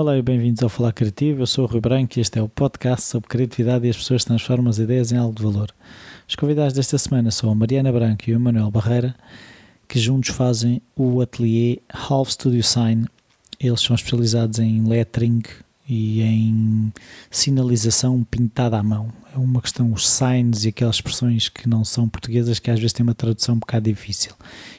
Olá 0.00 0.16
e 0.16 0.22
bem-vindos 0.22 0.62
ao 0.62 0.70
Falar 0.70 0.94
Criativo. 0.94 1.42
Eu 1.42 1.46
sou 1.46 1.66
o 1.66 1.68
Rui 1.68 1.78
Branco 1.78 2.18
e 2.18 2.22
este 2.22 2.38
é 2.38 2.42
o 2.42 2.48
podcast 2.48 3.06
sobre 3.06 3.28
criatividade 3.28 3.86
e 3.86 3.90
as 3.90 3.98
pessoas 3.98 4.24
transformam 4.24 4.70
as 4.70 4.78
ideias 4.78 5.12
em 5.12 5.18
algo 5.18 5.34
de 5.34 5.42
valor. 5.42 5.68
Os 6.26 6.34
convidados 6.34 6.72
desta 6.72 6.96
semana 6.96 7.30
são 7.30 7.50
a 7.50 7.54
Mariana 7.54 7.92
Branco 7.92 8.22
e 8.26 8.32
o 8.32 8.36
Emanuel 8.36 8.70
Barreira, 8.70 9.14
que 9.86 9.98
juntos 9.98 10.30
fazem 10.30 10.80
o 10.96 11.20
ateliê 11.20 11.80
Half 11.92 12.30
Studio 12.30 12.64
Sign. 12.64 13.04
Eles 13.60 13.82
são 13.82 13.94
especializados 13.94 14.58
em 14.58 14.88
lettering 14.88 15.42
e 15.86 16.22
em 16.22 16.90
sinalização 17.30 18.24
pintada 18.24 18.78
à 18.78 18.82
mão. 18.82 19.12
É 19.34 19.38
uma 19.38 19.60
questão, 19.60 19.92
os 19.92 20.08
signs 20.08 20.64
e 20.64 20.70
aquelas 20.70 20.96
expressões 20.96 21.50
que 21.50 21.68
não 21.68 21.84
são 21.84 22.08
portuguesas 22.08 22.58
que 22.58 22.70
às 22.70 22.80
vezes 22.80 22.94
têm 22.94 23.04
uma 23.04 23.14
tradução 23.14 23.54
um 23.54 23.58
bocado 23.58 23.84
difícil. 23.84 24.32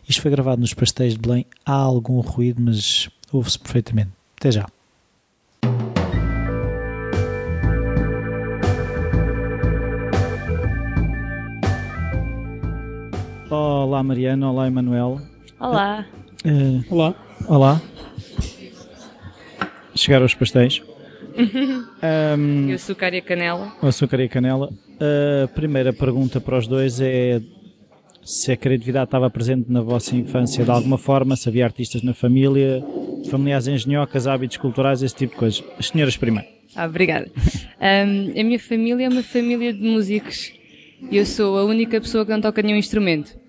Isto 0.09 0.19
foi 0.23 0.31
gravado 0.31 0.61
nos 0.61 0.73
pastéis 0.73 1.13
de 1.13 1.19
Belém. 1.19 1.45
Há 1.63 1.73
algum 1.73 2.19
ruído, 2.21 2.59
mas 2.59 3.07
ouve-se 3.31 3.59
perfeitamente. 3.59 4.09
Até 4.35 4.49
já. 4.49 4.67
Olá 13.51 14.01
Mariana, 14.01 14.49
olá 14.49 14.65
Emanuel. 14.65 15.19
Olá. 15.59 16.05
Uh, 16.45 16.81
Olá. 16.89 17.15
olá. 17.49 17.81
Chegaram 19.93 20.25
os 20.25 20.33
pastéis. 20.33 20.81
um, 22.39 22.69
E 22.69 22.71
o 22.71 22.75
açúcar 22.75 23.13
e 23.13 23.17
a 23.17 23.21
canela? 23.21 23.73
o 23.81 23.87
açúcar 23.87 24.21
e 24.21 24.23
a 24.23 24.29
canela. 24.29 24.69
A 25.43 25.47
primeira 25.49 25.91
pergunta 25.91 26.39
para 26.39 26.57
os 26.57 26.65
dois 26.65 27.01
é 27.01 27.41
se 28.23 28.53
a 28.53 28.55
criatividade 28.55 29.05
estava 29.05 29.29
presente 29.29 29.69
na 29.69 29.81
vossa 29.81 30.15
infância 30.15 30.63
de 30.63 30.71
alguma 30.71 30.97
forma, 30.97 31.35
se 31.35 31.49
havia 31.49 31.65
artistas 31.65 32.01
na 32.03 32.13
família, 32.13 32.81
familiares 33.29 33.67
engenhocas, 33.67 34.27
hábitos 34.27 34.55
culturais, 34.55 35.03
esse 35.03 35.13
tipo 35.15 35.33
de 35.33 35.39
coisas. 35.39 35.63
As 35.77 35.87
senhoras 35.89 36.15
primeiro. 36.15 36.47
Ah, 36.73 36.85
obrigada. 36.85 37.29
Ahm, 37.81 38.31
a 38.39 38.43
minha 38.45 38.59
família 38.59 39.07
é 39.07 39.09
uma 39.09 39.23
família 39.23 39.73
de 39.73 39.81
músicos. 39.81 40.53
E 41.11 41.17
eu 41.17 41.25
sou 41.25 41.57
a 41.57 41.65
única 41.65 41.99
pessoa 41.99 42.23
que 42.25 42.31
não 42.31 42.39
toca 42.39 42.61
nenhum 42.61 42.77
instrumento. 42.77 43.40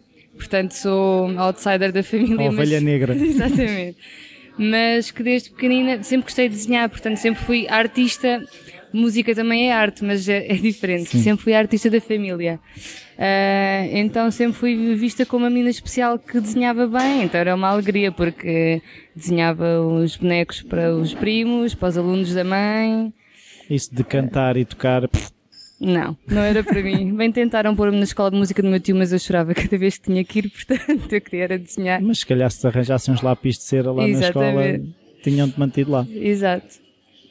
Portanto, 0.42 0.72
sou 0.72 1.38
outsider 1.38 1.92
da 1.92 2.02
família. 2.02 2.48
A 2.48 2.50
ovelha 2.50 2.76
mas... 2.76 2.82
negra. 2.82 3.14
Exatamente. 3.16 3.96
Mas 4.58 5.10
que 5.10 5.22
desde 5.22 5.50
pequenina 5.50 6.02
sempre 6.02 6.24
gostei 6.24 6.48
de 6.48 6.56
desenhar, 6.56 6.88
portanto 6.88 7.16
sempre 7.16 7.42
fui 7.44 7.66
artista. 7.68 8.42
Música 8.92 9.34
também 9.34 9.70
é 9.70 9.72
arte, 9.72 10.04
mas 10.04 10.28
é, 10.28 10.46
é 10.52 10.54
diferente. 10.54 11.08
Sim. 11.08 11.22
Sempre 11.22 11.44
fui 11.44 11.54
artista 11.54 11.88
da 11.88 12.00
família. 12.00 12.60
Ah, 13.18 13.86
então 13.90 14.30
sempre 14.30 14.54
fui 14.54 14.94
vista 14.94 15.24
como 15.24 15.44
uma 15.44 15.50
menina 15.50 15.70
especial 15.70 16.18
que 16.18 16.40
desenhava 16.40 16.86
bem. 16.86 17.22
Então 17.22 17.40
era 17.40 17.54
uma 17.54 17.68
alegria 17.68 18.12
porque 18.12 18.82
desenhava 19.14 19.80
os 19.80 20.16
bonecos 20.16 20.60
para 20.60 20.94
os 20.94 21.14
primos, 21.14 21.74
para 21.74 21.88
os 21.88 21.96
alunos 21.96 22.34
da 22.34 22.44
mãe. 22.44 23.14
Isso 23.70 23.94
de 23.94 24.04
cantar 24.04 24.58
e 24.58 24.64
tocar. 24.66 25.08
pff, 25.08 25.30
Não, 25.82 26.16
não 26.28 26.42
era 26.42 26.62
para 26.62 26.80
mim. 26.80 27.12
Bem 27.16 27.32
tentaram 27.32 27.74
pôr-me 27.74 27.96
na 27.96 28.04
escola 28.04 28.30
de 28.30 28.36
música 28.36 28.62
do 28.62 28.68
meu 28.68 28.78
tio, 28.78 28.94
mas 28.94 29.12
eu 29.12 29.18
chorava 29.18 29.52
cada 29.52 29.76
vez 29.76 29.98
que 29.98 30.04
tinha 30.04 30.24
que 30.24 30.38
ir, 30.38 30.48
portanto 30.54 31.12
eu 31.12 31.20
queria 31.20 31.44
era 31.44 31.58
desenhar. 31.58 32.00
Mas 32.00 32.20
se 32.20 32.26
calhar 32.26 32.48
se 32.52 32.64
arranjassem 32.64 33.12
uns 33.12 33.20
lápis 33.20 33.56
de 33.58 33.64
cera 33.64 33.90
lá 33.90 34.06
na 34.06 34.08
escola, 34.08 34.46
Exatamente. 34.46 34.94
tinham-te 35.24 35.58
mantido 35.58 35.90
lá. 35.90 36.06
Exato. 36.08 36.80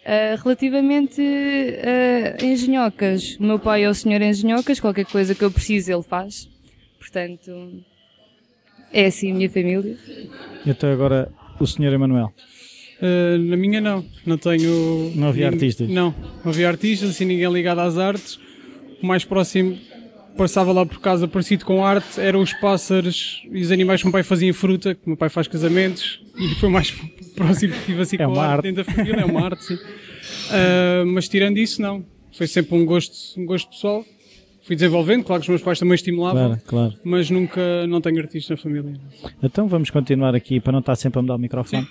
Ah, 0.05 0.35
relativamente 0.43 1.21
a 1.21 2.43
engenhocas, 2.43 3.37
o 3.39 3.43
meu 3.43 3.57
pai 3.57 3.85
é 3.85 3.89
o 3.89 3.93
senhor 3.93 4.21
engenhocas, 4.21 4.81
qualquer 4.81 5.05
coisa 5.05 5.33
que 5.33 5.43
eu 5.45 5.51
preciso 5.51 5.93
ele 5.93 6.03
faz. 6.03 6.49
Portanto, 6.99 7.81
é 8.91 9.05
assim 9.05 9.31
a 9.31 9.35
minha 9.35 9.49
família. 9.49 9.97
Então 10.65 10.91
agora 10.91 11.31
o 11.57 11.65
senhor 11.65 11.93
Emanuel. 11.93 12.33
Uh, 13.01 13.37
na 13.39 13.57
minha 13.57 13.81
não, 13.81 14.05
não 14.25 14.37
tenho. 14.37 15.11
Não 15.15 15.29
havia 15.29 15.47
artistas? 15.47 15.89
Não, 15.89 16.13
não 16.43 16.51
havia 16.51 16.67
artistas, 16.67 17.09
assim 17.09 17.25
ninguém 17.25 17.51
ligado 17.51 17.79
às 17.79 17.97
artes. 17.97 18.39
O 19.01 19.05
mais 19.07 19.25
próximo 19.25 19.77
passava 20.37 20.71
lá 20.71 20.85
por 20.85 20.99
casa 21.01 21.27
parecido 21.27 21.65
com 21.65 21.83
arte 21.85 22.19
eram 22.19 22.39
os 22.41 22.53
pássaros 22.53 23.41
e 23.51 23.61
os 23.61 23.71
animais 23.71 24.01
que 24.01 24.05
o 24.05 24.07
meu 24.07 24.13
pai 24.13 24.23
fazia 24.23 24.47
em 24.49 24.53
fruta, 24.53 24.95
que 24.95 25.01
o 25.05 25.09
meu 25.09 25.17
pai 25.17 25.29
faz 25.29 25.47
casamentos 25.47 26.21
e 26.37 26.55
foi 26.55 26.69
o 26.69 26.71
mais 26.71 26.91
próximo 27.35 27.73
que 27.73 27.85
tive 27.87 28.01
assim 28.01 28.15
É 28.17 28.25
com 28.25 28.39
a 28.39 28.45
arte, 28.45 28.53
arte. 28.67 28.75
dentro 28.75 28.83
da 28.85 28.91
família, 28.93 29.21
é 29.21 29.25
uma 29.25 29.43
arte, 29.45 29.65
sim. 29.65 29.73
Uh, 29.75 31.05
mas 31.07 31.27
tirando 31.27 31.57
isso, 31.57 31.81
não. 31.81 32.05
Foi 32.31 32.47
sempre 32.47 32.75
um 32.77 32.85
gosto, 32.85 33.39
um 33.39 33.45
gosto 33.45 33.69
pessoal. 33.69 34.05
Fui 34.63 34.75
desenvolvendo, 34.75 35.23
claro 35.23 35.41
que 35.41 35.45
os 35.45 35.49
meus 35.49 35.61
pais 35.63 35.79
também 35.79 35.95
estimulavam, 35.95 36.49
Claro, 36.49 36.61
claro. 36.67 36.93
mas 37.03 37.29
nunca, 37.31 37.87
não 37.87 37.99
tenho 37.99 38.19
artista 38.19 38.53
na 38.53 38.57
família. 38.57 38.93
Então 39.41 39.67
vamos 39.67 39.89
continuar 39.89 40.35
aqui 40.35 40.59
para 40.59 40.71
não 40.71 40.79
estar 40.79 40.95
sempre 40.95 41.17
a 41.17 41.21
mudar 41.23 41.35
o 41.35 41.39
microfone. 41.39 41.87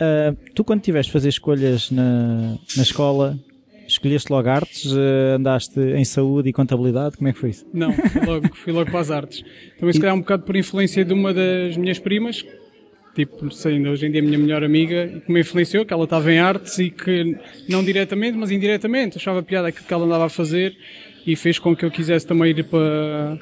Ah, 0.00 0.34
tu, 0.54 0.64
quando 0.64 0.80
tiveste 0.80 1.10
a 1.10 1.12
fazer 1.12 1.28
escolhas 1.28 1.90
na, 1.90 2.56
na 2.76 2.82
escola, 2.82 3.38
escolheste 3.86 4.32
logo 4.32 4.48
artes, 4.48 4.92
ah, 4.92 5.36
andaste 5.36 5.78
em 5.78 6.04
saúde 6.04 6.48
e 6.48 6.52
contabilidade, 6.52 7.16
como 7.16 7.28
é 7.28 7.32
que 7.32 7.38
foi 7.38 7.50
isso? 7.50 7.66
Não, 7.72 7.92
fui 7.92 8.24
logo, 8.24 8.56
fui 8.56 8.72
logo 8.72 8.90
para 8.90 9.00
as 9.00 9.10
artes. 9.10 9.44
Também 9.78 9.92
se 9.92 10.00
calhar 10.00 10.14
um 10.14 10.20
bocado 10.20 10.44
por 10.44 10.56
influência 10.56 11.04
de 11.04 11.12
uma 11.12 11.32
das 11.32 11.76
minhas 11.76 11.98
primas, 11.98 12.44
tipo, 13.14 13.50
sei, 13.52 13.74
ainda 13.74 13.90
hoje 13.90 14.06
em 14.06 14.10
dia 14.10 14.20
a 14.20 14.24
minha 14.24 14.38
melhor 14.38 14.64
amiga, 14.64 15.04
e 15.04 15.20
que 15.20 15.32
me 15.32 15.40
influenciou, 15.40 15.84
que 15.84 15.92
ela 15.92 16.04
estava 16.04 16.32
em 16.32 16.38
artes 16.38 16.78
e 16.78 16.90
que, 16.90 17.36
não 17.68 17.84
diretamente, 17.84 18.36
mas 18.36 18.50
indiretamente, 18.50 19.18
achava 19.18 19.42
piada 19.42 19.68
aquilo 19.68 19.86
que 19.86 19.94
ela 19.94 20.04
andava 20.04 20.26
a 20.26 20.28
fazer 20.28 20.76
e 21.26 21.36
fez 21.36 21.58
com 21.58 21.74
que 21.74 21.84
eu 21.84 21.90
quisesse 21.90 22.26
também 22.26 22.50
ir 22.50 22.64
para, 22.64 23.38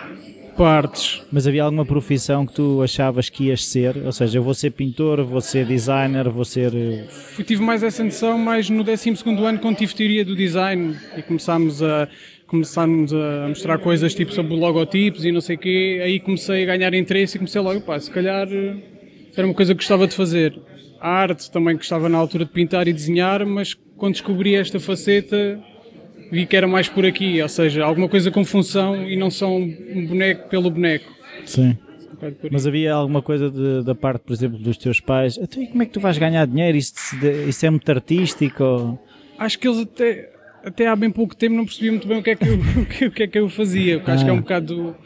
para 0.57 0.69
artes. 0.79 1.23
Mas 1.33 1.47
havia 1.47 1.65
alguma 1.65 1.85
profissão 1.85 2.47
que 2.47 2.53
tu 2.55 2.83
achavas 2.83 3.29
que 3.29 3.45
ias 3.45 3.65
ser? 3.65 3.97
Ou 4.05 4.13
seja, 4.13 4.39
eu 4.39 4.43
vou 4.43 4.55
ser 4.55 4.71
pintor, 4.71 5.23
vou 5.25 5.41
ser 5.41 5.67
designer, 5.67 6.29
vou 6.29 6.45
ser. 6.45 6.73
eh, 6.75 7.07
Fui- 7.09 7.45
tive 7.45 7.63
mais 7.63 7.83
essa 7.83 8.03
noção 8.05 8.39
mais 8.39 8.69
no 8.71 8.85
12º 8.85 9.45
ano, 9.45 9.59
quando 9.59 9.77
tive 9.77 9.95
teoria 9.95 10.25
do 10.25 10.35
design 10.37 10.97
e 11.17 11.23
começámos 11.23 11.83
a, 11.83 12.09
começámos 12.47 13.13
a 13.15 13.49
mostrar 13.49 13.79
coisas 13.79 14.15
tipo 14.15 14.33
sobre 14.33 14.55
logotipos 14.55 15.25
e 15.25 15.33
não 15.33 15.41
sei 15.41 15.57
o 15.57 15.59
quê. 15.59 16.01
Aí 16.05 16.21
comecei 16.21 16.63
a 16.63 16.67
ganhar 16.67 16.93
interesse 16.95 17.37
e 17.37 17.39
comecei 17.39 17.61
logo, 17.61 17.81
pá, 17.81 17.99
se 17.99 18.11
calhar 18.11 18.47
eh, 18.51 18.77
era 19.37 19.47
uma 19.47 19.55
coisa 19.55 19.73
que 19.75 19.79
gostava 19.79 20.07
de 20.07 20.15
fazer. 20.15 20.59
A 21.01 21.09
arte 21.11 21.51
também 21.51 21.75
gostava 21.75 22.09
na 22.09 22.17
altura 22.19 22.45
de 22.45 22.53
pintar 22.53 22.87
e 22.87 22.93
desenhar, 22.93 23.45
mas 23.45 23.75
quando 23.97 24.13
descobri 24.13 24.55
esta 24.55 24.79
faceta 24.79 25.59
vi 26.33 26.47
que 26.47 26.57
era 26.57 26.67
mais 26.67 26.89
por 26.89 27.05
aqui, 27.07 27.41
ou 27.43 27.49
seja, 27.49 27.85
alguma 27.85 28.09
coisa 28.09 28.31
com 28.31 28.45
função 28.45 29.09
e 29.09 29.15
não 29.17 29.31
só 29.31 29.55
um 29.55 30.07
boneco 30.09 30.49
pelo 30.49 30.71
boneco. 30.71 31.13
Sim. 31.45 31.77
Um 32.11 32.15
bocado. 32.15 32.37
Mas 32.51 32.67
havia 32.67 32.95
alguma 32.95 33.21
coisa 33.23 33.51
de- 33.51 33.85
da 33.85 33.95
parte, 33.95 34.23
por 34.23 34.33
exemplo, 34.33 34.59
dos 34.59 34.77
teus 34.79 34.99
pais? 34.99 35.37
Então, 35.41 35.63
e 35.63 35.67
como 35.67 35.83
é 35.83 35.87
que 35.87 35.93
tu 35.93 36.01
vais 36.01 36.17
ganhar 36.19 36.47
dinheiro? 36.47 36.77
Isso, 36.79 36.95
isso 37.49 37.67
é 37.67 37.71
muito 37.71 37.89
artístico? 37.91 38.65
ou- 38.65 38.99
acho 39.39 39.59
que 39.59 39.69
eles 39.69 39.81
até, 39.81 40.31
até 40.65 40.87
há 40.87 40.97
bem 40.97 41.11
pouco 41.11 41.37
tempo 41.37 41.55
não 41.55 41.65
percebiam 41.67 41.93
muito 41.95 42.09
bem 42.09 42.19
o 42.19 42.23
que 42.23 42.31
é 42.31 42.37
que 42.37 42.45
eu, 42.49 42.55
o 43.09 43.11
que, 43.13 43.23
é 43.25 43.27
que 43.27 43.39
eu 43.39 43.49
fazia. 43.51 43.99
Porque 43.99 44.11
acho 44.13 44.25
que 44.25 44.31
é 44.31 44.33
um 44.33 44.41
bocado 44.41 44.97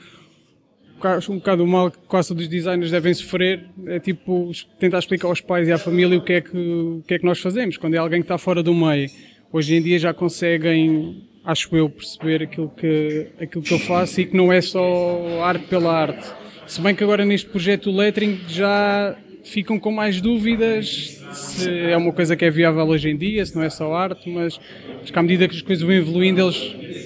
acho 1.03 1.31
um 1.31 1.37
bocado 1.37 1.63
o 1.63 1.67
mal 1.69 1.91
que 1.91 1.99
quase 2.09 2.29
todos 2.29 2.43
os 2.45 2.49
designers 2.49 2.91
devem 2.91 3.15
sofrer 3.15 3.65
é 3.87 4.01
tipo 4.01 4.51
tentar 4.81 4.99
explicar 4.99 5.29
aos 5.29 5.41
pais 5.41 5.69
e 5.69 5.73
à 5.73 5.79
família 5.79 6.19
o 6.19 6.21
que 6.21 6.33
é 6.33 6.41
que, 6.41 6.57
o 6.57 7.03
que, 7.07 7.15
é 7.15 7.19
que 7.19 7.25
nós 7.25 7.39
fazemos 7.39 7.77
quando 7.77 7.95
é 7.95 7.99
alguém 7.99 8.21
que 8.21 8.25
está 8.25 8.37
fora 8.39 8.61
do 8.63 8.75
meio. 8.75 9.09
Hoje 9.53 9.75
em 9.75 9.83
dia 9.83 9.99
já 9.99 10.13
conseguem, 10.13 11.23
acho 11.45 11.75
eu, 11.77 11.89
perceber 11.89 12.43
aquilo 12.43 12.71
que, 12.77 13.29
aquilo 13.41 13.63
que 13.63 13.73
eu 13.73 13.79
faço 13.79 14.21
e 14.21 14.27
que 14.27 14.37
não 14.37 14.53
é 14.53 14.61
só 14.61 15.43
arte 15.43 15.67
pela 15.67 15.93
arte. 15.93 16.27
Se 16.67 16.81
bem 16.81 16.95
que 16.95 17.05
agora 17.05 17.25
neste 17.25 17.49
projeto 17.49 17.91
lettering 17.91 18.41
já 18.49 19.17
ficam 19.45 19.79
com 19.79 19.93
mais 19.93 20.21
dúvidas 20.21 21.17
se 21.33 21.71
é 21.71 21.97
uma 21.97 22.13
coisa 22.13 22.37
que 22.37 22.45
é 22.45 22.51
viável 22.51 22.85
hoje 22.87 23.09
em 23.09 23.17
dia, 23.17 23.45
se 23.45 23.55
não 23.55 23.63
é 23.63 23.71
só 23.71 23.95
arte, 23.95 24.29
mas 24.29 24.59
acho 25.03 25.13
que 25.13 25.19
à 25.19 25.23
medida 25.23 25.47
que 25.49 25.55
as 25.55 25.63
coisas 25.63 25.85
vão 25.85 25.95
evoluindo 25.95 26.41
eles 26.41 26.57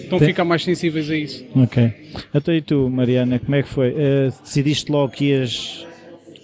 estão 0.02 0.18
a 0.18 0.20
ficar 0.20 0.44
mais 0.44 0.64
sensíveis 0.64 1.10
a 1.10 1.16
isso. 1.16 1.44
Ok. 1.54 1.92
Então, 2.34 2.54
e 2.54 2.62
tu, 2.62 2.88
Mariana, 2.88 3.38
como 3.38 3.54
é 3.54 3.62
que 3.62 3.68
foi? 3.68 3.94
Eh, 3.96 4.30
decidiste 4.42 4.90
logo 4.90 5.12
que 5.12 5.26
ias. 5.26 5.86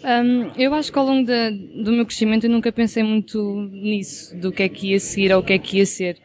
Hum, 0.07 0.53
eu 0.57 0.73
acho 0.73 0.93
que 0.93 0.99
ao 1.01 1.05
longo 1.05 1.27
do 1.27 1.91
meu 1.91 2.07
crescimento 2.07 2.45
eu 2.45 2.51
nunca 2.51 2.71
pensei 2.71 3.03
muito 3.03 3.69
nisso, 3.73 4.37
do 4.37 4.53
que 4.53 4.63
é 4.63 4.69
que 4.69 4.93
ia 4.93 5.01
seguir 5.01 5.33
ou 5.33 5.41
o 5.41 5.43
que 5.43 5.53
é 5.53 5.59
que 5.59 5.79
ia 5.79 5.87
ser. 5.87 6.17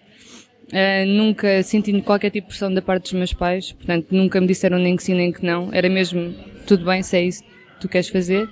Ah, 0.71 1.03
nunca 1.07 1.63
senti 1.63 2.00
qualquer 2.03 2.29
tipo 2.29 2.45
de 2.45 2.50
pressão 2.50 2.71
da 2.71 2.81
parte 2.81 3.03
dos 3.05 3.13
meus 3.13 3.33
pais, 3.33 3.71
portanto 3.71 4.11
nunca 4.11 4.39
me 4.39 4.45
disseram 4.45 4.77
nem 4.77 4.95
que 4.95 5.01
sim 5.03 5.15
nem 5.15 5.31
que 5.31 5.44
não. 5.44 5.73
Era 5.73 5.89
mesmo 5.89 6.31
tudo 6.67 6.85
bem, 6.85 7.01
se 7.01 7.17
é 7.17 7.23
isso 7.23 7.44
que 7.44 7.50
tu 7.81 7.89
queres 7.89 8.07
fazer. 8.07 8.47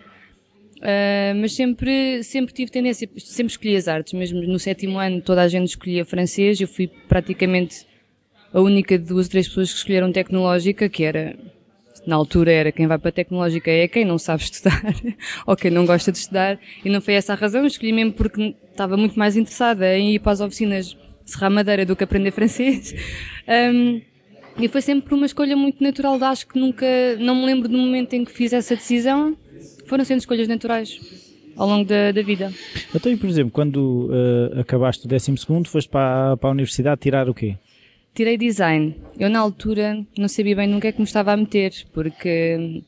Ah, 0.82 1.34
mas 1.36 1.54
sempre, 1.54 2.24
sempre 2.24 2.52
tive 2.52 2.72
tendência, 2.72 3.08
sempre 3.18 3.52
escolhi 3.52 3.76
as 3.76 3.88
artes, 3.88 4.14
mesmo 4.14 4.42
no 4.42 4.58
sétimo 4.58 4.98
ano 4.98 5.22
toda 5.22 5.44
a 5.44 5.48
gente 5.48 5.68
escolhia 5.68 6.04
francês, 6.04 6.60
eu 6.60 6.68
fui 6.68 6.88
praticamente 7.08 7.86
a 8.52 8.60
única 8.60 8.98
de 8.98 9.06
duas 9.06 9.28
três 9.28 9.48
pessoas 9.48 9.72
que 9.72 9.78
escolheram 9.78 10.12
tecnológica, 10.12 10.90
que 10.90 11.04
era 11.04 11.38
na 12.10 12.16
altura 12.16 12.52
era 12.52 12.72
quem 12.72 12.88
vai 12.88 12.98
para 12.98 13.10
a 13.10 13.12
tecnológica 13.12 13.70
é 13.70 13.88
quem 13.88 14.04
não 14.04 14.18
sabe 14.18 14.44
estudar 14.44 14.82
ou 15.46 15.56
quem 15.56 15.70
não 15.70 15.86
gosta 15.86 16.12
de 16.12 16.18
estudar 16.18 16.60
e 16.84 16.90
não 16.90 17.00
foi 17.00 17.14
essa 17.14 17.34
a 17.34 17.36
razão, 17.36 17.66
escolhi 17.66 17.94
mesmo 17.94 18.14
porque 18.14 18.56
estava 18.72 18.98
muito 18.98 19.18
mais 19.18 19.38
interessada 19.38 19.96
em 19.98 20.16
ir 20.16 20.20
para 20.20 20.32
as 20.32 20.42
oficinas 20.42 20.98
serrar 21.24 21.52
madeira 21.52 21.86
do 21.86 21.96
que 21.96 22.04
aprender 22.04 22.32
francês 22.32 22.94
Hum, 23.48 24.02
e 24.60 24.68
foi 24.68 24.82
sempre 24.82 25.14
uma 25.16 25.26
escolha 25.26 25.56
muito 25.56 25.84
natural 25.84 26.22
acho 26.24 26.48
que 26.48 26.60
nunca, 26.60 26.86
não 27.20 27.36
me 27.36 27.46
lembro 27.46 27.68
do 27.70 27.78
momento 27.78 28.14
em 28.14 28.26
que 28.26 28.32
fiz 28.32 28.52
essa 28.54 28.76
decisão 28.76 29.38
foram 29.86 30.04
sendo 30.04 30.20
escolhas 30.20 30.48
naturais 30.48 31.00
ao 31.56 31.68
longo 31.68 31.84
da, 31.84 32.12
da 32.14 32.22
vida. 32.22 32.54
Então, 32.96 33.12
e, 33.12 33.18
por 33.18 33.28
exemplo, 33.28 33.52
quando 33.52 34.10
uh, 34.10 34.60
acabaste 34.62 35.06
o 35.06 35.10
12 35.10 35.36
foste 35.66 35.90
para, 35.90 36.38
para 36.38 36.50
a 36.50 36.52
universidade 36.52 37.02
tirar 37.02 37.28
o 37.28 37.34
quê? 37.34 37.58
Tirei 38.14 38.38
design. 38.38 38.96
Eu, 39.18 39.30
na 39.30 39.40
altura, 39.40 40.06
não 40.18 40.28
sabia 40.28 40.56
bem 40.56 40.68
no 40.68 40.80
que 40.80 40.88
é 40.88 40.92
que 40.92 41.00
me 41.00 41.06
estava 41.06 41.32
a 41.32 41.38
meter, 41.38 41.74
porque 41.94 42.84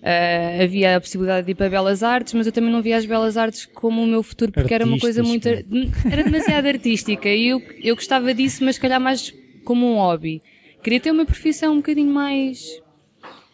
uh, 0.00 0.62
havia 0.62 0.96
a 0.96 1.00
possibilidade 1.00 1.46
de 1.46 1.52
ir 1.52 1.54
para 1.54 1.68
Belas 1.68 2.02
Artes, 2.02 2.32
mas 2.34 2.46
eu 2.46 2.52
também 2.52 2.70
não 2.70 2.80
via 2.80 2.96
as 2.96 3.04
Belas 3.04 3.36
Artes 3.36 3.66
como 3.66 4.02
o 4.02 4.06
meu 4.06 4.22
futuro, 4.22 4.52
porque 4.52 4.72
Artistas, 4.72 4.80
era 4.80 4.94
uma 4.94 4.98
coisa 4.98 5.22
muito. 5.22 5.48
Era 6.10 6.24
demasiado 6.24 6.66
artística 6.66 7.28
e 7.28 7.48
eu, 7.48 7.62
eu 7.82 7.94
gostava 7.94 8.32
disso, 8.32 8.64
mas 8.64 8.76
se 8.76 8.80
calhar 8.80 9.00
mais 9.00 9.34
como 9.64 9.86
um 9.86 9.96
hobby. 9.96 10.42
Queria 10.82 11.00
ter 11.00 11.10
uma 11.10 11.26
profissão 11.26 11.74
um 11.74 11.76
bocadinho 11.76 12.12
mais 12.12 12.80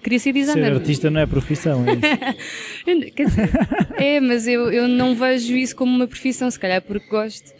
queria 0.06 0.20
ser 0.20 0.32
designer. 0.32 0.66
Ser 0.66 0.72
artista 0.72 1.10
não 1.10 1.20
é 1.20 1.26
profissão, 1.26 1.84
é 1.84 1.94
isso? 1.94 2.06
é, 3.98 4.20
mas 4.20 4.46
eu, 4.46 4.70
eu 4.70 4.86
não 4.86 5.16
vejo 5.16 5.56
isso 5.56 5.74
como 5.74 5.92
uma 5.94 6.06
profissão, 6.06 6.48
se 6.48 6.58
calhar 6.58 6.80
porque 6.80 7.08
gosto. 7.08 7.55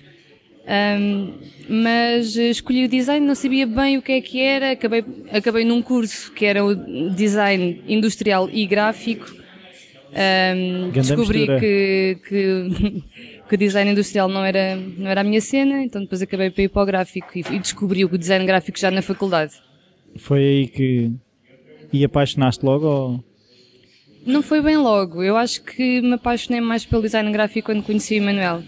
Um, 0.67 1.33
mas 1.69 2.37
escolhi 2.37 2.85
o 2.85 2.89
design, 2.89 3.25
não 3.25 3.35
sabia 3.35 3.67
bem 3.67 3.99
o 3.99 4.03
que 4.03 4.13
é 4.13 4.21
que 4.21 4.41
era, 4.41 4.73
acabei, 4.73 5.05
acabei 5.31 5.65
num 5.65 5.81
curso 5.81 6.33
que 6.33 6.45
era 6.45 6.65
o 6.65 6.75
design 7.11 7.83
industrial 7.87 8.49
e 8.51 8.67
gráfico. 8.67 9.35
Um, 10.13 10.91
descobri 10.91 11.47
que, 11.61 12.19
que, 13.49 13.57
design 13.59 13.91
industrial 13.91 14.29
não 14.29 14.45
era, 14.45 14.77
não 14.77 15.09
era 15.09 15.21
a 15.21 15.25
minha 15.25 15.41
cena, 15.41 15.83
então 15.83 16.03
depois 16.03 16.23
acabei 16.23 16.51
para 16.51 16.65
ir 16.65 16.69
para 16.69 16.83
o 16.83 16.87
gráfico 16.87 17.29
e, 17.37 17.41
e 17.41 17.59
descobri 17.59 18.05
o 18.05 18.19
design 18.19 18.45
gráfico 18.45 18.79
já 18.79 18.91
na 18.91 19.03
faculdade. 19.03 19.53
Foi 20.17 20.41
aí 20.41 20.67
que 20.69 21.13
e 21.93 22.05
apaixonaste 22.05 22.65
logo 22.65 22.87
ou... 22.87 23.25
Não 24.25 24.43
foi 24.43 24.61
bem 24.61 24.77
logo. 24.77 25.23
Eu 25.23 25.37
acho 25.37 25.63
que 25.63 26.01
me 26.01 26.15
apaixonei 26.15 26.61
mais 26.61 26.85
pelo 26.85 27.03
design 27.03 27.31
gráfico 27.31 27.67
quando 27.67 27.85
conheci 27.85 28.15
o 28.15 28.17
Emanuel. 28.19 28.63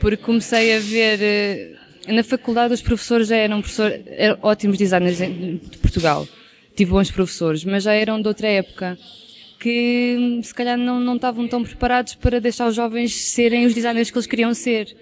Porque 0.00 0.16
comecei 0.16 0.74
a 0.74 0.80
ver. 0.80 1.18
Eh, 1.22 1.76
na 2.08 2.24
faculdade, 2.24 2.72
os 2.72 2.80
professores 2.80 3.28
já 3.28 3.36
eram, 3.36 3.60
professor, 3.60 3.92
eram 4.06 4.38
ótimos 4.42 4.78
designers 4.78 5.18
de 5.18 5.78
Portugal. 5.78 6.26
Tive 6.74 6.90
bons 6.90 7.10
professores, 7.10 7.64
mas 7.64 7.84
já 7.84 7.92
eram 7.92 8.20
de 8.20 8.26
outra 8.26 8.48
época. 8.48 8.98
Que 9.60 10.40
se 10.42 10.54
calhar 10.54 10.78
não, 10.78 10.98
não 10.98 11.16
estavam 11.16 11.46
tão 11.46 11.62
preparados 11.62 12.14
para 12.14 12.40
deixar 12.40 12.66
os 12.66 12.74
jovens 12.74 13.14
serem 13.14 13.66
os 13.66 13.74
designers 13.74 14.10
que 14.10 14.16
eles 14.16 14.26
queriam 14.26 14.54
ser. 14.54 14.96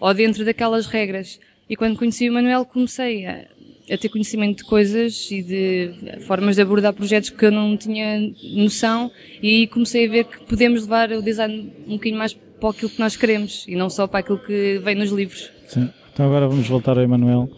Ou 0.00 0.14
dentro 0.14 0.44
daquelas 0.44 0.86
regras. 0.86 1.38
E 1.68 1.76
quando 1.76 1.98
conheci 1.98 2.30
o 2.30 2.32
Manuel, 2.32 2.64
comecei 2.64 3.26
a, 3.26 3.44
a 3.90 3.98
ter 3.98 4.08
conhecimento 4.08 4.58
de 4.58 4.64
coisas 4.64 5.30
e 5.30 5.42
de 5.42 6.20
formas 6.20 6.56
de 6.56 6.62
abordar 6.62 6.94
projetos 6.94 7.28
que 7.28 7.44
eu 7.44 7.52
não 7.52 7.76
tinha 7.76 8.32
noção 8.54 9.10
e 9.42 9.66
comecei 9.66 10.06
a 10.06 10.10
ver 10.10 10.24
que 10.24 10.38
podemos 10.46 10.82
levar 10.82 11.12
o 11.12 11.20
design 11.20 11.70
um 11.86 11.92
bocadinho 11.92 12.18
mais 12.18 12.32
para 12.58 12.70
aquilo 12.70 12.90
que 12.90 12.98
nós 12.98 13.16
queremos 13.16 13.64
e 13.68 13.74
não 13.74 13.88
só 13.88 14.06
para 14.06 14.20
aquilo 14.20 14.38
que 14.38 14.80
vem 14.84 14.94
nos 14.94 15.10
livros. 15.10 15.50
Sim. 15.66 15.88
Então 16.12 16.26
agora 16.26 16.48
vamos 16.48 16.66
voltar 16.68 16.98
ao 16.98 17.04
Emanuel. 17.04 17.48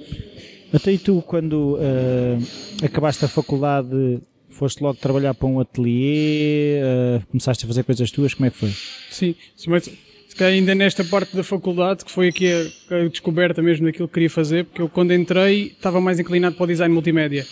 Até 0.73 0.93
e 0.93 0.99
tu, 0.99 1.23
quando 1.27 1.77
uh, 1.77 2.85
acabaste 2.85 3.25
a 3.25 3.29
faculdade, 3.29 4.21
foste 4.51 4.83
logo 4.83 4.99
trabalhar 4.99 5.35
para 5.35 5.49
um 5.49 5.59
ateliê, 5.59 6.81
uh, 6.83 7.27
começaste 7.27 7.65
a 7.65 7.69
fazer 7.69 7.83
coisas 7.83 8.11
tuas, 8.11 8.35
como 8.35 8.47
é 8.47 8.51
que 8.51 8.57
foi? 8.57 8.73
Sim, 9.11 9.35
se 9.57 10.37
calhar 10.37 10.53
ainda 10.55 10.75
nesta 10.75 11.03
parte 11.05 11.35
da 11.35 11.43
faculdade, 11.43 12.05
que 12.05 12.11
foi 12.11 12.29
aqui 12.29 12.47
a, 12.53 12.95
a, 12.95 13.09
descoberta 13.09 13.61
mesmo 13.61 13.87
daquilo 13.87 14.07
que 14.07 14.15
queria 14.15 14.31
fazer, 14.31 14.65
porque 14.65 14.81
eu 14.81 14.89
quando 14.89 15.13
entrei 15.13 15.69
estava 15.69 16.01
mais 16.01 16.21
inclinado 16.21 16.55
para 16.55 16.65
o 16.65 16.67
design 16.69 16.95
multimédia. 16.95 17.45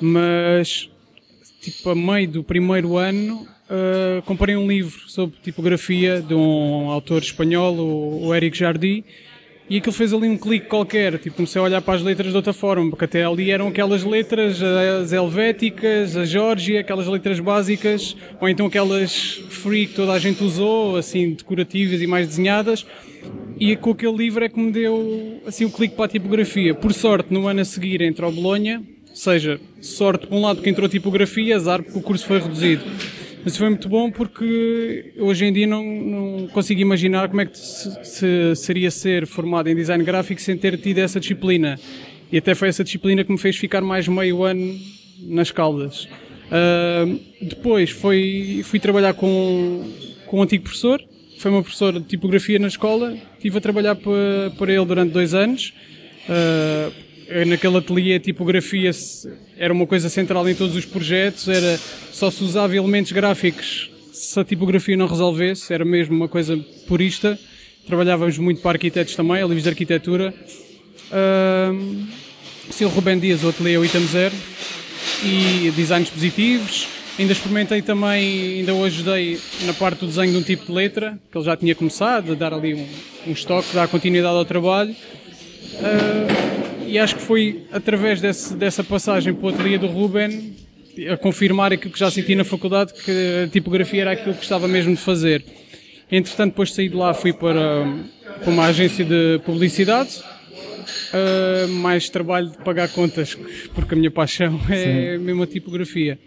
Mas, 0.00 0.90
tipo, 1.62 1.88
a 1.88 1.94
meio 1.94 2.28
do 2.28 2.44
primeiro 2.44 2.98
ano, 2.98 3.46
uh, 3.68 4.22
comprei 4.22 4.56
um 4.56 4.66
livro 4.66 5.08
sobre 5.08 5.36
tipografia 5.42 6.20
de 6.20 6.34
um 6.34 6.90
autor 6.90 7.22
espanhol, 7.22 7.74
o, 7.74 8.26
o 8.26 8.34
Eric 8.34 8.56
Jardim, 8.58 9.04
e 9.70 9.76
aquilo 9.76 9.92
fez 9.92 10.14
ali 10.14 10.26
um 10.26 10.38
clique 10.38 10.66
qualquer, 10.66 11.18
tipo, 11.18 11.36
comecei 11.36 11.60
a 11.60 11.64
olhar 11.64 11.82
para 11.82 11.94
as 11.94 12.02
letras 12.02 12.30
de 12.30 12.36
outra 12.36 12.54
forma, 12.54 12.88
porque 12.88 13.04
até 13.04 13.24
ali 13.24 13.50
eram 13.50 13.68
aquelas 13.68 14.02
letras, 14.02 14.62
as 14.62 15.12
helvéticas, 15.12 16.16
a 16.16 16.24
Georgia, 16.24 16.80
aquelas 16.80 17.06
letras 17.06 17.38
básicas, 17.38 18.16
ou 18.40 18.48
então 18.48 18.66
aquelas 18.66 19.42
free 19.50 19.86
que 19.86 19.94
toda 19.94 20.12
a 20.12 20.18
gente 20.18 20.42
usou, 20.42 20.96
assim, 20.96 21.34
decorativas 21.34 22.00
e 22.00 22.06
mais 22.06 22.26
desenhadas, 22.26 22.86
e 23.60 23.76
com 23.76 23.90
aquele 23.90 24.16
livro 24.16 24.42
é 24.42 24.48
que 24.48 24.58
me 24.58 24.72
deu, 24.72 25.42
assim, 25.46 25.64
o 25.64 25.68
um 25.68 25.70
clique 25.70 25.94
para 25.94 26.06
a 26.06 26.08
tipografia. 26.08 26.74
Por 26.74 26.94
sorte, 26.94 27.30
no 27.30 27.46
ano 27.46 27.60
a 27.60 27.64
seguir 27.64 28.00
entrou 28.00 28.32
Bolonha, 28.32 28.82
ou 29.10 29.16
seja, 29.16 29.60
sorte 29.82 30.26
por 30.26 30.36
um 30.36 30.42
lado 30.42 30.56
porque 30.56 30.70
entrou 30.70 30.88
tipografia, 30.88 31.56
azar 31.56 31.82
porque 31.82 31.98
o 31.98 32.02
curso 32.02 32.24
foi 32.24 32.38
reduzido. 32.38 32.84
Mas 33.48 33.56
foi 33.56 33.70
muito 33.70 33.88
bom 33.88 34.10
porque 34.10 35.14
hoje 35.16 35.46
em 35.46 35.50
dia 35.50 35.66
não, 35.66 35.82
não 35.82 36.48
consigo 36.48 36.82
imaginar 36.82 37.30
como 37.30 37.40
é 37.40 37.46
que 37.46 37.56
se, 37.56 38.04
se, 38.04 38.54
seria 38.56 38.90
ser 38.90 39.26
formado 39.26 39.70
em 39.70 39.74
design 39.74 40.04
gráfico 40.04 40.38
sem 40.38 40.54
ter 40.54 40.76
tido 40.76 40.98
essa 40.98 41.18
disciplina. 41.18 41.80
E 42.30 42.36
até 42.36 42.54
foi 42.54 42.68
essa 42.68 42.84
disciplina 42.84 43.24
que 43.24 43.32
me 43.32 43.38
fez 43.38 43.56
ficar 43.56 43.80
mais 43.80 44.06
meio 44.06 44.44
ano 44.44 44.78
nas 45.22 45.50
Caldas. 45.50 46.04
Uh, 46.04 47.18
depois 47.40 47.88
foi, 47.88 48.60
fui 48.64 48.78
trabalhar 48.78 49.14
com, 49.14 49.94
com 50.26 50.40
um 50.40 50.42
antigo 50.42 50.64
professor, 50.64 51.02
foi 51.38 51.50
uma 51.50 51.62
professora 51.62 51.98
de 51.98 52.06
tipografia 52.06 52.58
na 52.58 52.68
escola, 52.68 53.16
estive 53.32 53.56
a 53.56 53.60
trabalhar 53.62 53.94
para, 53.94 54.52
para 54.58 54.74
ele 54.74 54.84
durante 54.84 55.10
dois 55.10 55.32
anos. 55.32 55.72
Uh, 56.28 56.92
naquele 57.46 57.76
ateliê 57.76 58.14
a 58.14 58.20
tipografia 58.20 58.90
era 59.56 59.72
uma 59.72 59.86
coisa 59.86 60.08
central 60.08 60.48
em 60.48 60.54
todos 60.54 60.74
os 60.74 60.84
projetos, 60.84 61.48
era 61.48 61.78
só 62.12 62.30
se 62.30 62.42
usava 62.42 62.76
elementos 62.76 63.12
gráficos 63.12 63.90
se 64.18 64.38
a 64.40 64.44
tipografia 64.44 64.96
não 64.96 65.06
resolvesse, 65.06 65.72
era 65.72 65.84
mesmo 65.84 66.16
uma 66.16 66.28
coisa 66.28 66.58
purista. 66.86 67.38
Trabalhávamos 67.86 68.36
muito 68.36 68.60
para 68.60 68.72
arquitetos 68.76 69.14
também, 69.14 69.40
livros 69.42 69.62
de 69.62 69.68
arquitetura. 69.68 70.34
Uh, 71.10 72.06
Sil 72.68 72.90
Rubem 72.90 73.18
Dias, 73.18 73.44
o 73.44 73.48
ateliê 73.48 73.78
8 73.78 73.98
Zero 74.00 74.34
e 75.24 75.72
designs 75.74 76.10
positivos. 76.10 76.88
Ainda 77.18 77.32
experimentei 77.32 77.80
também, 77.80 78.58
ainda 78.58 78.74
hoje 78.74 79.02
dei 79.02 79.40
na 79.64 79.72
parte 79.72 80.00
do 80.00 80.06
desenho 80.06 80.32
de 80.32 80.38
um 80.38 80.42
tipo 80.42 80.66
de 80.66 80.72
letra, 80.72 81.18
que 81.30 81.38
ele 81.38 81.44
já 81.44 81.56
tinha 81.56 81.74
começado, 81.74 82.32
a 82.32 82.34
dar 82.34 82.52
ali 82.52 82.74
um, 82.74 82.86
um 83.26 83.32
estoque, 83.32 83.74
dar 83.74 83.88
continuidade 83.88 84.36
ao 84.36 84.44
trabalho. 84.44 84.94
Uh, 85.74 86.57
e 86.88 86.98
acho 86.98 87.16
que 87.16 87.22
foi 87.22 87.64
através 87.70 88.20
desse, 88.20 88.54
dessa 88.54 88.82
passagem 88.82 89.34
para 89.34 89.46
o 89.46 89.48
ateliê 89.50 89.76
do 89.78 89.86
Ruben 89.86 90.56
a 91.10 91.16
confirmar 91.16 91.72
aquilo 91.72 91.92
que 91.92 91.98
já 91.98 92.10
senti 92.10 92.34
na 92.34 92.44
faculdade, 92.44 92.92
que 92.94 93.44
a 93.44 93.48
tipografia 93.48 94.00
era 94.00 94.12
aquilo 94.12 94.32
que 94.32 94.38
gostava 94.40 94.66
mesmo 94.66 94.94
de 94.94 95.00
fazer. 95.00 95.44
Entretanto, 96.10 96.52
depois 96.52 96.70
de 96.70 96.74
sair 96.76 96.88
de 96.88 96.96
lá, 96.96 97.12
fui 97.12 97.32
para, 97.32 97.86
para 98.42 98.50
uma 98.50 98.64
agência 98.64 99.04
de 99.04 99.38
publicidade, 99.44 100.20
uh, 101.12 101.68
mais 101.68 102.08
trabalho 102.08 102.48
de 102.48 102.58
pagar 102.58 102.88
contas, 102.88 103.36
porque 103.74 103.94
a 103.94 103.96
minha 103.96 104.10
paixão 104.10 104.58
é 104.70 105.16
Sim. 105.18 105.24
mesmo 105.24 105.42
a 105.42 105.46
tipografia. 105.46 106.18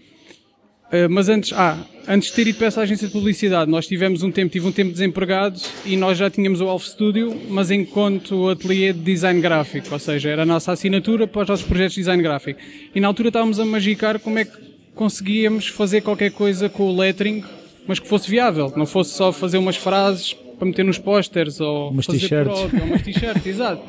Uh, 0.92 1.10
mas 1.10 1.30
antes, 1.30 1.54
ah, 1.54 1.78
antes 2.06 2.30
de 2.30 2.36
ter 2.36 2.48
ido 2.48 2.58
para 2.58 2.68
essa 2.68 2.82
agência 2.82 3.08
de 3.08 3.14
publicidade, 3.14 3.72
nós 3.72 3.88
tivemos 3.88 4.24
um 4.24 4.32
tempo, 4.32 4.52
tive 4.52 4.68
um 4.68 4.72
tempo 4.74 4.92
desempregado 4.92 5.58
e 5.86 5.96
nós 5.96 6.18
já 6.18 6.30
tínhamos 6.30 6.60
o 6.60 6.68
Alf 6.68 6.86
Studio, 6.86 7.34
mas 7.48 7.72
enquanto 7.72 8.50
ateliê 8.50 8.92
de 8.92 9.00
design 9.00 9.40
gráfico, 9.40 9.88
ou 9.90 10.00
seja, 10.00 10.30
era 10.30 10.42
a 10.42 10.46
nossa 10.46 10.74
assinatura 10.74 11.26
para 11.26 11.44
os 11.44 11.48
nossos 11.48 11.66
projetos 11.66 11.94
de 11.94 12.02
design 12.02 12.22
gráfico. 12.22 12.60
E 12.94 13.00
na 13.00 13.08
altura 13.08 13.30
estávamos 13.30 13.58
a 13.58 13.64
magicar 13.64 14.20
como 14.20 14.38
é 14.38 14.44
que 14.44 14.52
conseguíamos 14.94 15.68
fazer 15.68 16.02
qualquer 16.02 16.32
coisa 16.32 16.68
com 16.68 16.84
o 16.84 16.98
lettering, 16.98 17.42
mas 17.88 17.98
que 17.98 18.08
fosse 18.08 18.30
viável, 18.30 18.74
não 18.76 18.86
fosse 18.86 19.14
só 19.14 19.32
fazer 19.32 19.58
umas 19.58 19.78
frases 19.78 20.34
para 20.60 20.68
meter 20.68 20.84
nos 20.84 20.98
pósteres 20.98 21.62
ou 21.62 21.90
umas 21.90 22.06
t-shirts. 22.06 22.60
umas 22.84 23.02
t-shirts, 23.04 23.46
exato. 23.46 23.82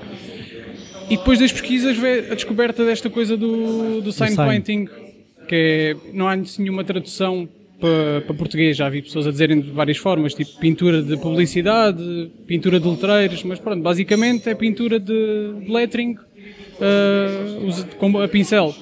E 1.11 1.16
depois 1.16 1.40
das 1.40 1.50
pesquisas 1.50 1.97
veio 1.99 2.30
a 2.30 2.35
descoberta 2.37 2.85
desta 2.85 3.11
coisa 3.11 3.37
do, 3.37 4.00
do 4.00 4.12
sign, 4.12 4.37
sign. 4.37 4.49
painting 4.49 5.01
que 5.49 5.55
é, 5.55 5.97
não 6.13 6.29
há 6.29 6.37
nenhuma 6.37 6.85
tradução 6.85 7.49
para, 7.81 8.21
para, 8.21 8.35
português. 8.35 8.77
Já 8.77 8.89
vi 8.89 9.03
pessoas 9.03 9.27
a 9.27 9.31
dizerem 9.31 9.61
de 9.61 9.71
várias 9.71 9.97
formas, 9.97 10.35
tipo 10.35 10.59
pintura 10.59 11.03
de 11.03 11.17
publicidade, 11.17 12.31
pintura 12.47 12.79
de 12.79 12.89
letreiros, 12.89 13.43
mas 13.43 13.59
pronto, 13.59 13.83
basicamente 13.83 14.49
é 14.49 14.55
pintura 14.55 15.01
de, 15.01 15.55
de 15.65 15.73
lettering 15.73 16.13
uh, 16.15 17.97
com 17.99 18.19
a 18.21 18.29
pincel. 18.29 18.75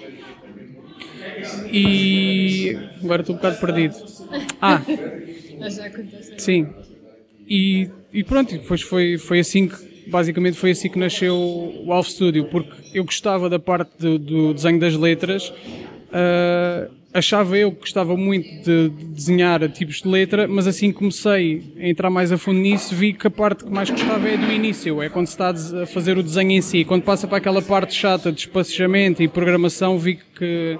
E 1.72 2.76
agora 3.02 3.22
estou 3.22 3.34
um 3.34 3.38
bocado 3.38 3.58
perdido. 3.58 3.94
Ah! 4.60 4.82
Sim. 6.36 6.68
E, 7.48 7.88
e 8.12 8.22
pronto, 8.22 8.52
depois 8.52 8.82
foi, 8.82 9.18
foi 9.18 9.40
assim 9.40 9.68
que 9.68 9.90
basicamente 10.08 10.56
foi 10.56 10.72
assim 10.72 10.88
que 10.88 10.98
nasceu 10.98 11.36
o 11.36 11.92
Alf 11.92 12.08
Studio, 12.08 12.46
porque 12.46 12.98
eu 12.98 13.04
gostava 13.04 13.48
da 13.48 13.58
parte 13.58 13.90
do, 13.98 14.18
do 14.18 14.54
desenho 14.54 14.78
das 14.78 14.96
letras 14.96 15.52
Uh, 16.10 16.90
achava 17.12 17.56
eu 17.56 17.72
que 17.72 17.80
gostava 17.80 18.16
muito 18.16 18.48
de, 18.62 18.88
desenhar 18.88 19.68
tipos 19.70 20.02
de 20.02 20.08
letra, 20.08 20.46
mas 20.46 20.66
assim 20.66 20.92
comecei 20.92 21.62
a 21.78 21.88
entrar 21.88 22.10
mais 22.10 22.32
a 22.32 22.38
fundo 22.38 22.58
nisso, 22.58 22.94
vi 22.94 23.12
que 23.12 23.26
a 23.26 23.30
parte 23.30 23.64
que 23.64 23.70
mais 23.70 23.90
gostava 23.90 24.28
é 24.28 24.36
do 24.36 24.50
início, 24.50 25.02
é 25.02 25.08
quando 25.08 25.26
se 25.26 25.32
está 25.32 25.50
a 25.50 25.86
fazer 25.86 26.16
o 26.18 26.22
desenho 26.22 26.52
em 26.52 26.60
si. 26.60 26.84
Quando 26.84 27.02
passa 27.02 27.26
para 27.26 27.38
aquela 27.38 27.62
parte 27.62 27.94
chata 27.94 28.30
de 28.30 28.40
espaçamento 28.40 29.22
e 29.22 29.28
programação, 29.28 29.98
vi 29.98 30.18
que, 30.36 30.78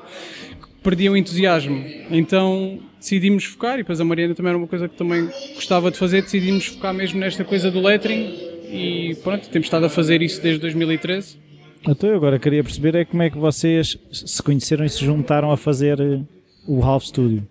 perdia 0.82 1.12
o 1.12 1.16
entusiasmo. 1.16 1.84
Então 2.10 2.80
decidimos 2.98 3.44
focar, 3.44 3.74
e 3.74 3.78
depois 3.78 4.00
a 4.00 4.04
Mariana 4.04 4.34
também 4.34 4.50
era 4.50 4.58
uma 4.58 4.66
coisa 4.66 4.88
que 4.88 4.96
também 4.96 5.28
gostava 5.54 5.90
de 5.90 5.98
fazer, 5.98 6.22
decidimos 6.22 6.66
focar 6.66 6.94
mesmo 6.94 7.18
nesta 7.18 7.44
coisa 7.44 7.70
do 7.70 7.80
lettering 7.80 8.50
e 8.70 9.16
pronto, 9.22 9.48
temos 9.48 9.66
estado 9.66 9.86
a 9.86 9.88
fazer 9.88 10.22
isso 10.22 10.40
desde 10.40 10.60
2013. 10.60 11.49
Então 11.88 12.10
eu 12.10 12.16
agora 12.16 12.38
queria 12.38 12.62
perceber 12.62 12.94
é 12.94 13.04
como 13.04 13.22
é 13.22 13.30
que 13.30 13.38
vocês 13.38 13.96
se 14.12 14.42
conheceram 14.42 14.84
e 14.84 14.88
se 14.88 15.04
juntaram 15.04 15.50
a 15.50 15.56
fazer 15.56 15.98
eh, 16.00 16.20
o 16.66 16.82
Half 16.84 17.04
Studio. 17.06 17.46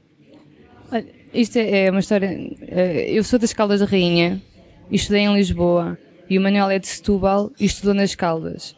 Olha, 0.92 1.06
isto 1.34 1.58
é 1.58 1.86
é 1.86 1.92
uma 1.92 2.00
história. 2.00 2.30
eh, 2.68 3.08
Eu 3.12 3.24
sou 3.24 3.40
das 3.40 3.54
Caldas 3.54 3.80
da 3.80 3.86
Rainha, 3.88 4.40
e 4.92 4.96
estudei 4.96 5.22
em 5.22 5.34
Lisboa, 5.34 5.98
e 6.30 6.38
o 6.38 6.42
Manuel 6.42 6.70
é 6.70 6.78
de 6.80 6.88
Setúbal 6.88 7.52
e 7.60 7.66
estudou 7.66 7.94
nas 7.96 8.14
Caldas. 8.14 8.76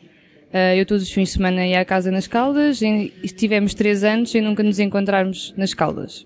Eh, 0.53 0.79
Eu 0.79 0.86
todos 0.86 1.03
os 1.03 1.12
fins 1.12 1.29
de 1.29 1.34
semana 1.36 1.67
ia 1.67 1.81
à 1.81 1.86
casa 1.86 2.10
nas 2.12 2.27
Caldas, 2.27 2.81
e 2.81 3.13
estivemos 3.22 3.74
três 3.74 4.05
anos 4.05 4.31
sem 4.31 4.41
nunca 4.41 4.63
nos 4.63 4.79
encontrarmos 4.79 5.53
nas 5.58 5.74
Caldas. 5.74 6.25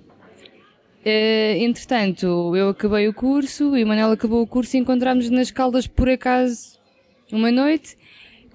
Entretanto, 1.08 2.56
eu 2.56 2.70
acabei 2.70 3.08
o 3.08 3.14
curso 3.14 3.78
e 3.78 3.84
o 3.84 3.88
Manuel 3.88 4.12
acabou 4.12 4.42
o 4.42 4.48
curso 4.48 4.76
e 4.76 4.80
encontramos 4.80 5.30
nas 5.30 5.52
Caldas 5.52 5.86
por 5.86 6.10
acaso 6.10 6.80
uma 7.32 7.52
noite. 7.52 7.96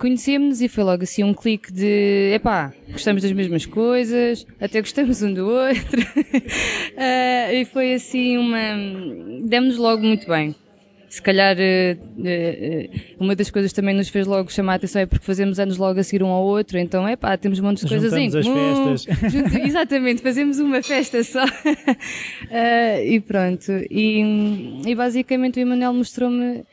Conhecemos-nos 0.01 0.63
e 0.63 0.69
foi 0.69 0.83
logo 0.83 1.03
assim 1.03 1.23
um 1.23 1.35
clique 1.35 1.71
de 1.71 2.33
epá, 2.35 2.73
gostamos 2.91 3.23
das 3.23 3.33
mesmas 3.33 3.67
coisas, 3.67 4.47
até 4.59 4.81
gostamos 4.81 5.23
um 5.23 5.35
do 5.35 5.47
outro. 5.47 6.01
Eh, 6.97 7.61
e 7.61 7.65
foi 7.67 7.93
assim 7.93 8.39
uma. 8.39 8.59
demos-nos 9.45 9.77
logo 9.77 10.03
muito 10.03 10.27
bem. 10.27 10.55
Se 11.07 11.21
calhar 11.21 11.55
eh, 11.59 11.99
eh, 12.25 12.89
uma 13.19 13.37
das 13.37 13.51
coisas 13.51 13.75
também 13.75 13.95
nos 13.95 14.09
fez 14.09 14.27
logo 14.27 14.51
chamar 14.51 14.73
a 14.73 14.77
atenção 14.77 15.03
é 15.03 15.07
porque 15.07 15.27
fazemos 15.27 15.59
anos 15.59 15.77
logo 15.77 16.01
a 16.01 16.03
seguir 16.03 16.23
um 16.23 16.29
ao 16.29 16.45
outro, 16.45 16.79
então 16.79 17.07
é 17.07 17.15
pá, 17.15 17.37
temos 17.37 17.61
montes 17.61 17.83
de 17.85 17.91
coisas 17.91 18.13
em 18.15 18.31
Juntamos 18.31 18.37
as 18.37 18.55
comum. 18.55 18.97
festas. 18.97 19.19
Junto- 19.33 19.59
exatamente, 19.59 20.23
fazemos 20.23 20.59
uma 20.61 20.83
festa 20.83 21.23
só. 21.23 21.45
E 23.05 23.21
pronto. 23.21 23.71
E, 23.91 24.81
e 24.87 24.95
basicamente 24.95 25.59
o 25.59 25.61
Emanuel 25.61 25.93
mostrou-me, 25.93 26.65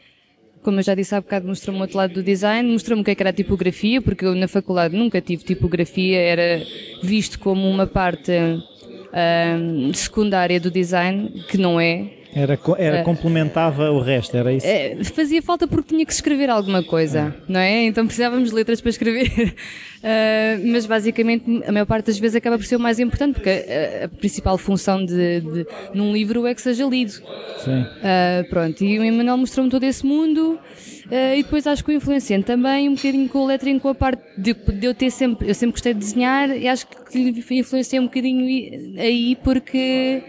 como 0.68 0.82
eu 0.82 0.84
já 0.84 0.94
disse 0.94 1.16
há 1.16 1.22
bocado, 1.22 1.48
mostrou-me 1.48 1.80
outro 1.80 1.96
lado 1.96 2.16
do 2.16 2.22
design, 2.22 2.70
mostrou-me 2.70 3.02
o 3.02 3.06
que 3.06 3.12
é 3.12 3.16
que 3.16 3.24
era 3.24 3.30
a 3.30 3.34
tipografia, 3.34 4.02
porque 4.02 4.26
eu 4.26 4.36
na 4.36 4.50
faculdade 4.50 4.98
nunca 4.98 5.22
tive 5.22 5.42
tipografia, 5.42 6.20
era 6.20 6.62
visto 7.02 7.40
como 7.40 7.70
uma 7.70 7.88
parte 7.88 8.34
ahm, 9.14 9.94
secundária 9.94 10.60
do 10.60 10.70
design, 10.70 11.30
que 11.48 11.58
não 11.58 11.80
é. 11.80 12.10
Era, 12.34 12.60
era 12.78 12.98
Eh, 12.98 13.04
complementava 13.04 13.90
o 13.92 14.00
resto, 14.00 14.36
era 14.38 14.54
isso? 14.54 14.66
É, 14.68 14.96
fazia 15.04 15.42
falta 15.42 15.68
porque 15.68 15.90
tinha 15.96 16.06
que 16.06 16.12
escrever 16.14 16.50
alguma 16.50 16.84
coisa, 16.84 17.34
não 17.48 17.60
é? 17.60 17.84
Então 17.86 18.06
precisávamos 18.06 18.50
de 18.50 18.56
letras 18.56 18.80
para 18.82 18.90
escrever. 18.90 19.54
Ah, 20.04 20.60
mas 20.64 20.86
basicamente 20.86 21.64
a 21.68 21.72
maior 21.72 21.86
parte 21.88 22.06
das 22.06 22.20
vezes 22.20 22.36
acaba 22.36 22.56
por 22.56 22.64
ser 22.66 22.76
o 22.76 22.80
mais 22.80 23.00
importante, 23.00 23.34
porque 23.34 23.50
a, 23.50 24.06
a 24.06 24.08
principal 24.08 24.56
função 24.58 25.04
de, 25.04 25.42
de- 25.42 25.66
num 25.92 26.14
livro 26.14 26.46
é 26.46 26.54
que 26.54 26.62
seja 26.62 26.86
lido. 26.86 27.12
Sim. 27.12 27.84
Ah, 28.04 28.46
pronto, 28.48 28.84
e 28.84 29.00
o 29.00 29.04
Emanuel 29.04 29.38
mostrou-me 29.38 29.72
todo 29.72 29.84
esse 29.84 30.06
mundo 30.06 30.60
ah, 31.12 31.36
e 31.36 31.42
depois 31.42 31.66
acho 31.66 31.84
que 31.84 31.90
o 31.92 31.94
influenciante 31.96 32.46
também, 32.46 32.88
um 32.88 32.94
bocadinho 32.94 33.28
com 33.28 33.40
o 33.40 33.48
lettering, 33.48 33.80
com 33.80 33.90
a 33.90 33.96
parte 33.96 34.22
de, 34.38 34.54
de 34.54 34.86
eu 34.86 34.94
ter 34.94 35.10
sempre, 35.10 35.50
eu 35.50 35.56
sempre 35.56 35.72
gostei 35.74 35.94
de 35.96 36.00
desenhar 36.00 36.56
e 36.56 36.68
acho 36.68 36.86
que 37.12 37.20
influenciei 37.56 38.00
um 38.00 38.06
bocadinho 38.06 38.46
aí 39.00 39.36
porque 39.44 40.22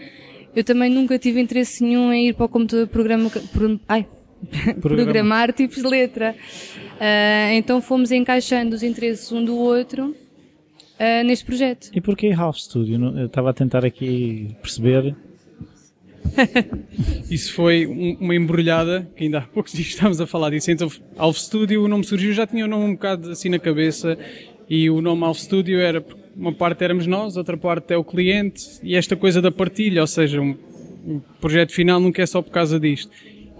eu 0.55 0.63
também 0.63 0.89
nunca 0.89 1.17
tive 1.19 1.39
interesse 1.39 1.83
nenhum 1.83 2.11
em 2.11 2.27
ir 2.29 2.33
para 2.33 2.45
o 2.45 2.49
computador 2.49 2.87
programa, 2.87 3.29
pro- 3.29 3.79
ai, 3.87 4.05
programar 4.81 5.51
tipos 5.53 5.77
de 5.77 5.87
letra. 5.87 6.35
Ah, 6.99 7.53
então 7.53 7.81
fomos 7.81 8.11
encaixando 8.11 8.75
os 8.75 8.83
interesses 8.83 9.31
um 9.31 9.43
do 9.43 9.55
outro 9.57 10.15
ah, 10.99 11.23
neste 11.23 11.45
projeto. 11.45 11.89
E 11.93 12.01
porquê 12.01 12.31
Half 12.31 12.57
Studio? 12.57 13.17
Eu 13.17 13.25
estava 13.27 13.49
a 13.49 13.53
tentar 13.53 13.85
aqui 13.85 14.55
perceber. 14.61 15.15
Isso 17.29 17.53
foi 17.53 17.85
um- 17.87 18.17
uma 18.19 18.35
embrulhada, 18.35 19.09
que 19.15 19.23
ainda 19.23 19.39
há 19.39 19.41
poucos 19.41 19.71
dias 19.73 19.87
estávamos 19.87 20.19
a 20.21 20.27
falar 20.27 20.49
disso. 20.51 20.69
Então, 20.71 20.89
Alf 21.17 21.37
Studio, 21.37 21.83
o 21.83 21.87
nome 21.87 22.03
surgiu, 22.03 22.33
já 22.33 22.45
tinha 22.45 22.65
o 22.65 22.67
nome 22.67 22.85
um 22.85 22.93
bocado 22.93 23.31
assim 23.31 23.49
na 23.49 23.59
cabeça. 23.59 24.17
E 24.69 24.89
o 24.89 25.01
nome 25.01 25.23
Alf 25.23 25.39
Studio 25.39 25.79
era, 25.79 26.03
uma 26.39 26.53
parte 26.53 26.83
éramos 26.83 27.05
nós, 27.05 27.35
outra 27.37 27.57
parte 27.57 27.93
é 27.93 27.97
o 27.97 28.03
cliente. 28.03 28.63
E 28.81 28.95
esta 28.95 29.15
coisa 29.15 29.41
da 29.41 29.51
partilha, 29.51 30.01
ou 30.01 30.07
seja, 30.07 30.39
um, 30.41 30.55
um 31.05 31.19
projeto 31.41 31.71
final 31.73 31.99
nunca 31.99 32.21
é 32.21 32.25
só 32.25 32.41
por 32.41 32.51
causa 32.51 32.79
disto. 32.79 33.11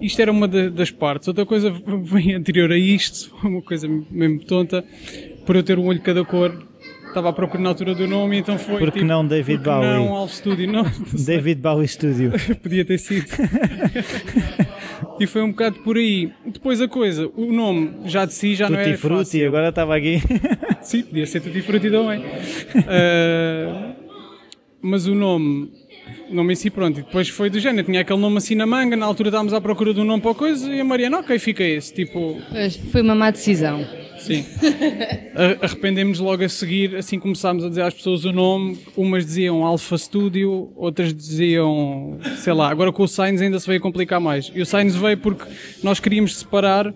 Isto 0.02 0.22
era 0.22 0.32
uma 0.32 0.48
da- 0.48 0.70
das 0.70 0.90
partes. 0.92 1.28
Outra 1.28 1.46
coisa 1.46 1.70
vem 2.04 2.34
anterior 2.34 2.72
a 2.72 2.78
isto, 2.78 3.36
uma 3.46 3.62
coisa 3.62 3.88
mesmo 4.10 4.40
tonta, 4.46 4.84
por 5.46 5.56
eu 5.58 5.64
ter 5.64 5.78
um 5.78 5.86
olho 5.88 6.00
de 6.00 6.06
cada 6.06 6.24
cor. 6.24 6.68
Estava 7.10 7.30
à 7.30 7.34
procura 7.34 7.62
na 7.64 7.70
altura 7.70 7.96
do 7.96 8.08
nome, 8.08 8.38
então 8.38 8.56
foi. 8.60 8.78
Por 8.78 8.92
que 8.92 9.00
tipo, 9.00 9.06
não 9.06 9.26
David 9.26 9.64
por 9.64 9.64
que 9.64 9.70
Não, 9.70 9.82
Bowie? 10.06 10.08
Alf 10.20 10.32
Studio, 10.32 10.72
não. 10.72 10.84
David 11.26 11.60
Bowie 11.60 11.88
Studio. 11.88 12.32
Podia 12.62 12.86
ter 12.86 13.00
sido. 13.00 13.26
e 15.20 15.26
foi 15.26 15.42
um 15.42 15.50
bocado 15.50 15.80
por 15.80 15.98
aí. 15.98 16.32
Depois 16.46 16.80
a 16.80 16.88
coisa, 16.88 17.28
o 17.36 17.52
nome 17.52 17.94
já 18.06 18.26
de 18.26 18.34
si 18.36 18.54
já 18.54 18.70
não 18.70 18.78
Tutti 18.78 18.92
é 18.92 18.98
Frutti, 18.98 19.44
agora 19.44 19.70
estava 19.70 19.96
aqui. 19.98 20.22
Sim, 20.90 21.04
podia 21.04 21.26
ser 21.28 21.40
Tutti 21.42 21.62
Frutti 21.62 21.90
também. 21.92 22.24
Ah, 22.88 23.92
mas 24.82 25.06
o 25.08 25.14
nome, 25.14 25.72
o 26.32 26.34
nome 26.34 26.54
em 26.54 26.56
si, 26.56 26.70
pronto. 26.72 27.00
E 27.00 27.04
depois 27.04 27.30
foi 27.30 27.50
do 27.50 27.60
género. 27.60 27.86
Tinha 27.86 28.02
aquele 28.02 28.20
nome 28.20 28.38
assim 28.38 28.56
na 28.56 28.66
manga. 28.66 28.96
Na 28.96 29.06
altura 29.06 29.30
estávamos 29.30 29.54
à 29.54 29.62
procura 29.62 29.94
de 29.94 30.00
um 30.00 30.04
nome 30.06 30.22
para 30.22 30.32
a 30.32 30.36
coisa. 30.36 30.74
E 30.74 30.80
a 30.80 30.84
Mariana, 30.84 31.20
ok, 31.20 31.38
fica 31.38 31.64
esse. 31.64 31.94
Tipo, 31.94 32.38
Pois, 32.50 32.76
Foi 32.92 33.02
uma 33.02 33.14
má 33.14 33.30
decisão. 33.30 33.86
sim. 34.18 34.44
Arrependemos 35.62 36.20
logo 36.20 36.44
a 36.44 36.50
seguir. 36.50 36.96
Assim 36.96 37.20
começámos 37.20 37.64
a 37.64 37.70
dizer 37.70 37.82
às 37.84 37.94
pessoas 37.94 38.26
o 38.26 38.32
nome. 38.32 38.80
Umas 38.98 39.26
diziam 39.26 39.64
Alpha 39.64 39.98
Studio, 39.98 40.72
outras 40.76 41.14
diziam, 41.14 42.18
sei 42.38 42.54
lá. 42.54 42.70
Agora 42.70 42.92
com 42.92 43.04
o 43.04 43.08
Signs 43.08 43.42
ainda 43.42 43.60
se 43.60 43.68
veio 43.68 43.80
complicar 43.82 44.20
mais. 44.20 44.52
E 44.56 44.62
o 44.62 44.66
Signs 44.66 44.96
veio 44.96 45.18
porque 45.18 45.44
nós 45.84 46.00
queríamos 46.00 46.36
separar 46.38 46.94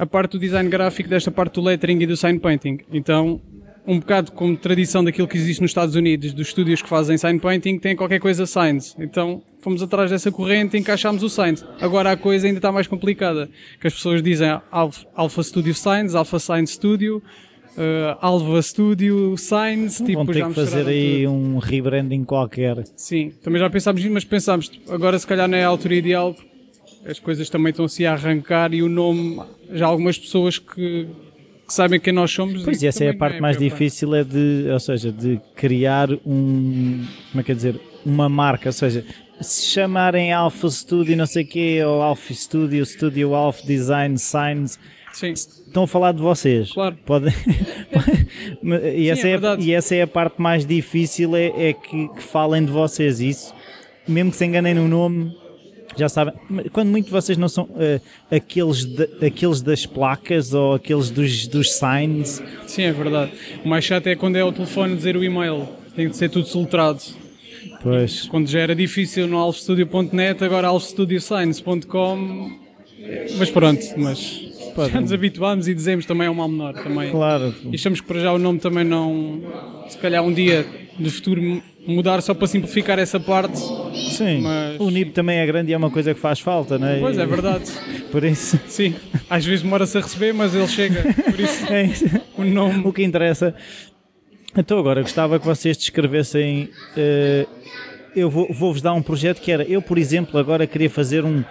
a 0.00 0.06
parte 0.06 0.32
do 0.32 0.38
design 0.38 0.66
gráfico 0.70 1.10
desta 1.10 1.30
parte 1.30 1.56
do 1.56 1.60
lettering 1.60 2.00
e 2.00 2.06
do 2.06 2.16
sign 2.16 2.38
painting. 2.38 2.78
Então, 2.90 3.38
um 3.86 3.98
bocado 4.00 4.32
como 4.32 4.56
tradição 4.56 5.04
daquilo 5.04 5.28
que 5.28 5.36
existe 5.36 5.60
nos 5.60 5.72
Estados 5.72 5.94
Unidos, 5.94 6.32
dos 6.32 6.48
estúdios 6.48 6.80
que 6.80 6.88
fazem 6.88 7.18
sign 7.18 7.38
painting, 7.38 7.78
tem 7.78 7.94
qualquer 7.94 8.18
coisa 8.18 8.46
signs. 8.46 8.96
Então, 8.98 9.42
fomos 9.60 9.82
atrás 9.82 10.10
dessa 10.10 10.32
corrente 10.32 10.74
e 10.74 10.80
encaixámos 10.80 11.22
o 11.22 11.28
signs. 11.28 11.62
Agora 11.78 12.12
a 12.12 12.16
coisa 12.16 12.46
ainda 12.46 12.58
está 12.58 12.72
mais 12.72 12.86
complicada, 12.86 13.50
que 13.78 13.86
as 13.86 13.92
pessoas 13.92 14.22
dizem 14.22 14.58
Alpha, 14.70 15.06
Alpha 15.14 15.42
Studio 15.42 15.74
Signs, 15.74 16.14
Alpha 16.14 16.38
Sign 16.38 16.66
Studio, 16.66 17.22
eh, 17.76 18.16
Alpha 18.22 18.62
Studio 18.62 19.36
Signs, 19.36 19.98
tipo, 19.98 20.14
Vão 20.14 20.26
ter 20.26 20.38
já 20.38 20.48
que 20.48 20.54
fazer 20.54 20.86
aí 20.88 21.24
tudo. 21.24 21.34
um 21.34 21.58
rebranding 21.58 22.24
qualquer. 22.24 22.84
Sim, 22.96 23.32
também 23.42 23.60
já 23.60 23.68
pensámos 23.68 24.00
nisso, 24.00 24.14
mas 24.14 24.24
pensámos, 24.24 24.70
agora 24.88 25.18
se 25.18 25.26
calhar 25.26 25.46
não 25.46 25.58
é 25.58 25.64
a 25.64 25.68
altura 25.68 25.94
ideal, 25.94 26.34
as 27.04 27.18
coisas 27.18 27.48
também 27.48 27.70
estão 27.70 27.84
assim 27.84 28.04
a 28.04 28.12
arrancar 28.12 28.74
e 28.74 28.82
o 28.82 28.88
nome, 28.88 29.40
já 29.72 29.86
algumas 29.86 30.18
pessoas 30.18 30.58
que, 30.58 31.08
que 31.66 31.74
sabem 31.74 31.98
quem 31.98 32.12
nós 32.12 32.30
somos. 32.30 32.62
Pois, 32.62 32.82
e 32.82 32.86
essa 32.86 33.04
é 33.04 33.10
a 33.10 33.14
parte 33.16 33.34
não 33.34 33.42
mais 33.42 33.56
difícil, 33.56 34.14
é 34.14 34.24
de, 34.24 34.66
ou 34.70 34.80
seja, 34.80 35.10
de 35.10 35.40
criar 35.54 36.10
um, 36.26 37.04
como 37.30 37.40
é 37.40 37.42
que 37.42 37.52
é 37.52 37.54
dizer, 37.54 37.80
uma 38.04 38.28
marca, 38.28 38.68
ou 38.68 38.72
seja, 38.72 39.04
se 39.40 39.66
chamarem 39.66 40.32
Alpha 40.32 40.68
Studio 40.68 41.16
não 41.16 41.26
sei 41.26 41.44
quê, 41.44 41.80
ou 41.84 42.02
Alpha 42.02 42.34
Studio, 42.34 42.84
Studio 42.84 43.34
Alpha 43.34 43.66
Design 43.66 44.18
Signs, 44.18 44.78
Sim, 45.12 45.32
estão 45.32 45.84
a 45.84 45.88
falar 45.88 46.12
de 46.12 46.20
vocês. 46.20 46.72
Claro. 46.72 46.96
Podem... 47.04 47.32
e, 48.94 49.08
essa 49.08 49.26
é 49.26 49.30
é 49.30 49.34
a, 49.34 49.38
verdade. 49.38 49.62
e 49.62 49.72
essa 49.72 49.94
é 49.94 50.02
a 50.02 50.06
parte 50.06 50.40
mais 50.40 50.66
difícil, 50.66 51.34
é, 51.34 51.70
é 51.70 51.72
que, 51.72 52.08
que 52.08 52.22
falem 52.22 52.64
de 52.64 52.70
vocês. 52.70 53.20
Isso, 53.20 53.54
mesmo 54.06 54.30
que 54.30 54.36
se 54.36 54.44
enganem 54.44 54.74
no 54.74 54.86
nome, 54.86 55.34
já 55.96 56.08
sabem. 56.08 56.34
Quando 56.72 56.88
muito 56.88 57.10
vocês 57.10 57.36
não 57.38 57.48
são 57.48 57.68
eh, 57.78 58.00
aqueles, 58.30 58.84
da- 58.84 59.26
aqueles 59.26 59.60
das 59.60 59.84
placas 59.86 60.54
ou 60.54 60.74
aqueles 60.74 61.10
dos, 61.10 61.46
dos 61.46 61.72
signs. 61.72 62.42
sim, 62.66 62.82
é 62.82 62.92
verdade. 62.92 63.32
O 63.64 63.68
mais 63.68 63.84
chato 63.84 64.06
é 64.06 64.14
quando 64.16 64.36
é 64.36 64.44
o 64.44 64.52
telefone 64.52 64.94
dizer 64.96 65.16
o 65.16 65.24
e-mail, 65.24 65.68
tem 65.96 66.08
de 66.08 66.16
ser 66.16 66.28
tudo 66.30 66.46
soltrado. 66.46 67.00
Pois. 67.82 68.26
Quando 68.28 68.46
já 68.48 68.60
era 68.60 68.74
difícil 68.74 69.26
no 69.26 69.36
alfstudio.net, 69.38 70.42
agora 70.44 70.68
alfstudioscience.com. 70.68 72.58
Mas 73.38 73.50
pronto, 73.50 73.80
mas 73.96 74.40
já 74.92 75.00
nos 75.00 75.12
habituámos 75.12 75.66
e 75.68 75.74
dizemos 75.74 76.04
também 76.06 76.26
é 76.26 76.30
um 76.30 76.34
mal 76.34 76.48
menor. 76.48 76.74
Também. 76.74 77.10
Claro. 77.10 77.54
E 77.70 77.74
achamos 77.74 78.00
que 78.00 78.06
para 78.06 78.20
já 78.20 78.32
o 78.32 78.38
nome 78.38 78.58
também 78.58 78.84
não. 78.84 79.40
Se 79.88 79.96
calhar 79.98 80.22
um 80.22 80.32
dia 80.32 80.66
do 81.00 81.10
futuro 81.10 81.62
mudar 81.86 82.20
só 82.22 82.34
para 82.34 82.46
simplificar 82.46 82.98
essa 82.98 83.18
parte. 83.18 83.58
Sim. 84.12 84.40
Mas- 84.42 84.78
O 84.80 84.90
NIB 84.90 85.10
também 85.12 85.38
é 85.38 85.46
grande 85.46 85.70
e 85.70 85.74
é 85.74 85.76
uma 85.76 85.90
coisa 85.90 86.14
que 86.14 86.20
faz 86.20 86.38
falta, 86.40 86.78
não 86.78 86.86
é? 86.86 87.00
Pois 87.00 87.18
é 87.18 87.26
verdade. 87.26 87.64
Por 88.12 88.24
isso. 88.24 88.58
Sim. 88.68 88.94
Às 89.28 89.44
vezes 89.44 89.62
demora-se 89.62 89.96
a 89.96 90.00
receber, 90.00 90.32
mas 90.34 90.54
ele 90.54 90.68
chega. 90.68 91.02
Por 91.14 91.40
isso 91.40 91.66
É 91.72 91.82
isso. 91.84 92.04
o 92.36 92.44
nome. 92.44 92.82
O 92.86 92.92
que 92.92 93.02
interessa. 93.02 93.54
Então 94.56 94.78
agora 94.78 95.00
gostava 95.02 95.38
que 95.38 95.46
vocês 95.46 95.76
descrevessem. 95.76 96.68
eh, 96.96 97.46
eu 98.16 98.28
vou- 98.28 98.52
vou-vos 98.52 98.82
dar 98.82 98.92
um 98.94 99.02
projeto 99.02 99.40
que 99.40 99.50
era. 99.52 99.62
Eu, 99.64 99.80
por 99.80 99.96
exemplo, 99.96 100.38
agora 100.40 100.66
queria 100.66 100.90
fazer 100.90 101.24
um, 101.24 101.44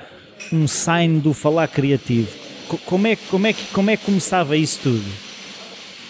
um 0.52 0.68
sign 0.68 1.20
do 1.20 1.34
falar 1.34 1.68
criativo. 1.70 2.28
Co- 2.68 2.78
Como 2.86 3.08
é, 3.08 3.16
que- 3.16 3.26
como, 3.30 3.48
é 3.48 3.54
que, 3.54 3.64
como 3.72 3.90
é 3.90 3.96
que 3.98 4.04
começava 4.06 4.58
isso 4.58 4.80
tudo? 4.84 5.29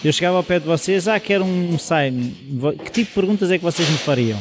Eu 0.04 0.12
chegava 0.12 0.36
ao 0.36 0.42
pé 0.42 0.58
de 0.58 0.66
vocês, 0.66 1.06
ah, 1.08 1.20
quero 1.20 1.44
um 1.44 1.78
sign. 1.78 2.34
Que 2.84 2.90
tipo 2.90 3.08
de 3.08 3.14
perguntas 3.14 3.50
é 3.50 3.58
que 3.58 3.64
vocês 3.64 3.88
me 3.88 3.98
fariam? 3.98 4.38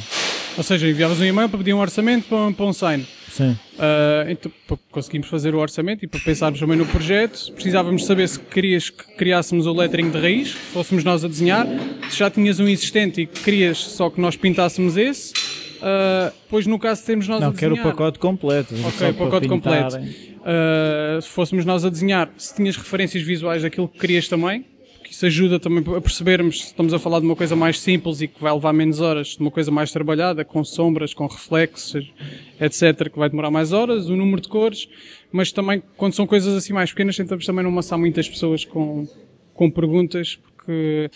Ou 0.57 0.63
seja, 0.63 0.89
enviavas 0.89 1.19
um 1.19 1.25
e-mail 1.25 1.47
para 1.47 1.57
pedir 1.57 1.73
um 1.73 1.79
orçamento 1.79 2.27
para, 2.27 2.51
para 2.51 2.65
um 2.65 2.73
sign. 2.73 3.05
Sim. 3.31 3.51
Uh, 3.51 4.29
então, 4.29 4.51
para 4.67 4.77
conseguimos 4.91 5.27
fazer 5.27 5.55
o 5.55 5.59
orçamento 5.59 6.03
e 6.03 6.07
para 6.07 6.19
pensarmos 6.19 6.59
também 6.59 6.77
no 6.77 6.85
projeto, 6.85 7.51
precisávamos 7.53 8.05
saber 8.05 8.27
se 8.27 8.39
querias 8.39 8.89
que 8.89 9.15
criássemos 9.15 9.65
o 9.65 9.73
lettering 9.73 10.09
de 10.09 10.19
raiz, 10.19 10.51
fôssemos 10.51 11.03
nós 11.03 11.23
a 11.23 11.27
desenhar, 11.27 11.65
se 12.09 12.17
já 12.17 12.29
tinhas 12.29 12.59
um 12.59 12.67
existente 12.67 13.21
e 13.21 13.25
querias 13.25 13.77
só 13.77 14.09
que 14.09 14.19
nós 14.19 14.35
pintássemos 14.35 14.97
esse, 14.97 15.31
uh, 15.31 16.33
pois 16.49 16.67
no 16.67 16.77
caso 16.77 17.05
temos 17.05 17.27
nós 17.27 17.39
Não, 17.39 17.47
a 17.47 17.51
desenhar... 17.51 17.69
Não, 17.69 17.77
quero 17.77 17.89
o 17.89 17.91
pacote 17.91 18.19
completo. 18.19 18.75
Ok, 18.85 19.09
o 19.09 19.13
pacote 19.13 19.47
completo. 19.47 19.97
Uh, 19.97 21.21
se 21.21 21.29
fôssemos 21.29 21.63
nós 21.63 21.85
a 21.85 21.89
desenhar, 21.89 22.29
se 22.37 22.55
tinhas 22.55 22.75
referências 22.75 23.23
visuais 23.23 23.61
daquilo 23.61 23.87
que 23.87 23.99
querias 23.99 24.27
também, 24.27 24.65
isso 25.09 25.25
ajuda 25.25 25.59
também 25.59 25.83
a 25.95 26.01
percebermos 26.01 26.61
se 26.61 26.65
estamos 26.67 26.93
a 26.93 26.99
falar 26.99 27.19
de 27.19 27.25
uma 27.25 27.35
coisa 27.35 27.55
mais 27.55 27.79
simples 27.79 28.21
e 28.21 28.27
que 28.27 28.41
vai 28.41 28.53
levar 28.53 28.73
menos 28.73 28.99
horas, 28.99 29.29
de 29.29 29.39
uma 29.39 29.51
coisa 29.51 29.71
mais 29.71 29.91
trabalhada, 29.91 30.45
com 30.45 30.63
sombras, 30.63 31.13
com 31.13 31.25
reflexos, 31.27 32.11
etc., 32.59 33.09
que 33.11 33.17
vai 33.17 33.29
demorar 33.29 33.51
mais 33.51 33.73
horas, 33.73 34.09
o 34.09 34.15
número 34.15 34.41
de 34.41 34.47
cores, 34.47 34.87
mas 35.31 35.51
também 35.51 35.81
quando 35.97 36.13
são 36.13 36.27
coisas 36.27 36.55
assim 36.55 36.73
mais 36.73 36.91
pequenas 36.91 37.17
tentamos 37.17 37.45
também 37.45 37.63
não 37.63 37.71
amassar 37.71 37.97
muitas 37.97 38.27
pessoas 38.29 38.65
com, 38.65 39.07
com 39.53 39.69
perguntas, 39.69 40.37
porque 40.55 41.09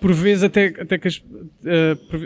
por 0.00 0.12
vezes 0.12 0.44
até, 0.44 0.66
até 0.66 0.98
que 0.98 1.08
as, 1.08 1.16
uh, 1.16 1.22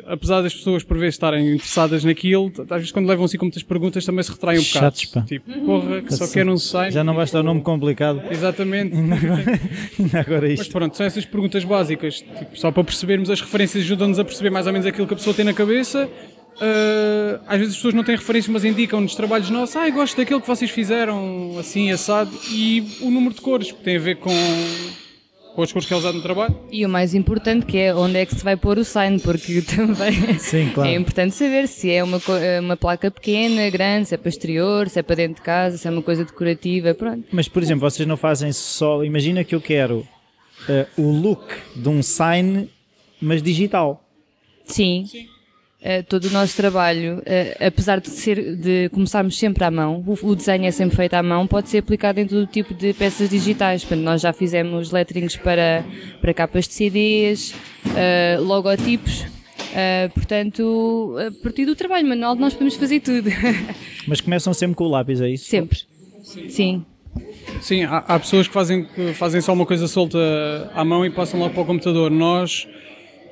apesar 0.07 0.43
das 0.43 0.55
pessoas 0.55 0.85
por 0.85 0.99
vezes 0.99 1.15
estarem 1.15 1.55
interessadas 1.55 2.05
naquilo, 2.05 2.53
às 2.59 2.69
vezes 2.69 2.93
quando 2.93 3.07
levam 3.07 3.25
assim 3.25 3.39
com 3.39 3.47
muitas 3.47 3.63
perguntas 3.63 4.05
também 4.05 4.23
se 4.23 4.31
retraem 4.31 4.59
um 4.59 4.63
bocado. 4.63 4.85
Chatos, 4.85 5.05
pá. 5.07 5.23
Tipo, 5.23 5.53
porra, 5.61 6.03
que 6.03 6.15
só 6.15 6.29
quero 6.29 6.53
um 6.53 6.59
site. 6.59 6.93
Já 6.93 7.03
não 7.03 7.15
basta 7.15 7.41
o 7.41 7.43
nome 7.43 7.63
complicado. 7.63 8.23
Exatamente. 8.31 8.95
agora, 8.95 10.21
agora 10.21 10.49
isto. 10.49 10.65
Mas 10.65 10.69
pronto, 10.69 10.97
são 10.97 11.07
essas 11.07 11.25
perguntas 11.25 11.65
básicas. 11.65 12.21
Tipo, 12.21 12.59
só 12.59 12.71
para 12.71 12.85
percebermos 12.85 13.31
as 13.31 13.41
referências 13.41 13.85
ajudam-nos 13.85 14.19
a 14.19 14.25
perceber 14.25 14.51
mais 14.51 14.67
ou 14.67 14.73
menos 14.73 14.87
aquilo 14.87 15.07
que 15.07 15.15
a 15.15 15.17
pessoa 15.17 15.35
tem 15.35 15.45
na 15.45 15.55
cabeça. 15.55 16.09
Uh, 16.57 17.41
às 17.47 17.59
vezes 17.59 17.73
as 17.73 17.77
pessoas 17.77 17.95
não 17.95 18.05
têm 18.05 18.15
referências, 18.15 18.53
mas 18.53 18.65
indicam-nos 18.65 19.15
trabalhos 19.15 19.49
nossos. 19.49 19.75
Ah, 19.77 19.89
gosto 19.89 20.17
daquilo 20.17 20.41
que 20.41 20.47
vocês 20.47 20.71
fizeram, 20.71 21.57
assim, 21.59 21.91
assado. 21.91 22.31
E 22.51 22.99
o 23.01 23.11
número 23.11 23.35
de 23.35 23.41
cores, 23.41 23.73
que 23.73 23.83
tem 23.83 23.97
a 23.97 24.01
ver 24.01 24.17
com 24.17 24.31
com 25.55 25.63
as 25.63 25.73
cores 25.73 25.87
que 25.87 25.95
é 25.95 25.97
usado 25.97 26.15
no 26.17 26.23
trabalho. 26.23 26.55
E 26.71 26.85
o 26.85 26.89
mais 26.89 27.15
importante 27.15 27.67
que 27.67 27.79
é 27.79 27.95
onde 27.95 28.19
é 28.19 28.27
que 28.27 28.35
se 28.35 28.43
vai 28.43 28.57
pôr 28.57 28.79
o 28.79 28.85
sign, 28.85 29.19
porque 29.21 29.63
também 29.77 30.39
Sim, 30.39 30.71
claro. 30.73 30.89
é 30.89 30.95
importante 30.95 31.35
saber 31.35 31.69
se 31.69 31.91
é 31.91 32.03
uma, 32.03 32.21
uma 32.61 32.77
placa 32.77 33.11
pequena, 33.11 33.69
grande, 33.71 34.09
se 34.09 34.15
é 34.15 34.19
para 34.19 34.29
exterior, 34.29 34.89
se 34.89 34.99
é 34.99 35.03
para 35.03 35.17
dentro 35.17 35.37
de 35.37 35.43
casa, 35.43 35.77
se 35.77 35.87
é 35.87 35.91
uma 35.91 36.03
coisa 36.03 36.25
decorativa, 36.25 36.95
pronto. 36.95 37.25
Mas, 37.31 37.49
por 37.49 37.63
exemplo, 37.63 37.89
vocês 37.89 38.07
não 38.07 38.17
fazem 38.17 38.53
só... 38.53 39.05
Imagina 39.05 39.45
que 39.45 39.55
eu 39.55 39.61
quero 39.61 40.07
uh, 40.69 41.03
o 41.03 41.11
look 41.11 41.45
de 41.75 41.89
um 41.89 42.03
sign, 42.03 42.69
mas 43.21 43.43
digital. 43.43 44.05
Sim. 44.65 45.05
Sim. 45.07 45.27
Uh, 45.83 46.01
todo 46.05 46.27
o 46.27 46.31
nosso 46.31 46.57
trabalho, 46.57 47.19
uh, 47.19 47.67
apesar 47.67 48.01
de, 48.01 48.09
ser, 48.09 48.55
de 48.55 48.89
começarmos 48.91 49.37
sempre 49.37 49.65
à 49.65 49.71
mão, 49.71 50.05
o, 50.07 50.29
o, 50.29 50.37
desenho 50.37 50.65
é 50.65 50.71
sempre 50.71 50.95
feito 50.95 51.15
à 51.15 51.23
mão, 51.25 51.45
pode 51.45 51.69
ser 51.69 51.79
aplicado 51.79 52.21
em 52.21 52.27
todo 52.27 52.47
tipo 52.47 52.73
de 52.73 52.95
peças 52.95 53.29
digitais. 53.29 53.83
Portanto, 53.83 54.05
nós 54.05 54.21
já 54.21 54.33
fizemos 54.33 54.93
letterings 54.93 55.37
para, 55.37 55.85
para 56.21 56.33
capas 56.33 56.69
de 56.69 56.75
CDs, 56.75 57.53
uh, 57.87 58.41
logotipos, 58.45 59.27
portanto, 60.15 61.17
a 61.19 61.43
partir 61.43 61.67
do 61.67 61.75
trabalho 61.75 62.07
manual 62.07 62.37
nós 62.37 62.53
podemos 62.53 62.77
fazer 62.77 63.01
tudo. 63.01 63.29
Mas 64.07 64.21
começam 64.21 64.55
sempre 64.55 64.77
com 64.77 64.85
o 64.85 64.89
lápis, 64.89 65.21
é 65.21 65.31
isso? 65.31 65.47
Sempre. 65.47 65.81
Sim. 66.23 66.49
Sim. 66.49 66.87
Sim, 67.61 67.85
há, 67.85 67.99
há 67.99 68.21
pessoas 68.21 68.47
que 68.47 68.55
fazem, 68.55 68.85
que 68.85 69.13
fazem 69.15 69.41
só 69.41 69.53
uma 69.53 69.67
coisa 69.67 69.89
solta 69.89 70.19
à 70.75 70.85
mão 70.85 71.05
e 71.05 71.11
passam 71.11 71.41
logo 71.41 71.55
para 71.55 71.63
o 71.63 71.67
computador. 71.67 72.09
Nós 72.09 72.69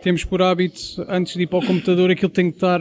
temos 0.03 0.25
por 0.25 0.43
hábito, 0.43 0.81
antes 1.09 1.35
de 1.35 1.43
ir 1.43 1.47
para 1.47 1.59
o 1.59 1.67
computador, 1.67 2.11
aquilo 2.11 2.31
tem 2.31 2.51
que 2.51 2.57
estar 2.57 2.81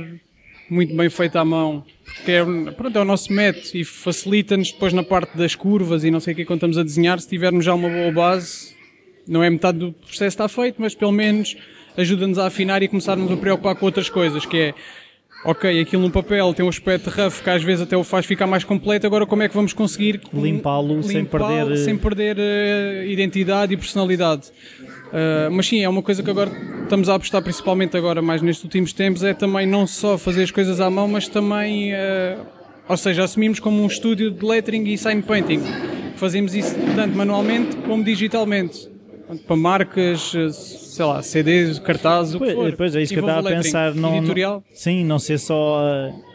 muito 0.70 0.96
bem 0.96 1.10
feito 1.10 1.36
à 1.38 1.46
mão. 1.46 1.84
Porque 2.06 2.32
é, 2.32 2.44
pronto, 2.72 2.98
é 2.98 3.02
o 3.02 3.06
nosso 3.06 3.32
método 3.34 3.70
e 3.74 3.84
facilita-nos 3.84 4.72
depois 4.72 4.94
na 4.94 5.04
parte 5.04 5.38
das 5.38 5.56
curvas 5.56 6.04
e 6.04 6.12
não 6.12 6.20
sei 6.20 6.34
o 6.34 6.36
que 6.38 6.46
quando 6.46 6.58
estamos 6.58 6.78
a 6.78 6.84
desenhar, 6.84 7.20
se 7.20 7.28
tivermos 7.28 7.66
já 7.66 7.74
uma 7.74 7.90
boa 7.90 8.12
base, 8.12 8.76
não 9.28 9.44
é 9.44 9.50
metade 9.50 9.80
do 9.80 9.92
processo 9.92 10.26
está 10.26 10.48
feito, 10.48 10.82
mas 10.82 10.96
pelo 10.96 11.12
menos 11.12 11.56
ajuda-nos 11.98 12.40
a 12.40 12.48
afinar 12.48 12.82
e 12.82 12.88
começarmos 12.88 13.32
a 13.32 13.38
preocupar 13.38 13.76
com 13.76 13.86
outras 13.86 14.10
coisas, 14.10 14.46
que 14.46 14.58
é 14.58 14.74
ok, 15.44 15.80
aquilo 15.80 16.02
no 16.02 16.12
papel 16.12 16.54
tem 16.54 16.66
um 16.66 16.70
aspecto 16.70 17.10
rough 17.10 17.42
que 17.42 17.50
às 17.50 17.64
vezes 17.64 17.84
até 17.84 17.96
o 17.96 18.04
faz 18.04 18.26
ficar 18.26 18.48
mais 18.48 18.64
completo, 18.64 19.08
agora 19.08 19.26
como 19.26 19.44
é 19.44 19.50
que 19.50 19.56
vamos 19.56 19.74
conseguir 19.74 20.22
limpá-lo 20.34 21.02
sem 21.04 21.24
perder, 21.24 21.78
sem 21.78 21.98
perder 21.98 22.38
uh, 22.38 23.06
identidade 23.08 23.74
e 23.74 23.78
personalidade? 23.78 24.48
Uh, 24.80 25.52
mas 25.52 25.68
sim, 25.68 25.84
é 25.84 25.90
uma 25.90 26.04
coisa 26.04 26.22
que 26.22 26.30
agora 26.30 26.52
estamos 26.84 27.10
a 27.10 27.16
apostar 27.16 27.42
principalmente 27.42 27.96
agora 27.96 28.22
mais 28.22 28.42
nestes 28.42 28.64
últimos 28.64 28.94
tempos, 28.94 29.24
é 29.24 29.34
também 29.34 29.66
não 29.66 29.88
só 29.88 30.18
fazer 30.18 30.44
as 30.44 30.52
coisas 30.52 30.82
à 30.82 30.90
mão, 30.90 31.08
mas 31.08 31.28
também, 31.28 31.94
uh, 31.94 32.46
ou 32.88 32.98
seja, 32.98 33.24
assumimos 33.24 33.60
como 33.60 33.82
um 33.82 33.88
estúdio 33.88 34.32
de 34.32 34.46
lettering 34.46 34.84
e 34.86 34.98
sign 34.98 35.22
painting. 35.22 35.62
Fazemos 36.16 36.54
isso 36.54 36.76
tanto 36.96 37.16
manualmente 37.16 37.78
como 37.78 38.04
digitalmente. 38.04 38.99
Para 39.46 39.56
marcas, 39.56 40.34
sei 40.54 41.06
lá, 41.06 41.22
CDs, 41.22 41.80
cartazes, 41.80 42.36
o 42.36 42.40
que 42.40 42.54
for. 42.54 42.72
Depois 42.72 42.96
é 42.96 43.02
isso 43.02 43.14
que 43.14 43.20
eu 43.20 43.28
estava 43.28 43.48
a 43.48 43.52
pensar. 43.52 43.94
Não, 43.94 44.18
editorial. 44.18 44.64
Sim, 44.74 45.04
não 45.06 45.20
ser 45.20 45.38
só... 45.38 45.82
Uh 45.82 46.30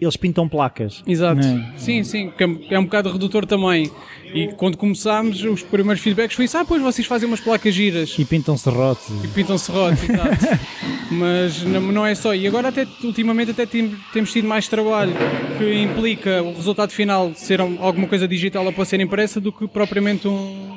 eles 0.00 0.16
pintam 0.16 0.48
placas. 0.48 1.02
Exato. 1.06 1.44
É? 1.44 1.72
Sim, 1.76 2.04
sim, 2.04 2.30
que 2.30 2.44
é, 2.44 2.48
é 2.70 2.78
um 2.78 2.84
bocado 2.84 3.10
redutor 3.10 3.44
também. 3.44 3.90
E 4.32 4.48
quando 4.56 4.76
começámos, 4.76 5.42
os 5.42 5.62
primeiros 5.62 6.02
feedbacks 6.02 6.36
foi 6.36 6.44
isso: 6.44 6.56
ah, 6.56 6.64
pois 6.64 6.80
vocês 6.80 7.06
fazem 7.06 7.26
umas 7.26 7.40
placas 7.40 7.74
giras. 7.74 8.14
E 8.18 8.24
pintam 8.24 8.56
serrotes. 8.56 9.08
E 9.24 9.28
pintam 9.28 9.58
serrotes, 9.58 10.08
exato. 10.08 10.60
Mas 11.10 11.62
não, 11.62 11.80
não, 11.80 12.06
é 12.06 12.14
só. 12.14 12.34
E 12.34 12.46
agora, 12.46 12.68
até 12.68 12.86
ultimamente, 13.02 13.50
até 13.50 13.66
temos 13.66 14.30
tido 14.30 14.46
mais 14.46 14.68
trabalho 14.68 15.12
que 15.56 15.82
implica 15.82 16.42
o 16.42 16.52
resultado 16.52 16.92
final 16.92 17.32
ser 17.34 17.60
alguma 17.60 18.06
coisa 18.06 18.28
digital 18.28 18.68
a 18.68 18.72
para 18.72 18.84
ser 18.84 19.00
impressa 19.00 19.40
do 19.40 19.50
que 19.50 19.66
propriamente 19.66 20.28
um, 20.28 20.67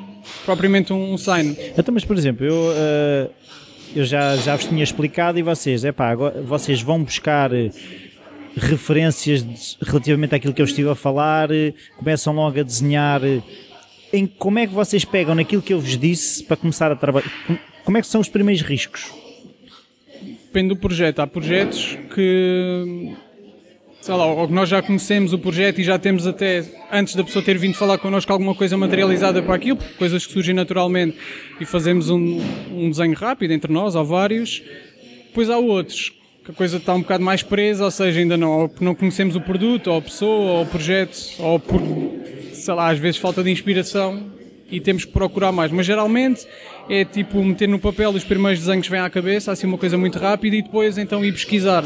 propriamente 0.44 0.92
um 0.92 1.16
sign. 1.16 1.56
Então, 1.76 1.92
mas 1.94 2.04
por 2.04 2.16
exemplo, 2.16 2.44
eu. 2.44 2.54
Uh, 2.54 3.42
eu 3.94 4.06
já, 4.06 4.36
já 4.36 4.56
vos 4.56 4.64
tinha 4.64 4.82
explicado 4.82 5.38
e 5.38 5.42
vocês, 5.42 5.84
é 5.84 5.92
pá, 5.92 6.08
agora 6.08 6.40
vocês 6.40 6.80
vão 6.80 7.04
buscar 7.04 7.50
referências 8.56 9.42
de, 9.42 9.76
relativamente 9.82 10.34
àquilo 10.34 10.52
que 10.52 10.60
eu 10.60 10.66
estive 10.66 10.88
a 10.88 10.94
falar, 10.94 11.50
eh, 11.50 11.74
começam 11.96 12.34
logo 12.34 12.58
a 12.58 12.62
desenhar. 12.62 13.22
Eh, 13.24 13.42
em 14.12 14.26
como 14.26 14.58
é 14.58 14.66
que 14.66 14.72
vocês 14.74 15.04
pegam 15.04 15.34
naquilo 15.34 15.62
que 15.62 15.72
eu 15.72 15.80
vos 15.80 15.96
disse 15.96 16.44
para 16.44 16.56
começar 16.56 16.92
a 16.92 16.96
trabalhar? 16.96 17.30
Como 17.84 17.96
é 17.96 18.00
que 18.00 18.06
são 18.06 18.20
os 18.20 18.28
primeiros 18.28 18.62
riscos? 18.62 19.10
Depende 20.22 20.68
do 20.68 20.76
projeto. 20.76 21.20
Há 21.20 21.26
projetos 21.26 21.96
que, 22.14 23.14
sei 24.02 24.14
lá, 24.16 24.26
ou 24.26 24.48
nós 24.48 24.68
já 24.68 24.82
conhecemos 24.82 25.32
o 25.32 25.38
projeto 25.38 25.80
e 25.80 25.84
já 25.84 25.96
temos 25.96 26.26
até, 26.26 26.64
antes 26.90 27.14
da 27.14 27.22
pessoa 27.22 27.42
ter 27.42 27.56
vindo 27.56 27.74
falar 27.74 27.98
connosco, 27.98 28.32
alguma 28.32 28.52
coisa 28.52 28.76
materializada 28.76 29.40
para 29.40 29.54
aquilo, 29.54 29.78
coisas 29.96 30.26
que 30.26 30.32
surgem 30.32 30.52
naturalmente 30.52 31.16
e 31.60 31.64
fazemos 31.64 32.10
um, 32.10 32.40
um 32.72 32.90
desenho 32.90 33.14
rápido 33.14 33.52
entre 33.52 33.72
nós, 33.72 33.94
ou 33.94 34.04
vários. 34.04 34.60
Depois 35.28 35.48
há 35.48 35.56
outros 35.56 36.12
que 36.44 36.50
a 36.50 36.54
coisa 36.54 36.78
está 36.78 36.92
um 36.94 37.02
bocado 37.02 37.22
mais 37.22 37.44
presa, 37.44 37.84
ou 37.84 37.90
seja, 37.92 38.18
ainda 38.18 38.36
não, 38.36 38.68
não 38.80 38.92
conhecemos 38.92 39.36
o 39.36 39.40
produto, 39.40 39.86
ou 39.86 39.98
a 39.98 40.02
pessoa, 40.02 40.52
ou 40.52 40.62
o 40.64 40.66
projeto, 40.66 41.16
ou 41.38 41.60
por, 41.60 41.80
sei 42.52 42.74
lá, 42.74 42.90
às 42.90 42.98
vezes 42.98 43.20
falta 43.20 43.40
de 43.40 43.52
inspiração 43.52 44.32
e 44.68 44.80
temos 44.80 45.04
que 45.04 45.12
procurar 45.12 45.52
mais. 45.52 45.70
Mas 45.70 45.86
geralmente 45.86 46.44
é 46.90 47.04
tipo 47.04 47.40
meter 47.44 47.68
no 47.68 47.78
papel 47.78 48.10
os 48.10 48.24
primeiros 48.24 48.58
desenhos 48.58 48.84
que 48.84 48.90
vêm 48.90 49.00
à 49.00 49.08
cabeça, 49.08 49.52
assim 49.52 49.68
uma 49.68 49.78
coisa 49.78 49.96
muito 49.96 50.18
rápida 50.18 50.56
e 50.56 50.62
depois 50.62 50.98
então 50.98 51.24
ir 51.24 51.30
pesquisar. 51.30 51.84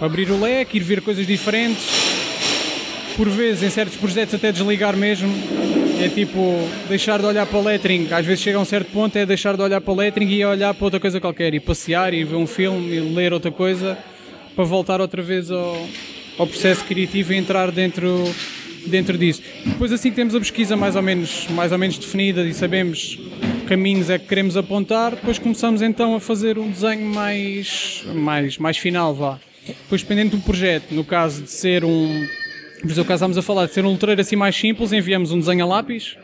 Abrir 0.00 0.30
o 0.30 0.40
leque, 0.40 0.78
ir 0.78 0.80
ver 0.80 1.02
coisas 1.02 1.26
diferentes. 1.26 1.84
Por 3.16 3.28
vezes, 3.28 3.62
em 3.62 3.68
certos 3.68 3.96
projetos, 3.98 4.34
até 4.34 4.50
desligar 4.50 4.96
mesmo 4.96 5.30
é 6.02 6.08
tipo 6.08 6.56
deixar 6.88 7.18
de 7.18 7.26
olhar 7.26 7.44
para 7.44 7.58
o 7.58 7.62
lettering. 7.62 8.08
Às 8.10 8.24
vezes 8.24 8.42
chega 8.42 8.56
a 8.56 8.60
um 8.62 8.64
certo 8.64 8.90
ponto, 8.92 9.14
é 9.16 9.26
deixar 9.26 9.56
de 9.56 9.62
olhar 9.62 9.78
para 9.82 9.92
o 9.92 9.96
lettering 9.96 10.30
e 10.30 10.42
olhar 10.42 10.72
para 10.72 10.84
outra 10.84 10.98
coisa 10.98 11.20
qualquer. 11.20 11.52
E 11.52 11.60
passear 11.60 12.14
e 12.14 12.24
ver 12.24 12.36
um 12.36 12.46
filme 12.46 12.96
e 12.96 13.00
ler 13.00 13.34
outra 13.34 13.50
coisa 13.50 13.98
para 14.56 14.64
voltar 14.64 15.02
outra 15.02 15.20
vez 15.20 15.50
ao, 15.50 15.86
ao 16.38 16.46
processo 16.46 16.82
criativo 16.84 17.34
e 17.34 17.36
entrar 17.36 17.70
dentro, 17.70 18.24
dentro 18.86 19.18
disso. 19.18 19.42
Depois 19.66 19.92
assim 19.92 20.08
que 20.08 20.16
temos 20.16 20.34
a 20.34 20.38
pesquisa 20.38 20.76
mais 20.76 20.96
ou 20.96 21.02
menos, 21.02 21.46
mais 21.50 21.72
ou 21.72 21.78
menos 21.78 21.98
definida 21.98 22.42
e 22.42 22.54
sabemos 22.54 23.18
caminhos 23.68 24.08
é 24.08 24.18
que 24.18 24.26
queremos 24.26 24.56
apontar, 24.56 25.12
depois 25.12 25.38
começamos 25.38 25.82
então 25.82 26.14
a 26.16 26.20
fazer 26.20 26.58
um 26.58 26.70
desenho 26.70 27.06
mais, 27.06 28.02
mais, 28.14 28.58
mais 28.58 28.78
final, 28.78 29.14
vá. 29.14 29.38
Depois 29.66 30.02
dependendo 30.02 30.36
do 30.36 30.42
projeto, 30.42 30.92
no 30.92 31.04
caso 31.04 31.42
de 31.42 31.50
ser 31.50 31.84
um 31.84 32.26
por 32.80 32.90
exemplo, 32.90 33.08
caso 33.08 33.18
estamos 33.18 33.38
a 33.38 33.42
falar 33.42 33.66
de 33.66 33.74
ser 33.74 33.84
um 33.84 33.92
letreiro 33.92 34.20
assim 34.20 34.36
mais 34.36 34.56
simples, 34.56 34.90
enviamos 34.90 35.32
um 35.32 35.38
desenho 35.38 35.64
a 35.64 35.68
lápis, 35.68 36.16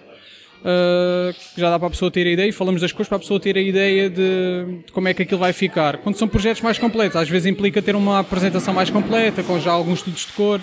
uh, 0.62 1.34
que 1.54 1.60
já 1.60 1.68
dá 1.68 1.78
para 1.78 1.88
a 1.88 1.90
pessoa 1.90 2.10
ter 2.10 2.26
a 2.26 2.30
ideia, 2.30 2.48
e 2.48 2.52
falamos 2.52 2.80
das 2.80 2.92
cores 2.92 3.08
para 3.08 3.16
a 3.16 3.20
pessoa 3.20 3.38
ter 3.38 3.58
a 3.58 3.60
ideia 3.60 4.08
de, 4.08 4.16
de, 4.16 4.92
como 4.92 5.06
é 5.06 5.12
que 5.12 5.22
aquilo 5.22 5.38
vai 5.38 5.52
ficar. 5.52 5.98
Quando 5.98 6.16
são 6.16 6.26
projetos 6.26 6.62
mais 6.62 6.78
completos, 6.78 7.16
às 7.16 7.28
vezes 7.28 7.46
implica 7.46 7.82
ter 7.82 7.94
uma 7.94 8.20
apresentação 8.20 8.72
mais 8.72 8.88
completa, 8.88 9.42
com 9.42 9.60
já 9.60 9.70
alguns 9.70 9.98
estudos 9.98 10.26
de 10.26 10.32
cor. 10.32 10.60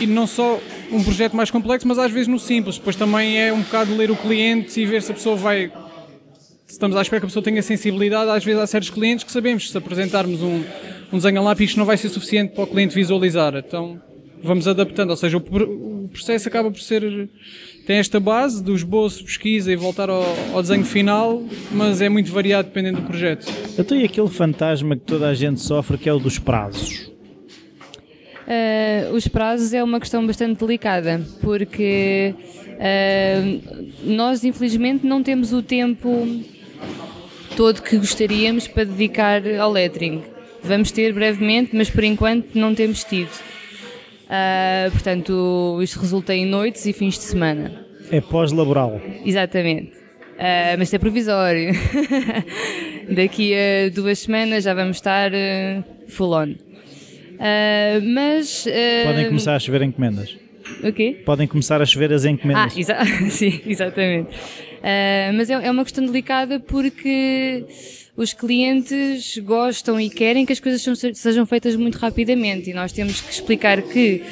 E 0.00 0.06
não 0.06 0.26
só 0.26 0.58
um 0.90 1.04
projeto 1.04 1.36
mais 1.36 1.50
complexo, 1.50 1.86
mas 1.86 1.98
às 1.98 2.10
vezes 2.10 2.28
no 2.28 2.38
simples. 2.38 2.78
Depois 2.78 2.96
também 2.96 3.38
é 3.38 3.52
um 3.52 3.60
bocado 3.60 3.94
ler 3.94 4.10
o 4.10 4.16
cliente 4.16 4.80
e 4.80 4.86
ver 4.86 5.02
se 5.02 5.10
a 5.10 5.14
pessoa 5.14 5.36
vai 5.36 5.70
estamos 6.68 6.96
à 6.96 7.02
espera 7.02 7.20
que 7.20 7.26
a 7.26 7.28
pessoa 7.28 7.42
tenha 7.42 7.62
sensibilidade, 7.62 8.30
às 8.30 8.44
vezes 8.44 8.60
há 8.60 8.66
certos 8.66 8.90
clientes 8.90 9.24
que 9.24 9.32
sabemos 9.32 9.64
que 9.64 9.70
se 9.70 9.78
apresentarmos 9.78 10.42
um, 10.42 10.62
um 11.12 11.16
desenho 11.16 11.40
a 11.40 11.42
lápis 11.42 11.74
não 11.74 11.84
vai 11.84 11.96
ser 11.96 12.08
suficiente 12.08 12.54
para 12.54 12.64
o 12.64 12.66
cliente 12.66 12.94
visualizar. 12.94 13.54
Então 13.56 14.00
vamos 14.42 14.68
adaptando, 14.68 15.10
ou 15.10 15.16
seja, 15.16 15.36
o, 15.36 15.40
o 15.40 16.08
processo 16.08 16.48
acaba 16.48 16.70
por 16.70 16.80
ser 16.80 17.28
tem 17.86 17.96
esta 17.96 18.20
base 18.20 18.62
do 18.62 18.74
esboço, 18.74 19.24
pesquisa 19.24 19.72
e 19.72 19.76
voltar 19.76 20.10
ao, 20.10 20.22
ao, 20.52 20.60
desenho 20.60 20.84
final, 20.84 21.42
mas 21.72 22.02
é 22.02 22.08
muito 22.10 22.30
variado 22.30 22.68
dependendo 22.68 23.00
do 23.00 23.06
projeto. 23.06 23.46
Eu 23.78 23.82
tenho 23.82 24.04
aquele 24.04 24.28
fantasma 24.28 24.94
que 24.94 25.04
toda 25.04 25.26
a 25.26 25.32
gente 25.32 25.58
sofre, 25.60 25.96
que 25.96 26.06
é 26.06 26.12
o 26.12 26.18
dos 26.18 26.38
prazos. 26.38 27.10
Uh, 28.46 29.14
os 29.14 29.26
prazos 29.26 29.72
é 29.72 29.82
uma 29.82 29.98
questão 29.98 30.26
bastante 30.26 30.58
delicada, 30.60 31.22
porque 31.40 32.34
uh, 32.74 33.90
nós, 34.04 34.44
infelizmente, 34.44 35.06
não 35.06 35.22
temos 35.22 35.54
o 35.54 35.62
tempo 35.62 36.26
todo 37.58 37.82
que 37.82 37.96
gostaríamos 37.96 38.68
para 38.68 38.84
dedicar 38.84 39.42
ao 39.58 39.72
lettering. 39.72 40.22
Vamos 40.62 40.92
ter 40.92 41.12
brevemente, 41.12 41.74
mas 41.74 41.90
por 41.90 42.04
enquanto 42.04 42.54
não 42.54 42.72
temos 42.72 43.02
tido. 43.02 43.32
Uh, 44.26 44.88
portanto, 44.92 45.80
isto 45.82 45.98
resulta 45.98 46.32
em 46.32 46.46
noites 46.46 46.86
e 46.86 46.92
fins 46.92 47.14
de 47.14 47.24
semana. 47.24 47.84
É 48.12 48.20
pós-laboral. 48.20 49.00
Exatamente. 49.24 49.90
Uh, 49.90 50.78
mas 50.78 50.94
é 50.94 50.98
provisório. 51.00 51.72
Daqui 53.10 53.52
a 53.52 53.88
duas 53.92 54.20
semanas 54.20 54.62
já 54.62 54.72
vamos 54.72 54.98
estar 54.98 55.32
uh, 55.32 55.84
full 56.06 56.34
on. 56.34 56.50
Uh, 56.50 58.00
mas. 58.14 58.68
Podem 59.04 59.26
começar 59.26 59.56
a 59.56 59.58
chover 59.58 59.82
encomendas. 59.82 60.36
O 60.84 60.92
quê? 60.92 61.22
Podem 61.24 61.48
começar 61.48 61.82
a 61.82 61.86
chover 61.86 62.12
as 62.12 62.24
encomendas. 62.24 62.74
Ah, 62.76 62.80
exa 62.80 63.04
sim, 63.30 63.60
exatamente. 63.66 64.28
Mas 65.34 65.50
é, 65.50 65.54
é 65.54 65.70
uma 65.70 65.84
questão 65.84 66.04
delicada 66.04 66.60
porque 66.60 67.64
os 68.16 68.32
clientes 68.32 69.38
gostam 69.38 70.00
e 70.00 70.10
querem 70.10 70.44
que 70.44 70.52
as 70.52 70.60
coisas 70.60 70.82
sejam 71.14 71.46
feitas 71.46 71.76
muito 71.76 71.96
rapidamente 71.98 72.70
e 72.70 72.74
nós 72.74 72.92
temos 72.92 73.20
que 73.20 73.32
explicar 73.32 73.80
que 73.82 74.22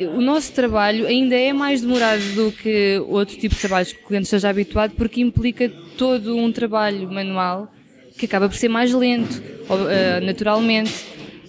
uh, 0.00 0.16
o 0.16 0.20
nosso 0.20 0.52
trabalho 0.52 1.06
ainda 1.06 1.34
é 1.34 1.52
mais 1.52 1.80
demorado 1.80 2.22
do 2.34 2.52
que 2.52 3.02
outro 3.08 3.36
tipo 3.36 3.54
de 3.54 3.60
trabalhos 3.60 3.92
que 3.92 4.02
o 4.02 4.06
cliente 4.06 4.24
esteja 4.24 4.48
habituado 4.48 4.92
porque 4.96 5.20
implica 5.20 5.68
todo 5.96 6.36
um 6.36 6.52
trabalho 6.52 7.10
manual 7.10 7.72
que 8.16 8.26
acaba 8.26 8.48
por 8.48 8.56
ser 8.56 8.68
mais 8.68 8.92
lento, 8.92 9.42
uh, 9.68 10.24
naturalmente. 10.24 10.92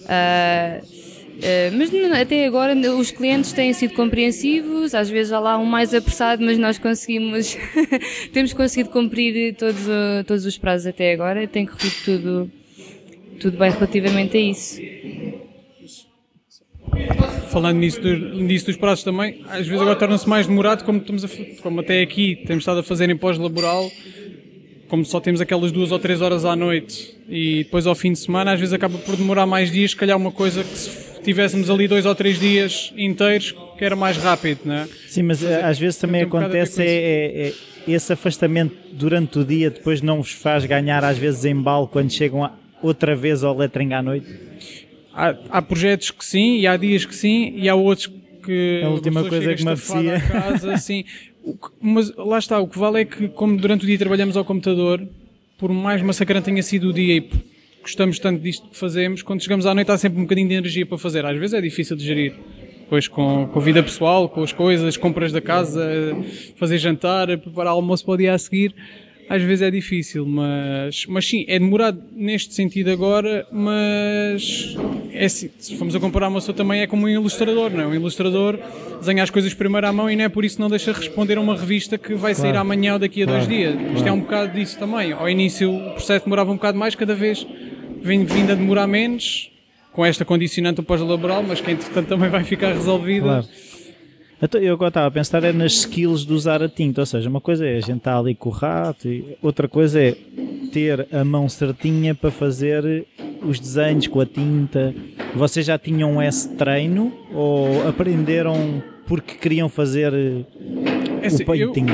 Uh, 0.10 0.99
mas 1.72 1.92
até 2.12 2.46
agora 2.46 2.74
os 2.96 3.10
clientes 3.10 3.52
têm 3.52 3.72
sido 3.72 3.94
compreensivos, 3.94 4.94
às 4.94 5.08
vezes 5.08 5.32
há 5.32 5.40
lá 5.40 5.58
um 5.58 5.64
mais 5.64 5.94
apressado, 5.94 6.44
mas 6.44 6.58
nós 6.58 6.78
conseguimos, 6.78 7.56
temos 8.32 8.52
conseguido 8.52 8.90
cumprir 8.90 9.54
todos, 9.56 9.86
todos 10.26 10.46
os 10.46 10.58
prazos 10.58 10.86
até 10.86 11.12
agora, 11.12 11.46
tem 11.46 11.66
corrido 11.66 11.94
tudo, 12.04 12.50
tudo 13.40 13.58
bem 13.58 13.70
relativamente 13.70 14.36
a 14.36 14.40
isso. 14.40 14.80
Falando 17.50 17.78
nisso, 17.78 18.00
nisso 18.00 18.66
dos 18.66 18.76
prazos 18.76 19.02
também, 19.02 19.42
às 19.48 19.66
vezes 19.66 19.80
agora 19.80 19.96
torna-se 19.96 20.28
mais 20.28 20.46
demorado, 20.46 20.84
como, 20.84 20.98
estamos 20.98 21.24
a, 21.24 21.28
como 21.62 21.80
até 21.80 22.00
aqui 22.00 22.36
temos 22.46 22.62
estado 22.62 22.80
a 22.80 22.82
fazer 22.82 23.10
em 23.10 23.16
pós-laboral, 23.16 23.90
como 24.90 25.04
só 25.04 25.20
temos 25.20 25.40
aquelas 25.40 25.70
duas 25.70 25.92
ou 25.92 25.98
três 26.00 26.20
horas 26.20 26.44
à 26.44 26.56
noite 26.56 27.16
e 27.28 27.58
depois 27.58 27.86
ao 27.86 27.94
fim 27.94 28.12
de 28.12 28.18
semana, 28.18 28.52
às 28.52 28.58
vezes 28.58 28.74
acaba 28.74 28.98
por 28.98 29.16
demorar 29.16 29.46
mais 29.46 29.70
dias, 29.70 29.92
se 29.92 29.96
calhar 29.96 30.16
uma 30.16 30.32
coisa 30.32 30.64
que 30.64 30.76
se 30.76 31.22
tivéssemos 31.22 31.70
ali 31.70 31.86
dois 31.86 32.04
ou 32.04 32.14
três 32.14 32.40
dias 32.40 32.92
inteiros, 32.96 33.54
que 33.78 33.84
era 33.84 33.94
mais 33.94 34.16
rápido, 34.16 34.62
não 34.64 34.74
é? 34.74 34.88
Sim, 35.06 35.22
mas, 35.22 35.40
mas 35.42 35.50
é, 35.50 35.62
às 35.62 35.78
vezes 35.78 35.96
também 35.96 36.22
acontece 36.22 36.80
um 36.80 36.84
é, 36.84 36.88
é, 36.88 37.48
é, 37.48 37.54
esse 37.86 38.12
afastamento 38.12 38.74
durante 38.92 39.38
o 39.38 39.44
dia 39.44 39.70
depois 39.70 40.02
não 40.02 40.16
vos 40.16 40.32
faz 40.32 40.64
ganhar 40.66 41.04
às 41.04 41.16
vezes 41.16 41.44
em 41.44 41.54
balo 41.54 41.86
quando 41.86 42.10
chegam 42.10 42.44
a, 42.44 42.52
outra 42.82 43.14
vez 43.14 43.44
ao 43.44 43.56
lettering 43.56 43.92
à 43.92 44.02
noite? 44.02 44.26
Há, 45.14 45.36
há, 45.50 45.62
projetos 45.62 46.10
que 46.10 46.24
sim, 46.24 46.58
e 46.58 46.66
há 46.66 46.76
dias 46.76 47.04
que 47.04 47.14
sim, 47.14 47.52
e 47.54 47.68
há 47.68 47.76
outros 47.76 48.12
que 48.44 48.82
a 48.84 48.88
última 48.88 49.22
coisa 49.22 49.54
que 49.54 49.64
me 49.64 49.70
apetecia. 49.70 50.20
Casa, 50.20 50.76
sim. 50.78 51.04
mas 51.80 52.14
lá 52.16 52.38
está, 52.38 52.58
o 52.60 52.68
que 52.68 52.78
vale 52.78 53.02
é 53.02 53.04
que 53.04 53.28
como 53.28 53.56
durante 53.56 53.84
o 53.84 53.86
dia 53.86 53.98
trabalhamos 53.98 54.36
ao 54.36 54.44
computador, 54.44 55.06
por 55.58 55.72
mais 55.72 56.02
massacrante 56.02 56.46
tenha 56.46 56.62
sido 56.62 56.88
o 56.88 56.92
dia 56.92 57.16
e 57.16 57.30
gostamos 57.82 58.18
tanto 58.18 58.42
disto 58.42 58.68
que 58.68 58.76
fazemos, 58.76 59.22
quando 59.22 59.42
chegamos 59.42 59.66
à 59.66 59.74
noite 59.74 59.90
há 59.90 59.98
sempre 59.98 60.18
um 60.18 60.22
bocadinho 60.22 60.48
de 60.48 60.54
energia 60.54 60.86
para 60.86 60.98
fazer. 60.98 61.24
Às 61.24 61.38
vezes 61.38 61.54
é 61.54 61.60
difícil 61.60 61.96
de 61.96 62.04
gerir. 62.04 62.34
Depois 62.80 63.06
com, 63.06 63.46
com 63.46 63.58
a 63.58 63.62
vida 63.62 63.82
pessoal, 63.82 64.28
com 64.28 64.42
as 64.42 64.52
coisas, 64.52 64.96
compras 64.96 65.32
da 65.32 65.40
casa, 65.40 65.88
fazer 66.56 66.78
jantar, 66.78 67.26
preparar 67.38 67.72
almoço 67.72 68.04
para 68.04 68.14
o 68.14 68.16
dia 68.16 68.34
a 68.34 68.38
seguir, 68.38 68.74
às 69.30 69.40
vezes 69.42 69.62
é 69.62 69.70
difícil, 69.70 70.26
mas, 70.26 71.06
mas 71.06 71.24
sim, 71.24 71.44
é 71.46 71.56
demorado 71.56 72.02
neste 72.10 72.52
sentido 72.52 72.90
agora, 72.90 73.46
mas 73.52 74.74
é 75.12 75.24
assim, 75.24 75.48
se 75.56 75.76
formos 75.76 75.94
a 75.94 76.00
comparar 76.00 76.26
uma 76.26 76.40
pessoa 76.40 76.52
também 76.52 76.80
é 76.80 76.86
como 76.88 77.06
um 77.06 77.08
ilustrador, 77.08 77.70
não 77.70 77.82
é? 77.82 77.86
Um 77.86 77.94
ilustrador 77.94 78.58
desenha 78.98 79.22
as 79.22 79.30
coisas 79.30 79.54
primeiro 79.54 79.86
à 79.86 79.92
mão 79.92 80.10
e 80.10 80.16
não 80.16 80.24
é 80.24 80.28
por 80.28 80.44
isso 80.44 80.56
que 80.56 80.60
não 80.60 80.68
deixa 80.68 80.92
responder 80.92 81.38
a 81.38 81.40
uma 81.40 81.56
revista 81.56 81.96
que 81.96 82.12
vai 82.12 82.34
sair 82.34 82.50
claro. 82.50 82.58
amanhã 82.58 82.94
ou 82.94 82.98
daqui 82.98 83.22
a 83.22 83.26
claro. 83.26 83.46
dois 83.46 83.56
dias. 83.56 83.72
Isto 83.72 83.92
claro. 83.92 84.08
é 84.08 84.12
um 84.12 84.20
bocado 84.20 84.52
disso 84.52 84.76
também. 84.76 85.12
Ao 85.12 85.30
início 85.30 85.72
o 85.72 85.90
processo 85.92 86.24
demorava 86.24 86.50
um 86.50 86.56
bocado 86.56 86.76
mais, 86.76 86.96
cada 86.96 87.14
vez 87.14 87.46
vem 88.02 88.24
vindo 88.24 88.50
a 88.50 88.56
demorar 88.56 88.88
menos, 88.88 89.48
com 89.92 90.04
esta 90.04 90.24
condicionante 90.24 90.82
pós-laboral, 90.82 91.44
mas 91.44 91.60
que 91.60 91.70
entretanto 91.70 92.08
também 92.08 92.28
vai 92.28 92.42
ficar 92.42 92.72
resolvida. 92.72 93.44
Então, 94.42 94.58
eu 94.60 94.72
agora 94.72 94.88
estava 94.88 95.06
a 95.06 95.10
pensar 95.10 95.44
é 95.44 95.52
nas 95.52 95.72
skills 95.72 96.24
de 96.24 96.32
usar 96.32 96.62
a 96.62 96.68
tinta, 96.68 97.02
ou 97.02 97.06
seja, 97.06 97.28
uma 97.28 97.42
coisa 97.42 97.66
é 97.66 97.76
a 97.76 97.80
gente 97.80 97.98
estar 97.98 98.18
ali 98.18 98.34
com 98.34 98.48
o 98.48 98.52
rato, 98.52 99.06
e 99.06 99.36
outra 99.42 99.68
coisa 99.68 100.00
é 100.00 100.16
ter 100.72 101.06
a 101.12 101.22
mão 101.24 101.46
certinha 101.48 102.14
para 102.14 102.30
fazer 102.30 103.06
os 103.42 103.60
desenhos 103.60 104.06
com 104.06 104.20
a 104.20 104.26
tinta. 104.26 104.94
Vocês 105.34 105.66
já 105.66 105.78
tinham 105.78 106.22
esse 106.22 106.48
treino 106.56 107.12
ou 107.34 107.86
aprenderam 107.86 108.82
porque 109.06 109.34
queriam 109.34 109.68
fazer 109.68 110.14
é 111.20 111.26
assim, 111.26 111.42
o 111.42 111.46
painting? 111.46 111.86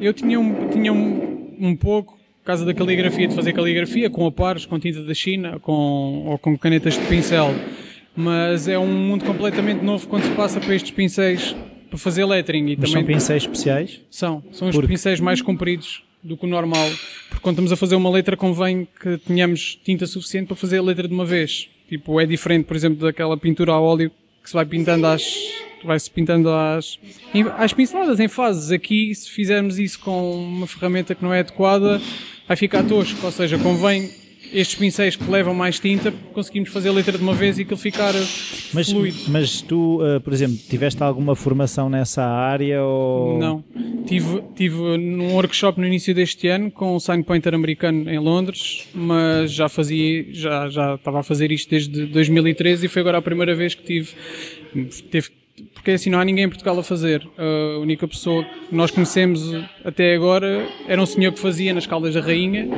Eu, 0.00 0.06
eu 0.06 0.12
tinha, 0.12 0.40
um, 0.40 0.68
tinha 0.70 0.92
um, 0.92 1.54
um 1.60 1.76
pouco, 1.76 2.14
por 2.14 2.46
causa 2.46 2.64
da 2.64 2.74
caligrafia, 2.74 3.28
de 3.28 3.34
fazer 3.34 3.52
caligrafia 3.52 4.10
com 4.10 4.26
aparos, 4.26 4.66
com 4.66 4.78
tinta 4.78 5.02
da 5.04 5.14
China 5.14 5.60
com, 5.60 6.24
ou 6.26 6.38
com 6.38 6.58
canetas 6.58 6.94
de 6.94 7.06
pincel. 7.06 7.54
Mas 8.16 8.66
é 8.66 8.78
um 8.78 8.92
mundo 8.92 9.24
completamente 9.24 9.84
novo 9.84 10.08
quando 10.08 10.24
se 10.24 10.30
passa 10.30 10.58
para 10.58 10.74
estes 10.74 10.90
pincéis 10.90 11.54
para 11.92 11.98
fazer 11.98 12.24
lettering. 12.24 12.68
E 12.68 12.76
Mas 12.76 12.90
também 12.90 12.90
são 12.90 13.04
pincéis 13.04 13.42
especiais? 13.42 14.00
São, 14.10 14.42
são 14.50 14.68
os 14.68 14.74
Porque... 14.74 14.88
pincéis 14.88 15.20
mais 15.20 15.42
compridos 15.42 16.02
do 16.22 16.38
que 16.38 16.46
o 16.46 16.48
normal. 16.48 16.88
Porque 17.28 17.42
quando 17.42 17.56
estamos 17.56 17.70
a 17.70 17.76
fazer 17.76 17.96
uma 17.96 18.08
letra 18.08 18.34
convém 18.34 18.88
que 18.98 19.18
tenhamos 19.18 19.78
tinta 19.84 20.06
suficiente 20.06 20.46
para 20.46 20.56
fazer 20.56 20.78
a 20.78 20.82
letra 20.82 21.06
de 21.06 21.12
uma 21.12 21.26
vez. 21.26 21.68
Tipo, 21.88 22.18
é 22.18 22.24
diferente, 22.24 22.64
por 22.64 22.74
exemplo, 22.74 23.04
daquela 23.04 23.36
pintura 23.36 23.72
a 23.72 23.80
óleo 23.80 24.10
que 24.42 24.48
se 24.48 24.54
vai 24.54 24.64
pintando 24.64 25.06
às 25.06 25.22
vai-se 25.84 26.08
pintando 26.08 26.48
às, 26.48 26.96
às 27.58 27.72
pinceladas 27.72 28.20
em 28.20 28.28
fases. 28.28 28.70
Aqui, 28.70 29.12
se 29.14 29.28
fizermos 29.28 29.78
isso 29.78 29.98
com 29.98 30.32
uma 30.32 30.66
ferramenta 30.66 31.14
que 31.14 31.22
não 31.22 31.34
é 31.34 31.40
adequada, 31.40 32.00
vai 32.46 32.56
ficar 32.56 32.84
tosco. 32.84 33.26
Ou 33.26 33.32
seja, 33.32 33.58
convém 33.58 34.08
estes 34.52 34.74
pincéis 34.74 35.16
que 35.16 35.28
levam 35.30 35.54
mais 35.54 35.78
tinta, 35.80 36.12
conseguimos 36.32 36.70
fazer 36.70 36.90
a 36.90 36.92
letra 36.92 37.16
de 37.16 37.22
uma 37.22 37.34
vez 37.34 37.58
e 37.58 37.62
aquilo 37.62 37.76
ficar 37.76 38.12
mas, 38.72 38.90
fluido. 38.90 39.18
Mas 39.28 39.62
tu, 39.62 40.00
uh, 40.02 40.20
por 40.20 40.32
exemplo, 40.32 40.56
tiveste 40.68 41.02
alguma 41.02 41.34
formação 41.34 41.88
nessa 41.88 42.22
área? 42.22 42.82
Ou... 42.82 43.38
Não. 43.38 43.64
Tive, 44.06 44.42
tive 44.54 44.76
num 44.98 45.34
workshop 45.34 45.80
no 45.80 45.86
início 45.86 46.14
deste 46.14 46.48
ano 46.48 46.70
com 46.70 46.94
um 46.96 47.00
sign 47.00 47.22
painter 47.22 47.54
americano 47.54 48.10
em 48.10 48.18
Londres, 48.18 48.88
mas 48.94 49.52
já 49.52 49.68
fazia, 49.68 50.26
já, 50.32 50.68
já 50.68 50.94
estava 50.94 51.20
a 51.20 51.22
fazer 51.22 51.50
isto 51.50 51.70
desde 51.70 52.06
2013 52.06 52.86
e 52.86 52.88
foi 52.88 53.00
agora 53.00 53.18
a 53.18 53.22
primeira 53.22 53.54
vez 53.54 53.74
que 53.74 53.82
tive, 53.82 54.10
teve 55.10 55.30
porque 55.74 55.92
assim 55.92 56.10
não 56.10 56.18
há 56.18 56.24
ninguém 56.24 56.44
em 56.44 56.48
Portugal 56.48 56.78
a 56.78 56.82
fazer. 56.82 57.28
A 57.36 57.78
única 57.78 58.06
pessoa 58.08 58.44
que 58.44 58.74
nós 58.74 58.90
conhecemos 58.90 59.52
até 59.84 60.14
agora 60.14 60.66
era 60.88 61.00
um 61.00 61.06
senhor 61.06 61.32
que 61.32 61.38
fazia 61.38 61.74
nas 61.74 61.86
Caldas 61.86 62.14
da 62.14 62.20
Rainha, 62.20 62.68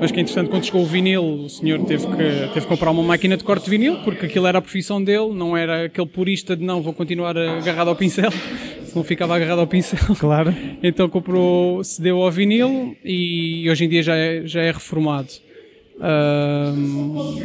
mas 0.00 0.10
que 0.10 0.20
entretanto 0.20 0.50
quando 0.50 0.64
chegou 0.64 0.82
o 0.82 0.86
vinil 0.86 1.22
o 1.22 1.48
senhor 1.48 1.84
teve 1.84 2.06
que, 2.06 2.16
teve 2.16 2.60
que 2.60 2.66
comprar 2.66 2.90
uma 2.90 3.02
máquina 3.02 3.36
de 3.36 3.44
corte 3.44 3.64
de 3.64 3.70
vinil, 3.70 3.98
porque 4.02 4.26
aquilo 4.26 4.46
era 4.46 4.58
a 4.58 4.62
profissão 4.62 5.02
dele, 5.02 5.32
não 5.32 5.56
era 5.56 5.84
aquele 5.84 6.08
purista 6.08 6.56
de 6.56 6.64
não, 6.64 6.82
vou 6.82 6.92
continuar 6.92 7.36
agarrado 7.36 7.88
ao 7.88 7.96
pincel, 7.96 8.30
se 8.84 8.96
não 8.96 9.04
ficava 9.04 9.36
agarrado 9.36 9.60
ao 9.60 9.66
pincel. 9.66 10.16
Claro. 10.18 10.54
Então 10.82 11.08
comprou, 11.08 11.82
cedeu 11.82 12.20
ao 12.20 12.30
vinil 12.30 12.94
e 13.02 13.68
hoje 13.70 13.84
em 13.86 13.88
dia 13.88 14.02
já 14.02 14.16
é, 14.16 14.42
já 14.44 14.60
é 14.60 14.70
reformado. 14.70 15.28
Um, 15.98 17.38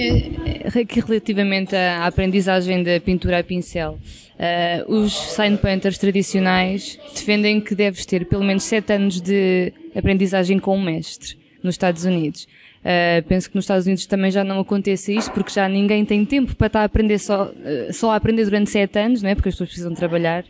é, 0.00 0.80
é, 0.80 1.00
relativamente 1.06 1.76
à 1.76 2.06
aprendizagem 2.06 2.82
da 2.82 2.98
pintura 3.00 3.40
a 3.40 3.44
pincel, 3.44 3.98
uh, 4.38 4.92
os 4.92 5.12
sign 5.12 5.58
painters 5.58 5.98
tradicionais 5.98 6.98
defendem 7.14 7.60
que 7.60 7.74
deves 7.74 8.06
ter 8.06 8.24
pelo 8.26 8.42
menos 8.42 8.62
7 8.64 8.92
anos 8.94 9.20
de 9.20 9.72
aprendizagem 9.94 10.58
com 10.58 10.76
um 10.76 10.82
mestre 10.82 11.36
nos 11.62 11.74
Estados 11.74 12.04
Unidos. 12.04 12.44
Uh, 12.80 13.22
penso 13.28 13.50
que 13.50 13.56
nos 13.56 13.64
Estados 13.64 13.86
Unidos 13.86 14.06
também 14.06 14.30
já 14.30 14.42
não 14.42 14.60
aconteça 14.60 15.12
isto, 15.12 15.30
porque 15.32 15.52
já 15.52 15.68
ninguém 15.68 16.02
tem 16.04 16.24
tempo 16.24 16.56
para 16.56 16.68
estar 16.68 16.80
a 16.80 16.84
aprender 16.84 17.18
só, 17.18 17.44
uh, 17.50 17.92
só 17.92 18.12
a 18.12 18.16
aprender 18.16 18.44
durante 18.44 18.70
7 18.70 18.98
anos, 18.98 19.22
não 19.22 19.28
é? 19.28 19.34
porque 19.34 19.50
as 19.50 19.54
pessoas 19.54 19.68
precisam 19.68 19.94
trabalhar. 19.94 20.44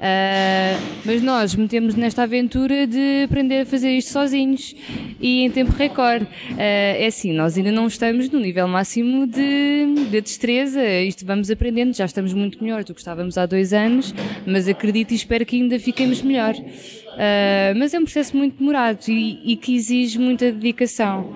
Uh, 0.00 0.80
mas 1.04 1.20
nós 1.20 1.54
metemos 1.54 1.94
nesta 1.94 2.22
aventura 2.22 2.86
de 2.86 3.24
aprender 3.24 3.60
a 3.60 3.66
fazer 3.66 3.90
isto 3.90 4.10
sozinhos 4.10 4.74
e 5.20 5.42
em 5.42 5.50
tempo 5.50 5.72
recorde. 5.72 6.24
Uh, 6.24 6.56
é 6.56 7.06
assim, 7.06 7.34
nós 7.34 7.58
ainda 7.58 7.70
não 7.70 7.86
estamos 7.86 8.30
no 8.30 8.40
nível 8.40 8.66
máximo 8.66 9.26
de, 9.26 10.06
de 10.10 10.20
destreza, 10.22 10.82
isto 11.02 11.26
vamos 11.26 11.50
aprendendo, 11.50 11.94
já 11.94 12.06
estamos 12.06 12.32
muito 12.32 12.64
melhor 12.64 12.82
do 12.82 12.94
que 12.94 13.00
estávamos 13.00 13.36
há 13.36 13.44
dois 13.44 13.74
anos, 13.74 14.14
mas 14.46 14.66
acredito 14.66 15.12
e 15.12 15.16
espero 15.16 15.44
que 15.44 15.60
ainda 15.60 15.78
fiquemos 15.78 16.22
melhor. 16.22 16.54
Uh, 17.14 17.76
mas 17.76 17.92
é 17.92 17.98
um 17.98 18.04
processo 18.04 18.36
muito 18.36 18.58
demorado 18.58 19.08
e, 19.08 19.52
e 19.52 19.56
que 19.56 19.74
exige 19.74 20.18
muita 20.18 20.50
dedicação. 20.52 21.32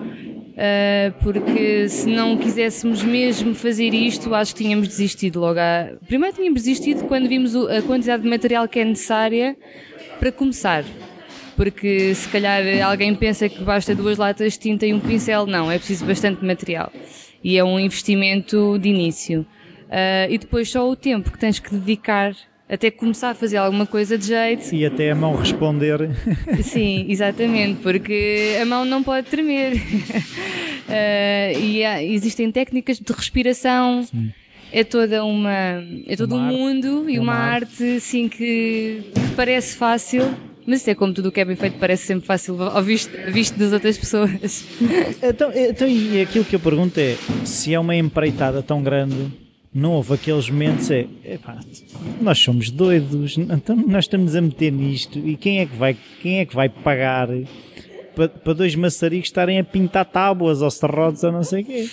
Uh, 0.55 1.11
porque 1.21 1.89
se 1.89 2.07
não 2.07 2.37
quiséssemos 2.37 3.03
mesmo 3.03 3.53
fazer 3.53 3.93
isto, 3.93 4.33
acho 4.33 4.55
que 4.55 4.63
tínhamos 4.63 4.87
desistido 4.87 5.39
logo. 5.39 5.59
A... 5.59 5.91
Primeiro 6.07 6.35
tínhamos 6.35 6.63
desistido 6.63 7.03
quando 7.05 7.27
vimos 7.27 7.55
a 7.55 7.81
quantidade 7.81 8.23
de 8.23 8.29
material 8.29 8.67
que 8.67 8.79
é 8.79 8.85
necessária 8.85 9.57
para 10.19 10.31
começar. 10.31 10.85
Porque 11.57 12.13
se 12.15 12.27
calhar 12.29 12.61
alguém 12.85 13.13
pensa 13.15 13.47
que 13.47 13.63
basta 13.63 13.93
duas 13.93 14.17
latas 14.17 14.53
de 14.53 14.59
tinta 14.59 14.85
e 14.85 14.93
um 14.93 14.99
pincel, 14.99 15.45
não, 15.45 15.71
é 15.71 15.77
preciso 15.77 16.05
bastante 16.05 16.43
material. 16.43 16.91
E 17.43 17.57
é 17.57 17.63
um 17.63 17.79
investimento 17.79 18.79
de 18.79 18.89
início. 18.89 19.45
Uh, 19.85 20.31
e 20.31 20.37
depois 20.37 20.69
só 20.69 20.89
o 20.89 20.95
tempo 20.95 21.31
que 21.31 21.37
tens 21.37 21.59
que 21.59 21.73
dedicar 21.75 22.33
até 22.67 22.89
começar 22.89 23.29
a 23.29 23.35
fazer 23.35 23.57
alguma 23.57 23.85
coisa 23.85 24.17
de 24.17 24.27
jeito. 24.27 24.73
E 24.73 24.85
até 24.85 25.11
a 25.11 25.15
mão 25.15 25.35
responder. 25.35 26.09
Sim, 26.63 27.05
exatamente, 27.09 27.81
porque 27.81 28.57
a 28.61 28.65
mão 28.65 28.85
não 28.85 29.03
pode 29.03 29.27
tremer. 29.27 29.75
uh, 29.75 31.59
e 31.61 31.85
há, 31.85 32.03
existem 32.03 32.51
técnicas 32.51 32.99
de 32.99 33.13
respiração. 33.13 34.03
Sim. 34.03 34.31
É 34.71 34.83
toda 34.83 35.23
uma. 35.23 35.83
É 36.05 36.15
todo 36.17 36.35
uma 36.35 36.51
um 36.51 36.57
mundo 36.57 37.09
e 37.09 37.15
é 37.15 37.19
uma, 37.19 37.33
uma 37.33 37.39
arte, 37.39 37.83
arte 37.83 37.97
assim, 37.97 38.27
que, 38.27 39.03
que 39.13 39.35
parece 39.35 39.77
fácil, 39.77 40.35
mas 40.65 40.81
isso 40.81 40.89
é 40.89 40.95
como 40.95 41.13
tudo 41.13 41.29
o 41.29 41.31
que 41.31 41.39
é 41.39 41.45
bem 41.45 41.55
feito, 41.55 41.77
parece 41.79 42.07
sempre 42.07 42.25
fácil 42.25 42.61
ao 42.61 42.83
visto, 42.83 43.11
visto 43.31 43.57
das 43.57 43.71
outras 43.71 43.97
pessoas. 43.97 44.65
Então, 45.21 45.51
então, 45.55 45.87
e 45.87 46.21
aquilo 46.21 46.43
que 46.43 46.55
eu 46.55 46.59
pergunto 46.59 46.99
é: 46.99 47.15
se 47.45 47.73
é 47.73 47.79
uma 47.79 47.95
empreitada 47.95 48.61
tão 48.63 48.83
grande, 48.83 49.31
não 49.75 49.91
houve 49.91 50.13
aqueles 50.13 50.49
momentos 50.49 50.89
é, 50.89 51.05
epá, 51.25 51.59
nós 52.21 52.39
somos 52.39 52.71
doidos, 52.71 53.37
então 53.37 53.75
nós 53.75 54.05
estamos 54.05 54.33
a 54.33 54.39
meter 54.41 54.71
nisto 54.71 55.19
e 55.19 55.35
quem 55.35 55.59
é 55.59 55.65
que 55.65 55.75
vai, 55.75 55.97
quem 56.21 56.39
é 56.39 56.45
que 56.45 56.55
vai 56.55 56.69
pagar 56.69 57.27
para, 58.15 58.29
para 58.29 58.53
dois 58.53 58.73
maçaricos 58.73 59.27
estarem 59.27 59.59
a 59.59 59.63
pintar 59.65 60.05
tábuas 60.05 60.61
ou 60.61 60.71
serrotes 60.71 61.25
ou 61.25 61.31
não 61.33 61.43
sei 61.43 61.61
o 61.61 61.65
quê? 61.65 61.89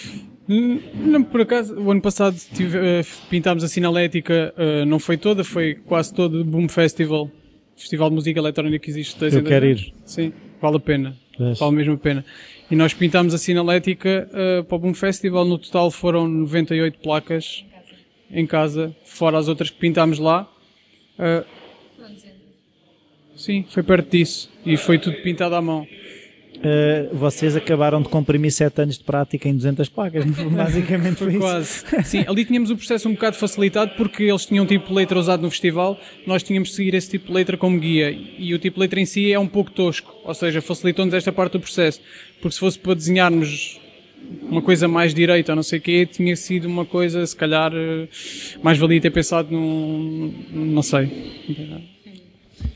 Hum, 0.49 0.81
não, 0.95 1.25
por 1.25 1.41
acaso, 1.41 1.75
o 1.75 1.91
ano 1.91 2.01
passado 2.01 2.37
tive, 2.55 2.79
uh, 2.79 3.05
pintámos 3.29 3.65
a 3.65 3.69
sinalética, 3.69 4.55
uh, 4.57 4.87
não 4.87 5.01
foi 5.01 5.17
toda, 5.17 5.43
foi 5.43 5.75
quase 5.75 6.15
todo 6.15 6.41
o 6.41 6.45
Boom 6.45 6.69
Festival, 6.69 7.29
festival 7.77 8.11
de 8.11 8.15
música 8.15 8.39
eletrónica 8.39 8.79
que 8.79 8.91
existe. 8.91 9.17
Eu 9.25 9.43
quero 9.43 9.67
ir. 9.67 9.93
Sim, 10.05 10.33
vale 10.61 10.77
a 10.77 10.81
pena, 10.81 11.17
vale 11.59 11.77
mesmo 11.77 11.95
a 11.95 11.99
pena. 11.99 12.25
E 12.71 12.77
nós 12.77 12.95
pintámos 12.95 13.35
a 13.35 13.39
sinalética 13.39 14.29
uh, 14.31 14.65
para 14.65 14.77
o 14.77 14.79
Boom 14.79 14.95
Festival, 14.95 15.45
no 15.45 15.59
total 15.59 15.91
foram 15.91 16.29
98 16.29 16.99
placas 17.01 17.65
em 18.33 18.47
casa, 18.47 18.95
fora 19.05 19.39
as 19.39 19.49
outras 19.49 19.71
que 19.71 19.77
pintámos 19.77 20.19
lá. 20.19 20.51
Uh, 21.19 21.45
sim, 23.37 23.65
foi 23.69 23.83
perto 23.83 24.11
disso. 24.11 24.51
E 24.65 24.77
foi 24.77 24.99
tudo 24.99 25.17
pintado 25.23 25.55
à 25.55 25.61
mão. 25.61 25.87
Uh, 26.63 27.17
vocês 27.17 27.57
acabaram 27.57 28.01
de 28.01 28.09
comprimir 28.09 28.53
7 28.53 28.83
anos 28.83 28.97
de 28.97 29.03
prática 29.03 29.49
em 29.49 29.57
200 29.57 29.89
placas, 29.89 30.25
basicamente 30.55 31.17
foi, 31.17 31.33
foi 31.33 31.41
quase. 31.41 31.85
Sim, 32.05 32.25
ali 32.29 32.45
tínhamos 32.45 32.71
o 32.71 32.77
processo 32.77 33.09
um 33.09 33.15
bocado 33.15 33.37
facilitado 33.37 33.95
porque 33.97 34.23
eles 34.23 34.47
tinham 34.47 34.63
um 34.63 34.67
tipo 34.67 34.87
de 34.87 34.95
letra 34.95 35.19
usado 35.19 35.43
no 35.43 35.51
festival, 35.51 35.99
nós 36.25 36.45
tínhamos 36.45 36.69
de 36.69 36.77
seguir 36.77 36.95
esse 36.95 37.11
tipo 37.11 37.27
de 37.27 37.33
letra 37.33 37.57
como 37.57 37.81
guia 37.81 38.17
e 38.39 38.55
o 38.55 38.61
tipo 38.61 38.77
de 38.77 38.81
letra 38.83 39.01
em 39.01 39.05
si 39.05 39.33
é 39.33 39.39
um 39.41 39.49
pouco 39.49 39.73
tosco, 39.73 40.15
ou 40.23 40.33
seja, 40.35 40.63
facilitou-nos 40.63 41.13
esta 41.13 41.33
parte 41.33 41.55
do 41.55 41.61
processo, 41.61 42.01
porque 42.41 42.55
se 42.55 42.61
fosse 42.61 42.79
para 42.79 42.95
desenharmos 42.95 43.81
uma 44.43 44.63
coisa 44.63 44.87
mais 44.87 45.15
direita 45.15 45.53
ou 45.53 45.57
não 45.57 45.63
sei 45.63 45.79
o 45.79 45.83
quê, 45.83 46.07
tinha 46.07 46.37
sido 46.37 46.67
uma 46.67 46.85
coisa, 46.85 47.25
se 47.27 47.35
calhar, 47.35 47.73
eh, 47.75 48.09
mais 48.63 48.79
valia 48.79 49.01
ter 49.01 49.11
pensado 49.11 49.51
num. 49.51 50.33
não 50.53 50.83
sei. 50.83 51.11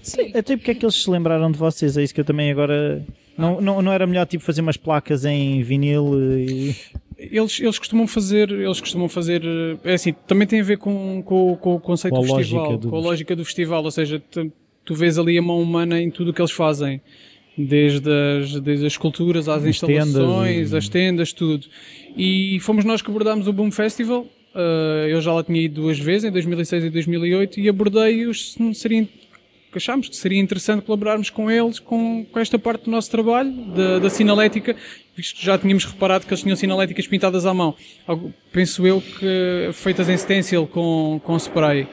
Sim, 0.03 0.33
até 0.35 0.57
porque 0.57 0.71
é 0.71 0.75
que 0.75 0.85
eles 0.85 1.03
se 1.03 1.11
lembraram 1.11 1.51
de 1.51 1.59
vocês? 1.59 1.97
É 1.97 2.03
isso 2.03 2.15
que 2.15 2.21
eu 2.21 2.25
também 2.25 2.51
agora. 2.51 3.05
Não, 3.37 3.61
não, 3.61 3.83
não 3.83 3.93
era 3.93 4.07
melhor 4.07 4.27
tipo 4.27 4.43
fazer 4.43 4.63
umas 4.63 4.77
placas 4.77 5.25
em 5.25 5.63
vinil 5.63 6.15
e. 6.39 6.75
Eles, 7.19 7.59
eles 7.61 7.79
costumam 7.79 8.07
fazer, 8.07 8.51
eles 8.51 8.79
costumam 8.79 9.09
fazer, 9.09 9.43
é 9.83 9.95
assim, 9.95 10.15
também 10.27 10.47
tem 10.47 10.61
a 10.61 10.63
ver 10.63 10.77
com, 10.77 11.23
com, 11.23 11.57
com 11.57 11.75
o 11.75 11.81
conceito 11.81 12.15
com 12.15 12.21
do 12.21 12.37
festival, 12.37 12.77
do... 12.77 12.91
com 12.91 12.97
a 12.97 13.01
lógica 13.01 13.35
do 13.35 13.43
festival, 13.43 13.83
ou 13.83 13.91
seja, 13.91 14.23
tu, 14.31 14.53
tu 14.85 14.95
vês 14.95 15.17
ali 15.19 15.39
a 15.39 15.43
mão 15.43 15.59
humana 15.59 15.99
em 15.99 16.11
tudo 16.11 16.31
o 16.31 16.35
que 16.35 16.43
eles 16.43 16.53
fazem 16.53 17.01
desde 17.57 18.11
as, 18.11 18.61
desde 18.61 18.87
as 18.87 18.93
esculturas 18.93 19.49
às 19.49 19.63
as 19.63 19.69
instalações, 19.69 20.57
tendas, 20.57 20.75
as 20.75 20.89
tendas, 20.89 21.33
tudo. 21.33 21.67
E 22.17 22.59
fomos 22.61 22.85
nós 22.85 23.01
que 23.01 23.11
abordámos 23.11 23.49
o 23.49 23.53
Boom 23.53 23.71
Festival. 23.71 24.27
Uh, 24.55 25.09
eu 25.09 25.21
já 25.21 25.33
lá 25.33 25.45
tinha 25.45 25.61
ido 25.61 25.83
duas 25.83 25.99
vezes, 25.99 26.25
em 26.25 26.33
2006 26.33 26.85
e 26.85 26.91
2008, 26.91 27.61
e 27.61 27.69
abordei-os 27.69 28.55
se 28.55 28.75
seria, 28.75 29.07
achámos 29.75 30.09
que 30.09 30.17
seria 30.17 30.41
interessante 30.41 30.83
colaborarmos 30.83 31.29
com 31.29 31.51
eles 31.51 31.79
com, 31.79 32.25
com 32.25 32.41
esta 32.41 32.59
parte 32.59 32.85
do 32.85 32.91
nosso 32.91 33.11
trabalho, 33.11 33.53
da, 33.53 33.99
da 33.99 34.09
sinalética, 34.09 34.75
visto 35.15 35.37
que 35.37 35.45
já 35.45 35.59
tínhamos 35.59 35.85
reparado 35.85 36.27
que 36.27 36.33
eles 36.33 36.43
tinham 36.43 36.57
sinaléticas 36.57 37.07
pintadas 37.07 37.45
à 37.45 37.53
mão. 37.53 37.75
Penso 38.51 38.87
eu 38.87 39.03
que 39.03 39.71
feitas 39.75 40.09
em 40.09 40.17
stencil 40.17 40.67
com, 40.67 41.21
com 41.23 41.37
spray. 41.37 41.87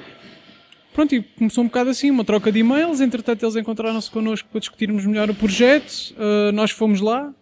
Pronto, 0.93 1.15
e 1.15 1.23
começou 1.23 1.63
um 1.63 1.67
bocado 1.67 1.89
assim, 1.89 2.11
uma 2.11 2.23
troca 2.23 2.51
de 2.51 2.59
e-mails. 2.59 3.01
Entretanto, 3.01 3.43
eles 3.43 3.55
encontraram-se 3.55 4.11
connosco 4.11 4.47
para 4.49 4.59
discutirmos 4.59 5.05
melhor 5.05 5.29
o 5.29 5.33
projeto. 5.33 6.11
Uh, 6.11 6.51
nós 6.51 6.69
fomos 6.69 7.01
lá 7.01 7.33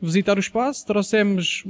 visitar 0.00 0.36
o 0.36 0.40
espaço, 0.40 0.86
trouxemos 0.86 1.64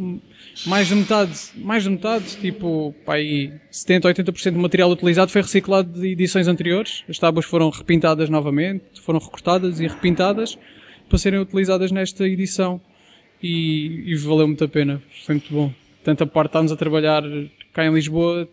mais 0.66 0.88
de 0.88 0.94
metade, 0.94 1.38
mais 1.56 1.84
de 1.84 1.90
metade, 1.90 2.36
tipo, 2.36 2.94
pá, 3.04 3.14
aí 3.14 3.52
70, 3.70 4.08
80% 4.08 4.52
do 4.52 4.58
material 4.58 4.90
utilizado 4.90 5.30
foi 5.30 5.42
reciclado 5.42 6.00
de 6.00 6.08
edições 6.08 6.48
anteriores. 6.48 7.04
As 7.08 7.18
tábuas 7.18 7.44
foram 7.44 7.70
repintadas 7.70 8.28
novamente, 8.28 9.00
foram 9.00 9.18
recortadas 9.18 9.80
e 9.80 9.86
repintadas 9.86 10.58
para 11.08 11.18
serem 11.18 11.40
utilizadas 11.40 11.92
nesta 11.92 12.26
edição. 12.26 12.80
E, 13.42 14.04
e 14.06 14.16
valeu 14.16 14.46
muito 14.46 14.64
a 14.64 14.68
pena, 14.68 15.02
foi 15.24 15.34
muito 15.36 15.52
bom. 15.52 15.72
Tanto 16.02 16.24
a 16.24 16.26
parte 16.26 16.50
estávamos 16.50 16.72
a 16.72 16.76
trabalhar 16.76 17.22
cá 17.72 17.84
em 17.84 17.92
Lisboa, 17.92 18.48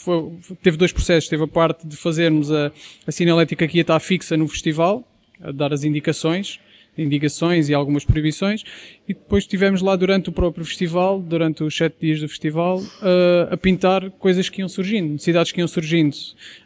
foi, 0.00 0.32
teve 0.62 0.78
dois 0.78 0.92
processos. 0.92 1.28
Teve 1.28 1.44
a 1.44 1.48
parte 1.48 1.86
de 1.86 1.94
fazermos 1.94 2.50
a, 2.50 2.72
a 3.06 3.12
sinalética 3.12 3.68
que 3.68 3.76
ia 3.76 3.82
estar 3.82 4.00
fixa 4.00 4.36
no 4.36 4.48
festival, 4.48 5.06
a 5.42 5.52
dar 5.52 5.72
as 5.72 5.84
indicações, 5.84 6.58
indicações 6.96 7.68
e 7.68 7.74
algumas 7.74 8.04
proibições, 8.04 8.62
e 9.08 9.14
depois 9.14 9.44
estivemos 9.44 9.80
lá 9.80 9.96
durante 9.96 10.28
o 10.28 10.32
próprio 10.32 10.64
festival, 10.64 11.20
durante 11.20 11.64
os 11.64 11.76
sete 11.76 11.96
dias 12.00 12.20
do 12.20 12.28
festival, 12.28 12.78
uh, 12.78 13.52
a 13.52 13.56
pintar 13.56 14.10
coisas 14.12 14.48
que 14.48 14.60
iam 14.60 14.68
surgindo, 14.68 15.12
necessidades 15.12 15.52
que 15.52 15.60
iam 15.60 15.68
surgindo, 15.68 16.14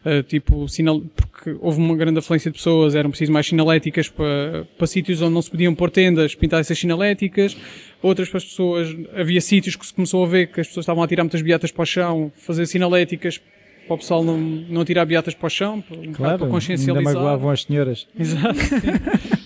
uh, 0.05 0.23
tipo, 0.23 0.69
sinal, 0.69 1.01
porque 1.15 1.57
houve 1.61 1.79
uma 1.79 1.97
grande 1.97 2.19
afluência 2.19 2.51
de 2.51 2.57
pessoas, 2.57 2.95
eram 2.95 3.11
preciso 3.11 3.33
mais 3.33 3.47
sinaléticas 3.47 4.09
para, 4.09 4.67
para 4.77 4.87
sítios 4.87 5.23
onde 5.23 5.35
não 5.35 5.43
se 5.43 5.51
podiam 5.51 5.75
pôr 5.75 5.91
tendas, 5.91 6.35
pintar 6.35 6.61
essas 6.61 6.79
sinaléticas, 6.79 7.57
outras 8.03 8.29
para 8.29 8.39
as 8.39 8.45
pessoas, 8.45 8.95
havia 9.15 9.41
sítios 9.41 9.77
que 9.77 9.87
se 9.87 9.95
começou 9.95 10.25
a 10.25 10.29
ver 10.29 10.49
que 10.49 10.61
as 10.61 10.67
pessoas 10.67 10.85
estavam 10.85 11.03
a 11.03 11.09
tirar 11.09 11.25
muitas 11.25 11.41
beatas 11.43 11.71
para 11.71 11.83
o 11.83 11.87
chão, 11.87 12.33
fazer 12.37 12.67
sinaléticas 12.67 13.41
para 13.87 13.95
o 13.95 13.99
pessoal 13.99 14.25
não, 14.25 14.39
não 14.39 14.85
tirar 14.85 15.05
beatas 15.05 15.35
para 15.35 15.47
o 15.47 15.51
chão, 15.51 15.83
um 15.91 16.13
claro, 16.13 16.39
para 16.39 16.49
consciencializar. 16.49 17.07
Ainda 17.09 17.21
magoavam 17.21 17.51
as 17.51 17.63
senhoras. 17.63 18.07
Exato. 18.19 18.59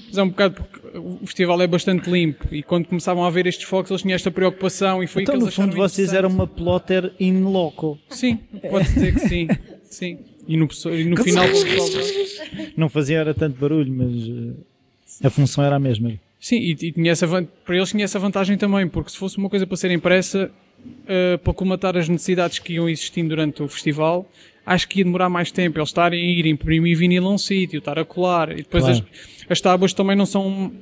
Mas 0.09 0.19
é 0.19 0.23
um 0.23 0.29
bocado 0.29 0.55
porque 0.55 0.99
o 0.99 1.27
festival 1.27 1.61
é 1.61 1.67
bastante 1.67 2.11
limpo 2.11 2.47
e 2.51 2.63
quando 2.63 2.87
começavam 2.87 3.25
a 3.25 3.31
ver 3.31 3.47
estes 3.47 3.67
focos 3.67 3.91
eles 3.91 4.03
tinham 4.03 4.15
esta 4.15 4.31
preocupação 4.31 5.03
e 5.03 5.07
foi 5.07 5.23
então, 5.23 5.35
que 5.35 5.43
eles 5.43 5.57
no 5.57 5.63
fundo 5.63 5.77
vocês 5.77 6.13
eram 6.13 6.29
uma 6.29 6.47
plotter 6.47 7.13
in 7.21 7.43
loco. 7.43 7.99
Sim, 8.09 8.39
pode 8.71 8.89
dizer 8.93 9.15
que 9.15 9.21
sim. 9.21 9.49
sim. 9.85 10.19
E 10.47 10.57
no, 10.57 10.67
e 10.93 11.05
no 11.05 11.17
final 11.23 11.45
não 12.77 12.89
fazia 12.89 13.19
era 13.19 13.35
tanto 13.35 13.61
barulho, 13.61 13.93
mas 13.93 14.15
eh, 15.23 15.27
a 15.27 15.31
função 15.31 15.63
era 15.63 15.77
a 15.77 15.79
mesma. 15.79 16.19
Sim, 16.41 16.57
e, 16.57 16.71
e 16.71 16.93
tinha 16.93 17.13
essa, 17.13 17.27
para 17.27 17.77
eles 17.77 17.91
tinha 17.91 18.05
essa 18.05 18.19
vantagem 18.19 18.57
também, 18.57 18.89
porque 18.89 19.11
se 19.11 19.19
fosse 19.19 19.37
uma 19.37 19.51
coisa 19.51 19.67
para 19.67 19.77
ser 19.77 19.91
impressa, 19.91 20.51
uh, 20.85 21.39
para 21.39 21.53
comatar 21.53 21.97
as 21.97 22.09
necessidades 22.09 22.59
que 22.59 22.75
iam 22.75 22.89
existindo 22.89 23.31
durante 23.31 23.63
o 23.63 23.69
festival, 23.69 24.31
acho 24.65 24.89
que 24.89 25.01
ia 25.01 25.05
demorar 25.05 25.29
mais 25.29 25.51
tempo. 25.51 25.79
Eles 25.79 25.89
estarem 25.89 26.21
a 26.21 26.39
ir 26.39 26.47
imprimir 26.47 26.97
vinil 26.97 27.27
a 27.27 27.31
um 27.31 27.39
sítio, 27.39 27.79
estar 27.79 27.99
a 27.99 28.05
colar, 28.05 28.53
e 28.53 28.57
depois 28.57 28.85
claro. 28.85 28.99
as, 28.99 29.51
as 29.51 29.61
tábuas 29.61 29.93
também 29.93 30.17
não 30.17 30.27
são 30.27 30.73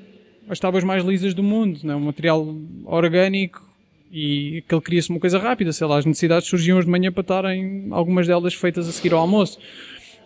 as 0.49 0.59
tábuas 0.59 0.85
mais 0.85 1.05
lisas 1.05 1.35
do 1.35 1.43
mundo, 1.43 1.81
não 1.83 1.95
é? 1.95 1.97
um 1.97 2.01
material 2.01 2.57
orgânico 2.85 3.67
e 4.11 4.63
aquele 4.65 4.81
queria-se 4.81 5.11
uma 5.11 5.19
coisa 5.19 5.39
rápida, 5.39 5.73
sei 5.73 5.87
lá, 5.87 5.99
as 5.99 6.07
necessidades 6.07 6.49
surgiam 6.49 6.79
hoje 6.79 6.87
de 6.87 6.91
manhã 6.91 7.11
para 7.11 7.23
estarem 7.23 7.89
algumas 7.91 8.27
delas 8.27 8.55
feitas 8.55 8.89
a 8.89 8.93
seguir 8.93 9.13
ao 9.13 9.21
almoço. 9.21 9.59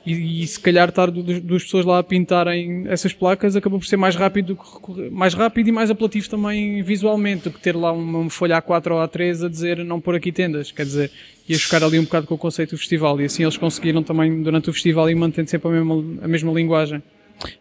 E, 0.06 0.42
e 0.42 0.46
se 0.46 0.58
calhar 0.58 0.88
estar 0.88 1.10
du- 1.10 1.22
duas 1.40 1.62
pessoas 1.64 1.84
lá 1.84 1.98
a 1.98 2.02
pintarem 2.02 2.84
essas 2.88 3.12
placas 3.12 3.54
acabou 3.54 3.78
por 3.78 3.84
ser 3.86 3.98
mais 3.98 4.16
rápido, 4.16 4.54
do 4.54 4.60
recorrer- 4.62 5.10
mais 5.10 5.34
rápido 5.34 5.68
e 5.68 5.72
mais 5.72 5.90
apelativo 5.90 6.28
também 6.30 6.82
visualmente 6.82 7.44
do 7.44 7.50
que 7.50 7.60
ter 7.60 7.76
lá 7.76 7.92
uma, 7.92 8.18
uma 8.20 8.30
folha 8.30 8.60
A4 8.62 8.92
ou 8.92 8.98
A3 9.06 9.44
a 9.44 9.48
dizer 9.48 9.84
não 9.84 10.00
pôr 10.00 10.14
aqui 10.14 10.32
tendas. 10.32 10.72
Quer 10.72 10.84
dizer, 10.86 11.10
ia 11.46 11.58
chocar 11.58 11.82
ali 11.84 11.98
um 11.98 12.04
bocado 12.04 12.26
com 12.26 12.34
o 12.34 12.38
conceito 12.38 12.70
do 12.70 12.78
festival 12.78 13.20
e 13.20 13.24
assim 13.26 13.42
eles 13.42 13.58
conseguiram 13.58 14.02
também 14.02 14.42
durante 14.42 14.70
o 14.70 14.72
festival 14.72 15.10
ir 15.10 15.14
mantendo 15.14 15.50
sempre 15.50 15.68
a 15.68 15.72
mesma, 15.72 15.94
a 16.24 16.28
mesma 16.28 16.52
linguagem. 16.52 17.02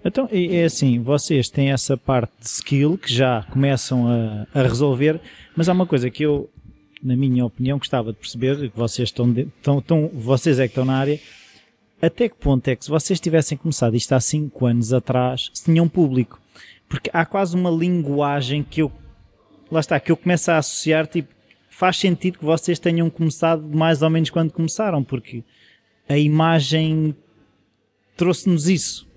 Então, 0.04 0.28
é 0.32 0.58
é 0.58 0.64
assim, 0.66 1.00
vocês 1.02 1.50
têm 1.50 1.72
essa 1.72 1.96
parte 1.98 2.32
de 2.40 2.46
skill 2.48 2.98
que 2.98 3.14
já 3.14 3.46
começam 3.52 4.08
a, 4.08 4.46
a 4.54 4.62
resolver, 4.64 5.20
mas 5.56 5.68
há 5.70 5.74
uma 5.74 5.86
coisa 5.86 6.10
que 6.10 6.24
eu, 6.24 6.50
na 7.04 7.16
minha 7.16 7.46
opinião, 7.46 7.78
gostava 7.78 8.12
de 8.12 8.18
perceber, 8.18 8.70
que 8.70 8.78
vocês 8.78 9.08
estão, 9.10 9.32
de- 9.32 9.48
estão, 9.58 9.80
estão- 9.80 10.10
vocês 10.14 10.60
é 10.60 10.64
que 10.68 10.72
estão 10.72 10.84
na 10.84 10.98
área, 10.98 11.18
até 12.02 12.30
que 12.30 12.36
ponto 12.36 12.68
é 12.68 12.76
que 12.76 12.86
se 12.86 12.90
vocês 12.92 13.20
tivessem 13.20 13.58
começado 13.58 13.96
isto 13.96 14.14
há 14.14 14.20
5 14.20 14.66
anos 14.66 14.94
atrás, 14.94 15.50
se 15.54 15.66
tinham 15.66 15.88
público? 15.88 16.42
Porque 16.88 17.10
há 17.14 17.26
quase 17.26 17.56
uma 17.56 17.70
linguagem 17.70 18.64
que 18.64 18.82
eu, 18.82 18.92
lá 19.72 19.80
está, 19.80 20.00
que 20.00 20.12
eu 20.12 20.18
começo 20.18 20.50
a 20.52 20.58
associar, 20.58 21.06
tipo, 21.08 21.30
faz 21.70 21.98
sentido 21.98 22.40
que 22.40 22.46
vocês 22.46 22.80
tenham 22.80 23.10
começado 23.10 23.64
mais 23.64 24.02
ou 24.02 24.10
menos 24.10 24.30
quando 24.30 24.52
começaram, 24.52 25.04
porque 25.04 25.44
a 26.08 26.18
imagem 26.18 27.16
trouxe-nos 28.18 28.68
isso. 28.68 29.08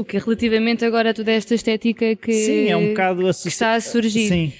O 0.00 0.04
que 0.04 0.18
relativamente 0.18 0.84
agora 0.84 1.10
a 1.10 1.14
toda 1.14 1.30
esta 1.30 1.54
estética 1.54 2.16
que, 2.16 2.32
Sim, 2.32 2.68
é 2.68 2.76
um 2.76 2.88
bocado 2.88 3.22
que 3.22 3.48
está 3.48 3.74
a 3.74 3.80
surgir. 3.80 4.28
Sim. 4.28 4.52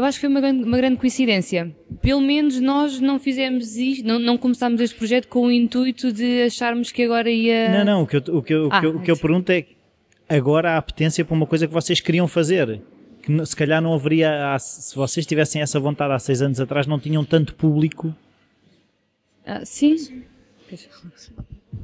Eu 0.00 0.04
acho 0.06 0.16
que 0.16 0.22
foi 0.22 0.30
uma 0.30 0.40
grande, 0.40 0.64
uma 0.64 0.76
grande 0.78 0.96
coincidência. 0.96 1.70
Pelo 2.00 2.22
menos 2.22 2.58
nós 2.58 2.98
não 3.00 3.18
fizemos 3.18 3.76
isto, 3.76 4.06
não, 4.06 4.18
não 4.18 4.38
começámos 4.38 4.80
este 4.80 4.96
projeto 4.96 5.28
com 5.28 5.46
o 5.46 5.50
intuito 5.52 6.10
de 6.10 6.44
acharmos 6.44 6.90
que 6.90 7.02
agora 7.02 7.30
ia. 7.30 7.68
Não, 7.70 7.84
não, 7.84 8.02
o 8.04 8.06
que 8.06 8.16
eu, 8.16 8.22
o 8.34 8.42
que 8.42 8.54
eu, 8.54 8.66
o 8.68 8.72
Ah, 8.72 8.80
que 8.80 8.86
eu, 8.86 8.96
o 8.96 9.02
que 9.02 9.10
eu 9.10 9.16
sim. 9.16 9.20
pergunto 9.20 9.52
é 9.52 9.66
agora 10.26 10.70
há 10.72 10.76
apetência 10.78 11.22
para 11.22 11.34
uma 11.34 11.46
coisa 11.46 11.66
que 11.66 11.72
vocês 11.74 12.00
queriam 12.00 12.26
fazer. 12.26 12.80
Que 13.22 13.44
se 13.44 13.54
calhar 13.54 13.82
não 13.82 13.92
haveria, 13.92 14.56
se 14.58 14.96
vocês 14.96 15.26
tivessem 15.26 15.60
essa 15.60 15.78
vontade 15.78 16.14
há 16.14 16.18
seis 16.18 16.40
anos 16.40 16.58
atrás, 16.58 16.86
não 16.86 16.98
tinham 16.98 17.22
tanto 17.22 17.54
público. 17.54 18.16
Ah, 19.44 19.66
sim. 19.66 20.22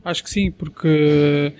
Acho 0.02 0.24
que 0.24 0.30
sim, 0.30 0.50
porque 0.50 1.52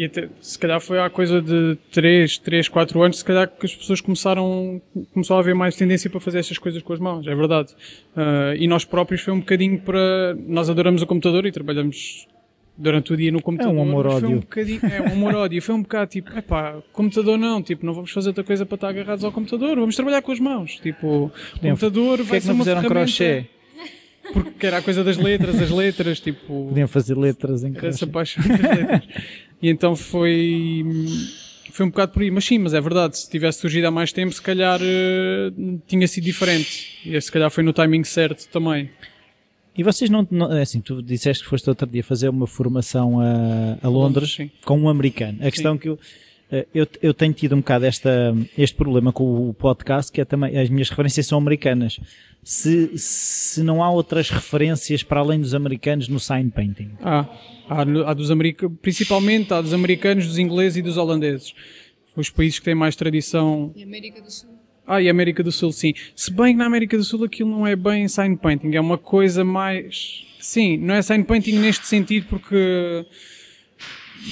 e 0.00 0.06
até, 0.06 0.30
se 0.40 0.58
calhar 0.58 0.80
foi 0.80 0.98
há 0.98 1.10
coisa 1.10 1.42
de 1.42 1.76
3, 1.92 2.38
3, 2.38 2.68
4 2.70 3.02
anos, 3.02 3.18
se 3.18 3.24
calhar 3.24 3.46
que 3.46 3.66
as 3.66 3.74
pessoas 3.74 4.00
começaram, 4.00 4.80
começou 5.12 5.36
a 5.36 5.40
haver 5.40 5.54
mais 5.54 5.76
tendência 5.76 6.08
para 6.08 6.18
fazer 6.18 6.38
estas 6.38 6.56
coisas 6.56 6.82
com 6.82 6.94
as 6.94 6.98
mãos, 6.98 7.26
é 7.26 7.34
verdade. 7.34 7.74
Ah, 8.16 8.54
e 8.56 8.66
nós 8.66 8.82
próprios 8.82 9.20
foi 9.20 9.34
um 9.34 9.40
bocadinho 9.40 9.78
para, 9.78 10.34
nós 10.46 10.70
adoramos 10.70 11.02
o 11.02 11.06
computador 11.06 11.44
e 11.44 11.52
trabalhamos 11.52 12.26
durante 12.78 13.12
o 13.12 13.16
dia 13.16 13.30
no 13.30 13.42
computador. 13.42 13.74
É 13.74 13.78
um 13.78 13.82
amor-ódio. 13.82 14.28
um 14.30 14.38
bocadinho, 14.38 14.80
é 14.84 15.02
um 15.02 15.12
amor-ódio. 15.12 15.60
Foi 15.60 15.74
um 15.74 15.82
bocado 15.82 16.10
tipo, 16.10 16.34
epá, 16.34 16.78
computador 16.94 17.36
não, 17.36 17.62
tipo, 17.62 17.84
não 17.84 17.92
vamos 17.92 18.10
fazer 18.10 18.30
outra 18.30 18.42
coisa 18.42 18.64
para 18.64 18.76
estar 18.76 18.88
agarrados 18.88 19.22
ao 19.22 19.30
computador, 19.30 19.78
vamos 19.78 19.94
trabalhar 19.94 20.22
com 20.22 20.32
as 20.32 20.40
mãos. 20.40 20.76
Tipo, 20.76 21.24
o 21.26 21.60
computador 21.60 22.16
Porquê 22.16 22.22
vai 22.22 22.38
é 22.38 22.40
que 22.40 22.46
ser 22.46 22.52
não 22.52 22.58
fizeram 22.60 22.84
crochê? 22.84 23.44
Porque 24.32 24.66
era 24.66 24.78
a 24.78 24.82
coisa 24.82 25.04
das 25.04 25.18
letras, 25.18 25.60
as 25.60 25.70
letras, 25.70 26.20
tipo 26.20 26.68
Podiam 26.68 26.88
fazer 26.88 27.16
letras 27.18 27.64
em 27.64 27.76
era 27.76 27.88
essa 27.88 28.06
paixão 28.06 28.42
das 28.46 28.60
letras. 28.60 29.02
E 29.62 29.68
então 29.68 29.94
foi, 29.94 30.84
foi 31.72 31.86
um 31.86 31.90
bocado 31.90 32.12
por 32.12 32.22
aí. 32.22 32.30
Mas 32.30 32.44
sim, 32.44 32.58
mas 32.58 32.72
é 32.74 32.80
verdade, 32.80 33.18
se 33.18 33.28
tivesse 33.30 33.60
surgido 33.60 33.86
há 33.86 33.90
mais 33.90 34.12
tempo, 34.12 34.32
se 34.32 34.40
calhar 34.42 34.80
eh, 34.82 35.52
tinha 35.86 36.06
sido 36.08 36.24
diferente. 36.24 36.98
E 37.04 37.20
se 37.20 37.30
calhar 37.30 37.50
foi 37.50 37.62
no 37.62 37.72
timing 37.72 38.04
certo 38.04 38.48
também. 38.48 38.88
E 39.76 39.82
vocês 39.82 40.10
não, 40.10 40.26
não- 40.30 40.52
é 40.52 40.62
assim, 40.62 40.80
tu 40.80 41.02
disseste 41.02 41.44
que 41.44 41.48
foste 41.50 41.68
outro 41.68 41.86
dia 41.86 42.02
fazer 42.02 42.28
uma 42.28 42.46
formação 42.46 43.20
a, 43.20 43.78
a 43.82 43.88
Londres 43.88 44.32
Sim. 44.34 44.50
com 44.64 44.78
um 44.78 44.88
americano. 44.88 45.38
A 45.40 45.50
questão 45.50 45.78
que 45.78 45.88
eu, 45.88 45.98
eu, 46.74 46.86
eu 47.00 47.14
tenho 47.14 47.32
tido 47.32 47.54
um 47.54 47.58
bocado 47.58 47.86
esta, 47.86 48.34
este 48.58 48.76
problema 48.76 49.12
com 49.12 49.48
o 49.48 49.54
podcast, 49.54 50.10
que 50.10 50.20
é 50.20 50.24
também, 50.24 50.58
as 50.58 50.68
minhas 50.68 50.90
referências 50.90 51.26
são 51.26 51.38
americanas. 51.38 52.00
Se, 52.42 52.96
se 52.96 53.62
não 53.62 53.82
há 53.82 53.90
outras 53.90 54.30
referências 54.30 55.02
para 55.02 55.20
além 55.20 55.40
dos 55.40 55.54
americanos 55.54 56.08
no 56.08 56.18
sign 56.18 56.50
painting. 56.50 56.92
Há, 57.02 57.26
há, 57.68 57.82
há 57.82 58.14
dos 58.14 58.30
americanos, 58.30 58.78
principalmente 58.80 59.52
há 59.52 59.60
dos 59.60 59.74
americanos, 59.74 60.26
dos 60.26 60.38
ingleses 60.38 60.78
e 60.78 60.82
dos 60.82 60.96
holandeses. 60.96 61.54
Os 62.16 62.30
países 62.30 62.58
que 62.58 62.64
têm 62.64 62.74
mais 62.74 62.96
tradição. 62.96 63.72
E 63.76 63.82
América 63.82 64.20
do 64.20 64.30
Sul? 64.30 64.50
Ah, 64.86 65.00
e 65.00 65.08
América 65.08 65.42
do 65.44 65.52
Sul, 65.52 65.70
sim. 65.70 65.94
Se 66.16 66.32
bem 66.32 66.52
que 66.52 66.58
na 66.58 66.66
América 66.66 66.96
do 66.96 67.04
Sul 67.04 67.22
aquilo 67.24 67.48
não 67.48 67.64
é 67.64 67.76
bem 67.76 68.08
sign 68.08 68.36
painting, 68.36 68.74
é 68.74 68.80
uma 68.80 68.98
coisa 68.98 69.44
mais. 69.44 70.26
Sim, 70.40 70.78
não 70.78 70.94
é 70.94 71.02
sign 71.02 71.22
painting 71.22 71.58
neste 71.58 71.86
sentido 71.86 72.26
porque. 72.28 73.06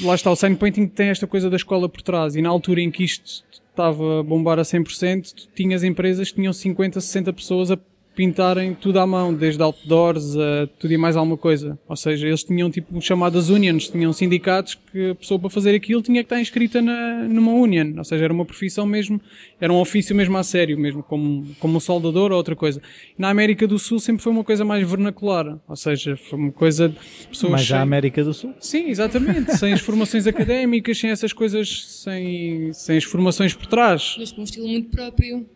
Lá 0.02 0.14
está, 0.14 0.30
o 0.30 0.36
sign 0.36 0.56
painting 0.56 0.86
tem 0.86 1.08
esta 1.08 1.26
coisa 1.26 1.50
da 1.50 1.56
escola 1.56 1.88
por 1.88 2.02
trás 2.02 2.36
e 2.36 2.42
na 2.42 2.48
altura 2.48 2.80
em 2.80 2.90
que 2.90 3.04
isto 3.04 3.44
estava 3.70 4.20
a 4.20 4.22
bombar 4.22 4.58
a 4.58 4.62
100%, 4.62 5.34
tu 5.34 5.48
tinhas 5.54 5.82
empresas 5.82 6.30
que 6.30 6.36
tinham 6.36 6.52
50, 6.52 7.00
60 7.00 7.32
pessoas 7.32 7.70
a 7.70 7.78
pintarem 8.18 8.74
tudo 8.74 8.98
à 8.98 9.06
mão, 9.06 9.32
desde 9.32 9.62
outdoors 9.62 10.36
a 10.36 10.66
tudo 10.76 10.92
e 10.92 10.98
mais 10.98 11.16
alguma 11.16 11.36
coisa. 11.36 11.78
Ou 11.88 11.94
seja, 11.94 12.26
eles 12.26 12.42
tinham 12.42 12.68
tipo 12.68 13.00
chamadas 13.00 13.48
unions, 13.48 13.86
tinham 13.88 14.12
sindicatos 14.12 14.74
que 14.90 15.10
a 15.10 15.14
pessoa 15.14 15.38
para 15.38 15.48
fazer 15.48 15.72
aquilo 15.72 16.02
tinha 16.02 16.16
que 16.16 16.26
estar 16.26 16.40
inscrita 16.40 16.82
na, 16.82 17.22
numa 17.28 17.52
union. 17.52 17.92
Ou 17.96 18.02
seja, 18.02 18.24
era 18.24 18.32
uma 18.32 18.44
profissão 18.44 18.84
mesmo, 18.84 19.20
era 19.60 19.72
um 19.72 19.76
ofício 19.76 20.16
mesmo 20.16 20.36
a 20.36 20.42
sério, 20.42 20.76
mesmo 20.76 21.00
como, 21.00 21.46
como 21.60 21.76
um 21.76 21.80
soldador 21.80 22.32
ou 22.32 22.36
outra 22.38 22.56
coisa. 22.56 22.82
Na 23.16 23.28
América 23.30 23.68
do 23.68 23.78
Sul 23.78 24.00
sempre 24.00 24.20
foi 24.20 24.32
uma 24.32 24.42
coisa 24.42 24.64
mais 24.64 24.84
vernacular. 24.84 25.56
Ou 25.68 25.76
seja, 25.76 26.16
foi 26.16 26.36
uma 26.40 26.50
coisa 26.50 26.88
de 26.88 26.96
pessoas 27.28 27.52
Mas 27.52 27.60
a 27.62 27.64
sem- 27.66 27.76
América 27.76 28.24
do 28.24 28.34
Sul. 28.34 28.52
Sim, 28.58 28.88
exatamente. 28.88 29.56
sem 29.56 29.72
as 29.72 29.80
formações 29.80 30.26
académicas, 30.26 30.98
sem 30.98 31.10
essas 31.10 31.32
coisas, 31.32 31.86
sem, 32.02 32.72
sem 32.72 32.96
as 32.96 33.04
formações 33.04 33.54
por 33.54 33.66
trás. 33.66 34.16
Mas 34.18 34.32
com 34.32 34.40
um 34.40 34.44
estilo 34.44 34.66
muito 34.66 34.90
próprio 34.90 35.46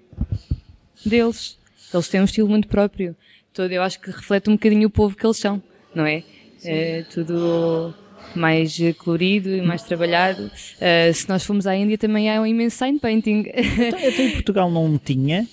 deles. 1.05 1.61
Eles 1.93 2.09
têm 2.09 2.21
um 2.21 2.25
estilo 2.25 2.49
muito 2.49 2.69
próprio. 2.69 3.15
Todo, 3.53 3.71
eu 3.71 3.83
acho 3.83 4.01
que 4.01 4.11
reflete 4.11 4.49
um 4.49 4.55
bocadinho 4.55 4.89
o 4.89 4.91
povo 4.91 5.17
que 5.17 5.27
eles 5.27 5.37
são, 5.37 5.63
não 5.95 6.07
é? 6.07 6.23
É 6.65 7.03
tudo 7.13 7.95
mais 8.35 8.79
colorido 8.99 9.51
e 9.51 9.61
mais 9.61 9.83
trabalhado. 9.83 10.51
Eh, 10.81 11.13
se 11.13 11.29
nós 11.29 11.45
formos 11.45 11.67
à 11.67 11.77
Índia 11.77 11.99
também 11.99 12.31
há 12.31 12.41
um 12.41 12.47
imenso 12.47 12.77
sign 12.79 12.99
painting. 12.99 13.45
Então, 13.55 13.99
então 14.01 14.25
em 14.25 14.31
Portugal 14.31 14.71
não 14.71 14.97
tinha. 14.97 15.47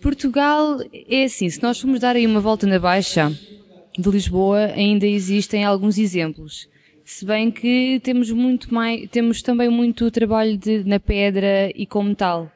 Portugal 0.00 0.78
é 1.08 1.24
assim, 1.24 1.48
se 1.50 1.62
nós 1.62 1.78
formos 1.80 2.00
dar 2.00 2.16
aí 2.16 2.26
uma 2.26 2.40
volta 2.40 2.66
na 2.66 2.78
Baixa 2.78 3.30
de 3.98 4.08
Lisboa, 4.10 4.66
ainda 4.74 5.06
existem 5.06 5.64
alguns 5.64 5.98
exemplos. 5.98 6.68
Se 7.04 7.24
bem 7.24 7.50
que 7.50 8.00
temos 8.02 8.30
muito 8.30 8.72
mais, 8.72 9.08
temos 9.10 9.42
também 9.42 9.68
muito 9.68 10.10
trabalho 10.10 10.56
de- 10.56 10.84
na 10.84 11.00
pedra 11.00 11.70
e 11.74 11.84
com 11.84 12.02
metal 12.04 12.50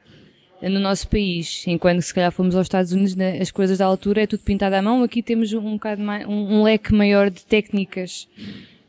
no 0.68 0.80
nosso 0.80 1.08
país, 1.08 1.64
enquanto 1.66 2.00
se 2.02 2.12
calhar 2.14 2.32
fomos 2.32 2.54
aos 2.56 2.66
Estados 2.66 2.92
Unidos, 2.92 3.14
na- 3.14 3.32
as 3.40 3.50
coisas 3.50 3.78
da 3.78 3.86
altura 3.86 4.22
é 4.22 4.26
tudo 4.26 4.40
pintado 4.42 4.74
à 4.76 4.82
mão, 4.82 5.02
aqui 5.02 5.22
temos 5.22 5.52
um, 5.52 5.72
bocado 5.74 6.02
mais, 6.02 6.26
um, 6.26 6.58
um 6.60 6.62
leque 6.62 6.92
maior 6.94 7.30
de 7.30 7.44
técnicas 7.44 8.28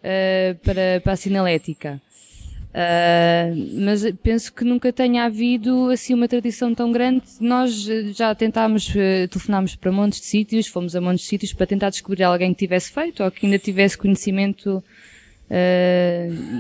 eh, 0.03 0.55
para, 0.63 1.01
para 1.03 1.13
a 1.13 1.15
sinalética. 1.15 2.01
Ah, 2.77 3.53
mas 3.79 4.03
penso 4.21 4.53
que 4.53 4.65
nunca 4.65 4.91
tenha 4.91 5.23
havido 5.23 5.89
assim 5.91 6.13
uma 6.13 6.27
tradição 6.27 6.75
tão 6.75 6.91
grande. 6.91 7.23
Nós 7.39 7.87
eh, 7.87 8.11
já 8.13 8.35
tentámos, 8.35 8.93
eh, 8.93 9.27
telefonámos 9.27 9.77
para 9.77 9.93
montes 9.93 10.19
de 10.19 10.25
sítios, 10.25 10.67
fomos 10.67 10.93
a 10.93 10.99
montes 10.99 11.21
de 11.21 11.27
sítios 11.29 11.53
para 11.53 11.65
tentar 11.65 11.89
descobrir 11.89 12.23
alguém 12.23 12.53
que 12.53 12.59
tivesse 12.59 12.91
feito 12.91 13.23
ou 13.23 13.31
que 13.31 13.45
ainda 13.45 13.57
tivesse 13.57 13.97
conhecimento 13.97 14.83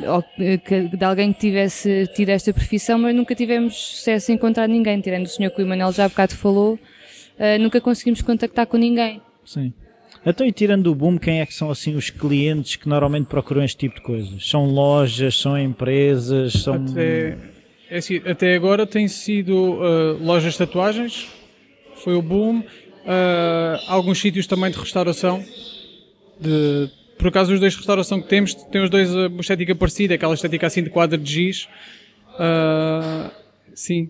ou 0.07 0.23
que, 0.59 0.89
de 0.95 1.03
alguém 1.03 1.33
que 1.33 1.39
tivesse 1.39 2.07
tido 2.15 2.29
esta 2.29 2.53
profissão, 2.53 2.99
mas 2.99 3.15
nunca 3.15 3.33
tivemos 3.33 3.75
sucesso 3.75 4.31
em 4.31 4.35
encontrar 4.35 4.67
ninguém, 4.67 5.01
tirando 5.01 5.25
o 5.25 5.29
senhor 5.29 5.49
que 5.51 5.61
o 5.61 5.65
Emanuel 5.65 5.91
já 5.91 6.05
há 6.05 6.09
bocado 6.09 6.35
falou, 6.35 6.79
ah, 7.39 7.57
nunca 7.57 7.81
conseguimos 7.81 8.21
contactar 8.21 8.67
com 8.67 8.77
ninguém. 8.77 9.21
Sim. 9.43 9.73
Então, 10.25 10.45
e 10.45 10.51
tirando 10.51 10.87
o 10.87 10.95
boom, 10.95 11.17
quem 11.17 11.41
é 11.41 11.45
que 11.45 11.53
são 11.53 11.69
assim 11.69 11.95
os 11.95 12.09
clientes 12.09 12.75
que 12.77 12.89
normalmente 12.89 13.27
procuram 13.27 13.63
este 13.63 13.77
tipo 13.77 13.95
de 13.95 14.01
coisas? 14.01 14.49
São 14.49 14.65
lojas, 14.65 15.37
são 15.37 15.57
empresas, 15.57 16.53
são. 16.53 16.75
Até, 16.75 17.37
é 17.89 17.97
assim, 17.97 18.21
até 18.25 18.55
agora 18.55 18.87
tem 18.87 19.07
sido 19.07 19.79
ah, 19.81 20.17
lojas 20.19 20.53
de 20.53 20.59
tatuagens, 20.59 21.27
foi 21.95 22.15
o 22.15 22.21
boom, 22.21 22.63
alguns 23.87 24.19
sítios 24.19 24.47
também 24.47 24.71
de 24.71 24.77
restauração. 24.77 25.43
De, 26.39 26.89
por 27.17 27.27
acaso, 27.27 27.53
os 27.53 27.59
dois 27.59 27.73
de 27.73 27.77
restauração 27.77 28.21
que 28.21 28.27
temos, 28.27 28.53
têm 28.53 28.83
os 28.83 28.89
dois 28.89 29.15
ah, 29.15 29.27
uma 29.27 29.41
estética 29.41 29.75
parecida, 29.75 30.15
aquela 30.15 30.33
estética 30.33 30.67
assim 30.67 30.83
de 30.83 30.89
quadro 30.89 31.17
de 31.17 31.31
giz. 31.31 31.67
Ah, 32.37 33.31
sim, 33.73 34.09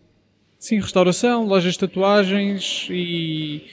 sim, 0.58 0.80
restauração, 0.80 1.46
lojas 1.46 1.74
de 1.74 1.80
tatuagens 1.80 2.88
e. 2.90 3.64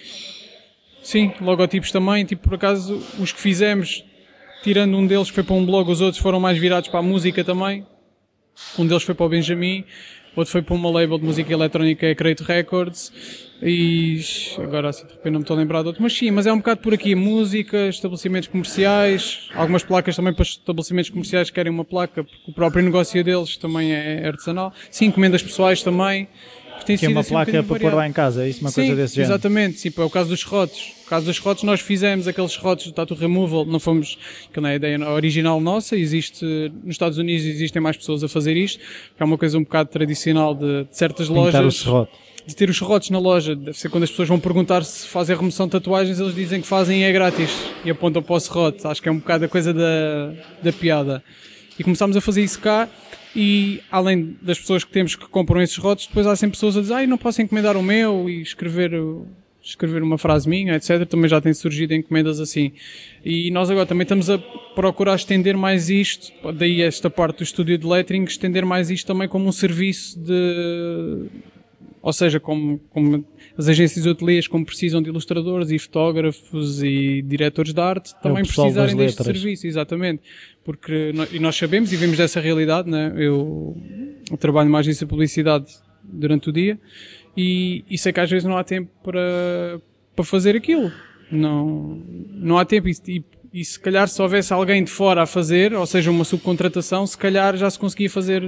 Sim, 1.02 1.32
logotipos 1.40 1.90
também. 1.90 2.24
Tipo, 2.24 2.44
por 2.44 2.54
acaso, 2.54 3.02
os 3.18 3.32
que 3.32 3.40
fizemos, 3.40 4.04
tirando 4.62 4.96
um 4.96 5.06
deles 5.06 5.28
que 5.28 5.34
foi 5.34 5.42
para 5.42 5.54
um 5.54 5.66
blog, 5.66 5.90
os 5.90 6.00
outros 6.00 6.22
foram 6.22 6.38
mais 6.38 6.56
virados 6.58 6.88
para 6.88 7.00
a 7.00 7.02
música 7.02 7.42
também. 7.42 7.84
Um 8.78 8.86
deles 8.86 9.02
foi 9.02 9.14
para 9.14 9.26
o 9.26 9.28
Benjamin. 9.28 9.84
Outro 10.36 10.52
foi 10.52 10.62
para 10.62 10.74
uma 10.74 10.90
label 10.90 11.18
de 11.18 11.24
música 11.24 11.52
eletrónica, 11.52 12.06
é 12.06 12.14
Create 12.14 12.42
Records, 12.42 13.12
e 13.62 14.20
agora 14.58 14.88
assim 14.88 15.06
de 15.06 15.12
repente 15.12 15.32
não 15.32 15.40
me 15.40 15.44
estou 15.44 15.56
a 15.56 15.60
lembrar 15.60 15.82
de 15.82 15.88
outro, 15.88 16.02
mas 16.02 16.12
sim, 16.12 16.30
mas 16.30 16.46
é 16.46 16.52
um 16.52 16.58
bocado 16.58 16.80
por 16.80 16.92
aqui, 16.92 17.14
música, 17.14 17.88
estabelecimentos 17.88 18.48
comerciais, 18.48 19.48
algumas 19.54 19.84
placas 19.84 20.16
também 20.16 20.34
para 20.34 20.42
estabelecimentos 20.42 21.10
comerciais 21.10 21.48
que 21.48 21.54
querem 21.54 21.70
uma 21.72 21.84
placa, 21.84 22.24
porque 22.24 22.50
o 22.50 22.52
próprio 22.52 22.82
negócio 22.82 23.22
deles 23.22 23.56
também 23.56 23.92
é 23.92 24.26
artesanal, 24.26 24.72
sim, 24.90 25.06
encomendas 25.06 25.42
pessoais 25.42 25.82
também, 25.82 26.28
tem 26.84 26.96
que 26.96 27.06
é 27.06 27.08
uma 27.08 27.20
assim 27.20 27.30
placa 27.30 27.60
um 27.60 27.64
para 27.64 27.78
pôr 27.78 27.94
lá 27.94 28.06
em 28.06 28.12
casa, 28.12 28.44
é 28.44 28.48
isso? 28.48 28.60
Uma 28.60 28.70
sim, 28.70 28.82
coisa 28.82 28.96
desse 28.96 29.14
género? 29.16 29.32
exatamente. 29.32 29.78
Sim, 29.78 29.92
é 29.96 30.00
o 30.02 30.10
caso 30.10 30.28
dos 30.28 30.40
serrotes. 30.40 30.92
O 31.04 31.08
caso 31.08 31.26
dos 31.26 31.36
serrotes, 31.36 31.62
nós 31.64 31.80
fizemos 31.80 32.28
aqueles 32.28 32.52
serrotes 32.52 32.86
de 32.86 32.92
tattoo 32.92 33.16
removal, 33.16 33.64
não 33.64 33.80
fomos, 33.80 34.18
que 34.52 34.60
não 34.60 34.68
é 34.68 34.72
a 34.72 34.76
ideia 34.76 35.10
original 35.10 35.60
nossa, 35.60 35.96
existe, 35.96 36.44
nos 36.82 36.94
Estados 36.94 37.18
Unidos 37.18 37.44
existem 37.44 37.80
mais 37.80 37.96
pessoas 37.96 38.24
a 38.24 38.28
fazer 38.28 38.56
isto, 38.56 38.78
que 38.78 39.22
é 39.22 39.24
uma 39.24 39.38
coisa 39.38 39.58
um 39.58 39.62
bocado 39.62 39.90
tradicional 39.90 40.54
de, 40.54 40.84
de 40.84 40.96
certas 40.96 41.28
Pintar 41.28 41.42
lojas. 41.42 41.86
O. 41.86 42.08
De 42.44 42.56
ter 42.56 42.68
os 42.68 42.76
serrotes 42.76 43.10
na 43.10 43.20
loja, 43.20 43.54
deve 43.54 43.78
ser 43.78 43.88
quando 43.88 44.02
as 44.02 44.10
pessoas 44.10 44.28
vão 44.28 44.40
perguntar 44.40 44.84
se 44.84 45.06
fazem 45.06 45.36
remoção 45.36 45.66
de 45.66 45.72
tatuagens, 45.72 46.18
eles 46.18 46.34
dizem 46.34 46.60
que 46.60 46.66
fazem 46.66 47.02
e 47.02 47.04
é 47.04 47.12
grátis 47.12 47.50
e 47.84 47.90
apontam 47.90 48.20
para 48.20 48.34
o 48.34 48.40
serrote. 48.40 48.84
Acho 48.84 49.00
que 49.00 49.08
é 49.08 49.12
um 49.12 49.18
bocado 49.18 49.44
a 49.44 49.48
coisa 49.48 49.72
da, 49.72 50.32
da 50.60 50.72
piada. 50.72 51.22
E 51.78 51.84
começámos 51.84 52.16
a 52.16 52.20
fazer 52.20 52.42
isso 52.42 52.58
cá 52.58 52.88
e 53.34 53.80
além 53.90 54.36
das 54.42 54.58
pessoas 54.58 54.84
que 54.84 54.92
temos 54.92 55.16
que 55.16 55.26
compram 55.26 55.60
esses 55.60 55.76
rotos, 55.76 56.06
depois 56.06 56.26
há 56.26 56.36
sempre 56.36 56.56
pessoas 56.56 56.76
a 56.76 56.80
dizer, 56.80 56.94
ai, 56.94 57.06
não 57.06 57.16
posso 57.16 57.40
encomendar 57.40 57.76
o 57.76 57.82
meu 57.82 58.28
e 58.28 58.42
escrever, 58.42 58.92
escrever 59.62 60.02
uma 60.02 60.18
frase 60.18 60.48
minha, 60.48 60.74
etc. 60.74 61.06
Também 61.06 61.28
já 61.28 61.40
tem 61.40 61.54
surgido 61.54 61.94
encomendas 61.94 62.40
assim. 62.40 62.72
E 63.24 63.50
nós 63.50 63.70
agora 63.70 63.86
também 63.86 64.02
estamos 64.02 64.28
a 64.28 64.38
procurar 64.74 65.14
estender 65.14 65.56
mais 65.56 65.88
isto, 65.88 66.32
daí 66.52 66.82
esta 66.82 67.08
parte 67.08 67.38
do 67.38 67.42
estúdio 67.42 67.78
de 67.78 67.86
lettering, 67.86 68.24
estender 68.24 68.64
mais 68.64 68.90
isto 68.90 69.06
também 69.06 69.28
como 69.28 69.48
um 69.48 69.52
serviço 69.52 70.18
de, 70.18 71.28
ou 72.02 72.12
seja, 72.12 72.40
como, 72.40 72.80
como 72.90 73.24
as 73.56 73.68
agências 73.68 74.04
hoteliers, 74.04 74.48
como 74.48 74.66
precisam 74.66 75.00
de 75.00 75.08
ilustradores 75.08 75.70
e 75.70 75.78
fotógrafos 75.78 76.82
e 76.82 77.22
diretores 77.22 77.72
de 77.72 77.80
arte, 77.80 78.12
é 78.12 78.20
também 78.20 78.44
precisarem 78.44 78.96
deste 78.96 79.22
serviço, 79.22 79.68
exatamente. 79.68 80.20
Porque, 80.64 81.12
e 81.30 81.38
nós 81.38 81.54
sabemos 81.56 81.92
e 81.92 81.96
vemos 81.96 82.18
dessa 82.18 82.40
realidade, 82.40 82.90
né? 82.90 83.12
eu, 83.16 83.76
eu 84.28 84.36
trabalho 84.36 84.68
numa 84.68 84.80
agência 84.80 85.06
de 85.06 85.10
publicidade 85.10 85.66
durante 86.02 86.50
o 86.50 86.52
dia 86.52 86.78
e, 87.36 87.84
e 87.88 87.96
sei 87.96 88.12
que 88.12 88.20
às 88.20 88.28
vezes 88.28 88.44
não 88.44 88.58
há 88.58 88.64
tempo 88.64 88.90
para, 89.04 89.80
para 90.16 90.24
fazer 90.24 90.56
aquilo. 90.56 90.90
Não, 91.30 92.02
não 92.32 92.58
há 92.58 92.64
tempo 92.64 92.88
e, 92.88 92.96
e, 93.08 93.24
e 93.54 93.64
se 93.64 93.78
calhar 93.78 94.08
se 94.08 94.20
houvesse 94.20 94.52
alguém 94.52 94.82
de 94.82 94.90
fora 94.90 95.22
a 95.22 95.26
fazer, 95.26 95.72
ou 95.72 95.86
seja, 95.86 96.10
uma 96.10 96.24
subcontratação, 96.24 97.06
se 97.06 97.16
calhar 97.16 97.56
já 97.56 97.70
se 97.70 97.78
conseguia 97.78 98.10
fazer 98.10 98.42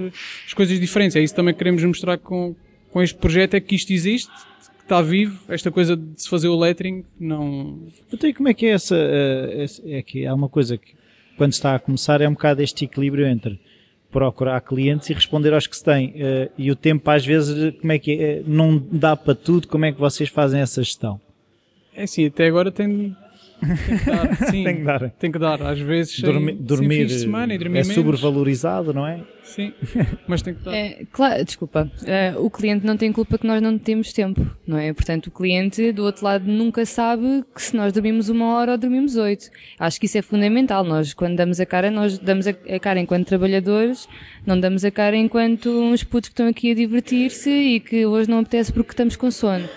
as 0.44 0.52
coisas 0.52 0.78
diferentes. 0.80 1.16
É 1.16 1.22
isso 1.22 1.34
também 1.34 1.54
que 1.54 1.58
queremos 1.58 1.82
mostrar 1.84 2.18
com, 2.18 2.54
com 2.94 3.02
este 3.02 3.18
projeto 3.18 3.54
é 3.54 3.60
que 3.60 3.74
isto 3.74 3.92
existe, 3.92 4.30
que 4.30 4.84
está 4.84 5.02
vivo, 5.02 5.36
esta 5.48 5.68
coisa 5.68 5.96
de 5.96 6.22
se 6.22 6.28
fazer 6.28 6.46
o 6.46 6.56
lettering, 6.56 7.04
não... 7.18 7.88
Então 8.12 8.32
como 8.32 8.48
é 8.48 8.54
que 8.54 8.66
é 8.66 8.70
essa, 8.70 8.94
eh, 8.96 9.66
é 9.86 10.00
que 10.00 10.24
há 10.24 10.32
uma 10.32 10.48
coisa 10.48 10.78
que 10.78 10.94
quando 11.36 11.52
está 11.52 11.74
a 11.74 11.80
começar 11.80 12.20
é 12.20 12.28
um 12.28 12.34
bocado 12.34 12.62
este 12.62 12.84
equilíbrio 12.84 13.26
entre 13.26 13.58
procurar 14.12 14.60
clientes 14.60 15.10
e 15.10 15.12
responder 15.12 15.52
aos 15.52 15.66
que 15.66 15.76
se 15.76 15.82
tem. 15.82 16.12
Eh, 16.14 16.50
e 16.56 16.70
o 16.70 16.76
tempo 16.76 17.10
às 17.10 17.26
vezes, 17.26 17.74
como 17.80 17.90
é 17.90 17.98
que 17.98 18.12
é? 18.12 18.42
Não 18.46 18.78
dá 18.78 19.16
para 19.16 19.34
tudo, 19.34 19.66
como 19.66 19.84
é 19.86 19.90
que 19.90 19.98
vocês 19.98 20.28
fazem 20.28 20.60
essa 20.60 20.80
gestão? 20.80 21.20
É 21.96 22.04
assim, 22.04 22.26
até 22.26 22.46
agora 22.46 22.70
tem, 22.70 23.16
tem 23.64 23.98
que 23.98 24.04
dar, 24.04 24.36
sim, 24.50 24.64
tem 24.64 24.76
que 24.76 24.82
dar. 24.82 25.10
Tem 25.10 25.32
que 25.32 25.38
dar. 25.38 25.62
Às 25.62 25.80
vezes 25.80 26.20
Dormi, 26.20 26.52
sem, 26.52 26.62
dormir, 26.62 27.08
sem 27.08 27.18
semana 27.18 27.54
e 27.54 27.58
dormir 27.58 27.78
é 27.78 27.82
menos. 27.82 27.94
sobrevalorizado, 27.94 28.92
não 28.92 29.06
é? 29.06 29.20
Sim, 29.44 29.72
mas 30.26 30.42
tem 30.42 30.54
que 30.54 30.64
dar. 30.64 30.74
É, 30.74 31.04
claro, 31.12 31.44
desculpa, 31.44 31.90
uh, 32.02 32.44
o 32.44 32.50
cliente 32.50 32.86
não 32.86 32.96
tem 32.96 33.12
culpa 33.12 33.36
que 33.36 33.46
nós 33.46 33.60
não 33.62 33.78
temos 33.78 34.12
tempo, 34.12 34.44
não 34.66 34.78
é? 34.78 34.92
Portanto, 34.92 35.26
o 35.26 35.30
cliente 35.30 35.92
do 35.92 36.02
outro 36.02 36.24
lado 36.24 36.50
nunca 36.50 36.84
sabe 36.86 37.44
que 37.54 37.60
se 37.60 37.76
nós 37.76 37.92
dormimos 37.92 38.28
uma 38.28 38.54
hora 38.54 38.72
ou 38.72 38.78
dormimos 38.78 39.16
oito. 39.16 39.50
Acho 39.78 40.00
que 40.00 40.06
isso 40.06 40.18
é 40.18 40.22
fundamental. 40.22 40.82
Nós, 40.82 41.12
quando 41.12 41.36
damos 41.36 41.60
a 41.60 41.66
cara, 41.66 41.90
nós 41.90 42.18
damos 42.18 42.46
a, 42.46 42.50
a 42.50 42.80
cara 42.80 42.98
enquanto 42.98 43.26
trabalhadores, 43.26 44.08
não 44.46 44.58
damos 44.58 44.84
a 44.84 44.90
cara 44.90 45.16
enquanto 45.16 45.68
uns 45.68 46.02
putos 46.02 46.30
que 46.30 46.32
estão 46.32 46.48
aqui 46.48 46.70
a 46.70 46.74
divertir-se 46.74 47.50
e 47.50 47.80
que 47.80 48.06
hoje 48.06 48.28
não 48.28 48.38
apetece 48.38 48.72
porque 48.72 48.92
estamos 48.92 49.14
com 49.14 49.30
sono. 49.30 49.68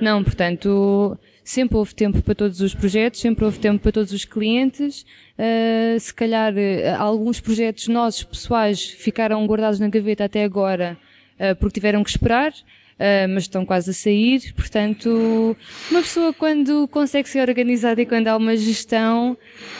Não, 0.00 0.22
portanto, 0.22 1.18
sempre 1.48 1.78
houve 1.78 1.94
tempo 1.94 2.20
para 2.20 2.34
todos 2.34 2.60
os 2.60 2.74
projetos, 2.74 3.20
sempre 3.20 3.42
houve 3.42 3.58
tempo 3.58 3.82
para 3.82 3.90
todos 3.90 4.12
os 4.12 4.26
clientes. 4.26 5.06
Uh, 5.38 5.98
se 5.98 6.12
calhar 6.12 6.52
uh, 6.52 7.00
alguns 7.02 7.40
projetos 7.40 7.88
nossos 7.88 8.22
pessoais 8.22 8.84
ficaram 8.84 9.46
guardados 9.46 9.80
na 9.80 9.88
gaveta 9.88 10.26
até 10.26 10.44
agora 10.44 10.98
uh, 11.40 11.56
porque 11.56 11.80
tiveram 11.80 12.04
que 12.04 12.10
esperar. 12.10 12.52
Uh, 12.98 13.28
mas 13.28 13.44
estão 13.44 13.64
quase 13.64 13.90
a 13.90 13.94
sair. 13.94 14.52
Portanto, 14.54 15.56
uma 15.88 16.02
pessoa 16.02 16.32
quando 16.32 16.88
consegue 16.88 17.28
ser 17.28 17.48
organizada 17.48 18.02
e 18.02 18.06
quando 18.06 18.26
há 18.26 18.36
uma 18.36 18.56
gestão 18.56 19.36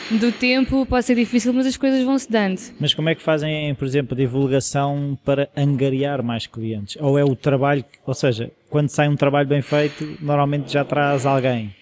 do 0.08 0.30
tempo 0.30 0.86
pode 0.86 1.04
ser 1.04 1.16
difícil, 1.16 1.52
mas 1.52 1.66
as 1.66 1.76
coisas 1.76 2.04
vão 2.04 2.16
se 2.16 2.30
dando. 2.30 2.60
Mas 2.78 2.94
como 2.94 3.08
é 3.08 3.16
que 3.16 3.22
fazem, 3.22 3.74
por 3.74 3.86
exemplo, 3.86 4.14
a 4.14 4.16
divulgação 4.16 5.18
para 5.24 5.48
angariar 5.56 6.22
mais 6.22 6.46
clientes? 6.46 6.96
Ou 7.00 7.18
é 7.18 7.24
o 7.24 7.34
trabalho, 7.34 7.84
ou 8.06 8.14
seja, 8.14 8.52
quando 8.70 8.88
sai 8.88 9.08
um 9.08 9.16
trabalho 9.16 9.48
bem 9.48 9.62
feito, 9.62 10.16
normalmente 10.20 10.72
já 10.72 10.84
traz 10.84 11.26
alguém? 11.26 11.74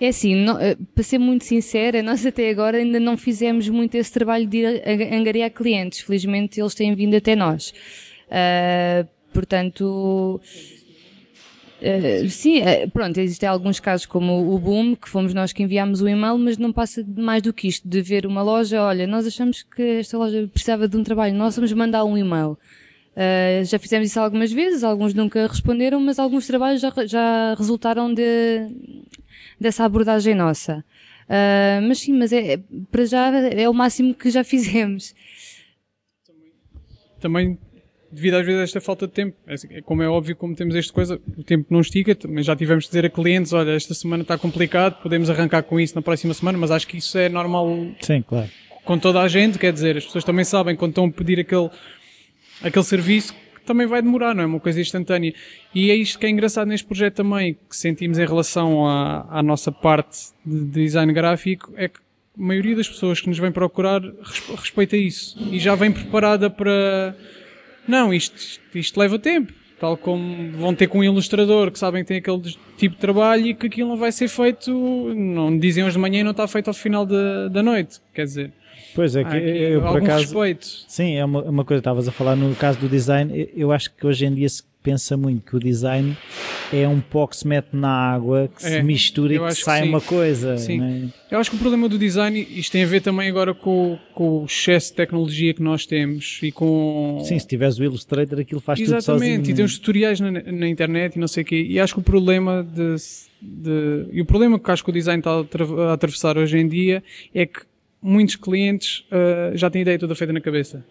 É 0.00 0.08
assim, 0.08 0.36
não, 0.36 0.56
para 0.94 1.02
ser 1.02 1.18
muito 1.18 1.44
sincera, 1.44 2.02
nós 2.02 2.24
até 2.24 2.48
agora 2.50 2.78
ainda 2.78 3.00
não 3.00 3.16
fizemos 3.16 3.68
muito 3.68 3.96
esse 3.96 4.12
trabalho 4.12 4.46
de 4.46 4.64
angariar 4.64 5.50
clientes. 5.50 6.00
Felizmente 6.00 6.60
eles 6.60 6.74
têm 6.74 6.94
vindo 6.94 7.16
até 7.16 7.34
nós. 7.34 7.74
Uh, 8.28 9.08
portanto, 9.32 10.40
Uh, 11.80 12.28
sim, 12.28 12.60
uh, 12.60 12.90
pronto, 12.90 13.18
existem 13.18 13.48
alguns 13.48 13.78
casos 13.78 14.04
como 14.04 14.52
o 14.52 14.58
Boom, 14.58 14.96
que 14.96 15.08
fomos 15.08 15.32
nós 15.32 15.52
que 15.52 15.62
enviámos 15.62 16.00
o 16.02 16.08
e-mail, 16.08 16.36
mas 16.36 16.58
não 16.58 16.72
passa 16.72 17.04
mais 17.16 17.40
do 17.40 17.52
que 17.52 17.68
isto, 17.68 17.88
de 17.88 18.02
ver 18.02 18.26
uma 18.26 18.42
loja, 18.42 18.82
olha, 18.82 19.06
nós 19.06 19.26
achamos 19.26 19.62
que 19.62 20.00
esta 20.00 20.18
loja 20.18 20.48
precisava 20.52 20.88
de 20.88 20.96
um 20.96 21.04
trabalho, 21.04 21.34
nós 21.34 21.54
vamos 21.54 21.72
mandar 21.72 22.04
um 22.04 22.18
e-mail. 22.18 22.58
Uh, 23.12 23.64
já 23.64 23.78
fizemos 23.78 24.08
isso 24.08 24.18
algumas 24.18 24.52
vezes, 24.52 24.82
alguns 24.82 25.14
nunca 25.14 25.46
responderam, 25.46 26.00
mas 26.00 26.18
alguns 26.18 26.46
trabalhos 26.48 26.80
já, 26.80 26.92
já 27.06 27.54
resultaram 27.54 28.12
de, 28.12 28.66
dessa 29.60 29.84
abordagem 29.84 30.34
nossa. 30.34 30.84
mas 31.86 32.00
sim, 32.00 32.12
mas 32.12 32.32
é, 32.32 32.60
para 32.90 33.04
já 33.04 33.30
é 33.30 33.68
o 33.68 33.74
máximo 33.74 34.14
que 34.14 34.30
já 34.30 34.42
fizemos. 34.42 35.14
Também 37.20 37.58
devido 38.10 38.34
às 38.34 38.44
vezes 38.46 38.60
a 38.60 38.64
esta 38.64 38.80
falta 38.80 39.06
de 39.06 39.12
tempo. 39.12 39.36
É 39.46 39.54
assim, 39.54 39.68
é 39.70 39.82
como 39.82 40.02
é 40.02 40.08
óbvio, 40.08 40.34
como 40.36 40.54
temos 40.54 40.74
esta 40.74 40.92
coisa, 40.92 41.20
o 41.36 41.42
tempo 41.42 41.66
não 41.70 41.80
estica, 41.80 42.14
também 42.14 42.42
já 42.42 42.56
tivemos 42.56 42.84
de 42.84 42.90
dizer 42.90 43.06
a 43.06 43.10
clientes, 43.10 43.52
olha, 43.52 43.72
esta 43.72 43.94
semana 43.94 44.22
está 44.22 44.38
complicado, 44.38 45.02
podemos 45.02 45.30
arrancar 45.30 45.62
com 45.62 45.78
isso 45.78 45.94
na 45.94 46.02
próxima 46.02 46.34
semana, 46.34 46.58
mas 46.58 46.70
acho 46.70 46.86
que 46.86 46.98
isso 46.98 47.16
é 47.18 47.28
normal. 47.28 47.68
Sim, 48.00 48.22
claro. 48.22 48.48
Com 48.84 48.98
toda 48.98 49.20
a 49.20 49.28
gente, 49.28 49.58
quer 49.58 49.72
dizer, 49.72 49.96
as 49.96 50.04
pessoas 50.04 50.24
também 50.24 50.44
sabem 50.44 50.74
quando 50.74 50.92
estão 50.92 51.04
a 51.04 51.10
pedir 51.10 51.40
aquele, 51.40 51.68
aquele 52.62 52.84
serviço 52.84 53.34
que 53.54 53.62
também 53.66 53.86
vai 53.86 54.00
demorar, 54.00 54.34
não 54.34 54.42
é 54.42 54.46
uma 54.46 54.60
coisa 54.60 54.80
instantânea. 54.80 55.34
E 55.74 55.90
é 55.90 55.94
isto 55.94 56.18
que 56.18 56.24
é 56.24 56.30
engraçado 56.30 56.68
neste 56.68 56.86
projeto 56.86 57.16
também, 57.16 57.54
que 57.68 57.76
sentimos 57.76 58.18
em 58.18 58.26
relação 58.26 58.86
à, 58.86 59.26
à 59.30 59.42
nossa 59.42 59.70
parte 59.70 60.28
de 60.44 60.64
design 60.64 61.12
gráfico, 61.12 61.72
é 61.76 61.88
que 61.88 62.00
a 62.38 62.42
maioria 62.42 62.76
das 62.76 62.88
pessoas 62.88 63.20
que 63.20 63.28
nos 63.28 63.38
vem 63.38 63.50
procurar 63.50 64.00
respeita 64.56 64.96
isso 64.96 65.36
e 65.50 65.58
já 65.58 65.74
vem 65.74 65.90
preparada 65.90 66.48
para 66.48 67.14
não, 67.88 68.12
isto, 68.12 68.60
isto 68.74 68.98
leva 68.98 69.18
tempo. 69.18 69.52
Tal 69.80 69.96
como 69.96 70.50
vão 70.52 70.74
ter 70.74 70.88
com 70.88 70.98
um 70.98 71.04
ilustrador 71.04 71.70
que 71.70 71.78
sabem 71.78 72.02
que 72.02 72.08
tem 72.08 72.16
aquele 72.16 72.42
tipo 72.76 72.96
de 72.96 73.00
trabalho 73.00 73.46
e 73.46 73.54
que 73.54 73.68
aquilo 73.68 73.88
não 73.88 73.96
vai 73.96 74.10
ser 74.10 74.26
feito, 74.26 74.72
não 75.14 75.56
dizem 75.56 75.84
hoje 75.84 75.92
de 75.94 76.00
manhã 76.00 76.20
e 76.20 76.24
não 76.24 76.32
está 76.32 76.48
feito 76.48 76.66
ao 76.66 76.74
final 76.74 77.06
da, 77.06 77.46
da 77.46 77.62
noite. 77.62 78.00
Quer 78.12 78.24
dizer, 78.24 78.52
Pois 78.94 79.14
é, 79.14 79.22
que 79.22 79.36
eu 79.36 79.80
por 79.80 80.02
acaso. 80.02 80.24
Respeito. 80.24 80.66
Sim, 80.88 81.14
é 81.14 81.24
uma, 81.24 81.42
uma 81.42 81.64
coisa, 81.64 81.78
estavas 81.80 82.08
a 82.08 82.12
falar 82.12 82.34
no 82.34 82.54
caso 82.56 82.80
do 82.80 82.88
design. 82.88 83.48
Eu 83.54 83.70
acho 83.70 83.94
que 83.94 84.06
hoje 84.06 84.26
em 84.26 84.34
dia 84.34 84.48
se 84.48 84.64
pensa 84.82 85.16
muito 85.16 85.42
que 85.42 85.56
o 85.56 85.60
design 85.60 86.16
é 86.72 86.86
um 86.86 87.00
pó 87.00 87.26
que 87.26 87.36
se 87.36 87.46
mete 87.46 87.68
na 87.72 87.88
água, 87.88 88.48
que 88.56 88.64
é, 88.64 88.70
se 88.70 88.82
mistura 88.82 89.34
e 89.34 89.38
que 89.38 89.54
sai 89.54 89.82
que 89.82 89.88
uma 89.88 90.00
coisa. 90.00 90.56
Sim. 90.58 90.82
É? 90.82 91.34
Eu 91.34 91.38
acho 91.38 91.50
que 91.50 91.56
o 91.56 91.58
problema 91.58 91.88
do 91.88 91.98
design, 91.98 92.46
isto 92.50 92.72
tem 92.72 92.84
a 92.84 92.86
ver 92.86 93.00
também 93.00 93.28
agora 93.28 93.54
com, 93.54 93.98
com 94.14 94.42
o 94.42 94.44
excesso 94.44 94.90
de 94.90 94.96
tecnologia 94.96 95.52
que 95.54 95.62
nós 95.62 95.86
temos 95.86 96.40
e 96.42 96.52
com. 96.52 97.20
Sim, 97.24 97.38
se 97.38 97.46
tiveres 97.46 97.78
o 97.78 97.84
Illustrator, 97.84 98.38
aquilo 98.38 98.60
faz 98.60 98.80
Exatamente, 98.80 99.04
tudo 99.04 99.14
sozinho. 99.14 99.32
Exatamente, 99.32 99.50
e 99.50 99.54
tem 99.54 99.64
os 99.64 99.78
tutoriais 99.78 100.20
na, 100.20 100.30
na, 100.30 100.68
internet 100.68 101.16
e 101.16 101.18
não 101.18 101.28
sei 101.28 101.42
o 101.42 101.46
quê. 101.46 101.66
E 101.68 101.80
acho 101.80 101.94
que 101.94 102.00
o 102.00 102.02
problema 102.02 102.62
de, 102.62 102.96
de. 103.40 104.06
E 104.12 104.20
o 104.20 104.24
problema 104.24 104.58
que 104.58 104.70
acho 104.70 104.84
que 104.84 104.90
o 104.90 104.92
design 104.92 105.20
está 105.20 105.32
a 105.32 105.92
atravessar 105.92 106.36
hoje 106.36 106.58
em 106.58 106.68
dia 106.68 107.02
é 107.34 107.46
que 107.46 107.60
muitos 108.00 108.36
clientes 108.36 109.04
uh, 109.10 109.56
já 109.56 109.68
têm 109.68 109.82
ideia 109.82 109.98
toda 109.98 110.14
feita 110.14 110.32
na 110.32 110.40
cabeça. 110.40 110.84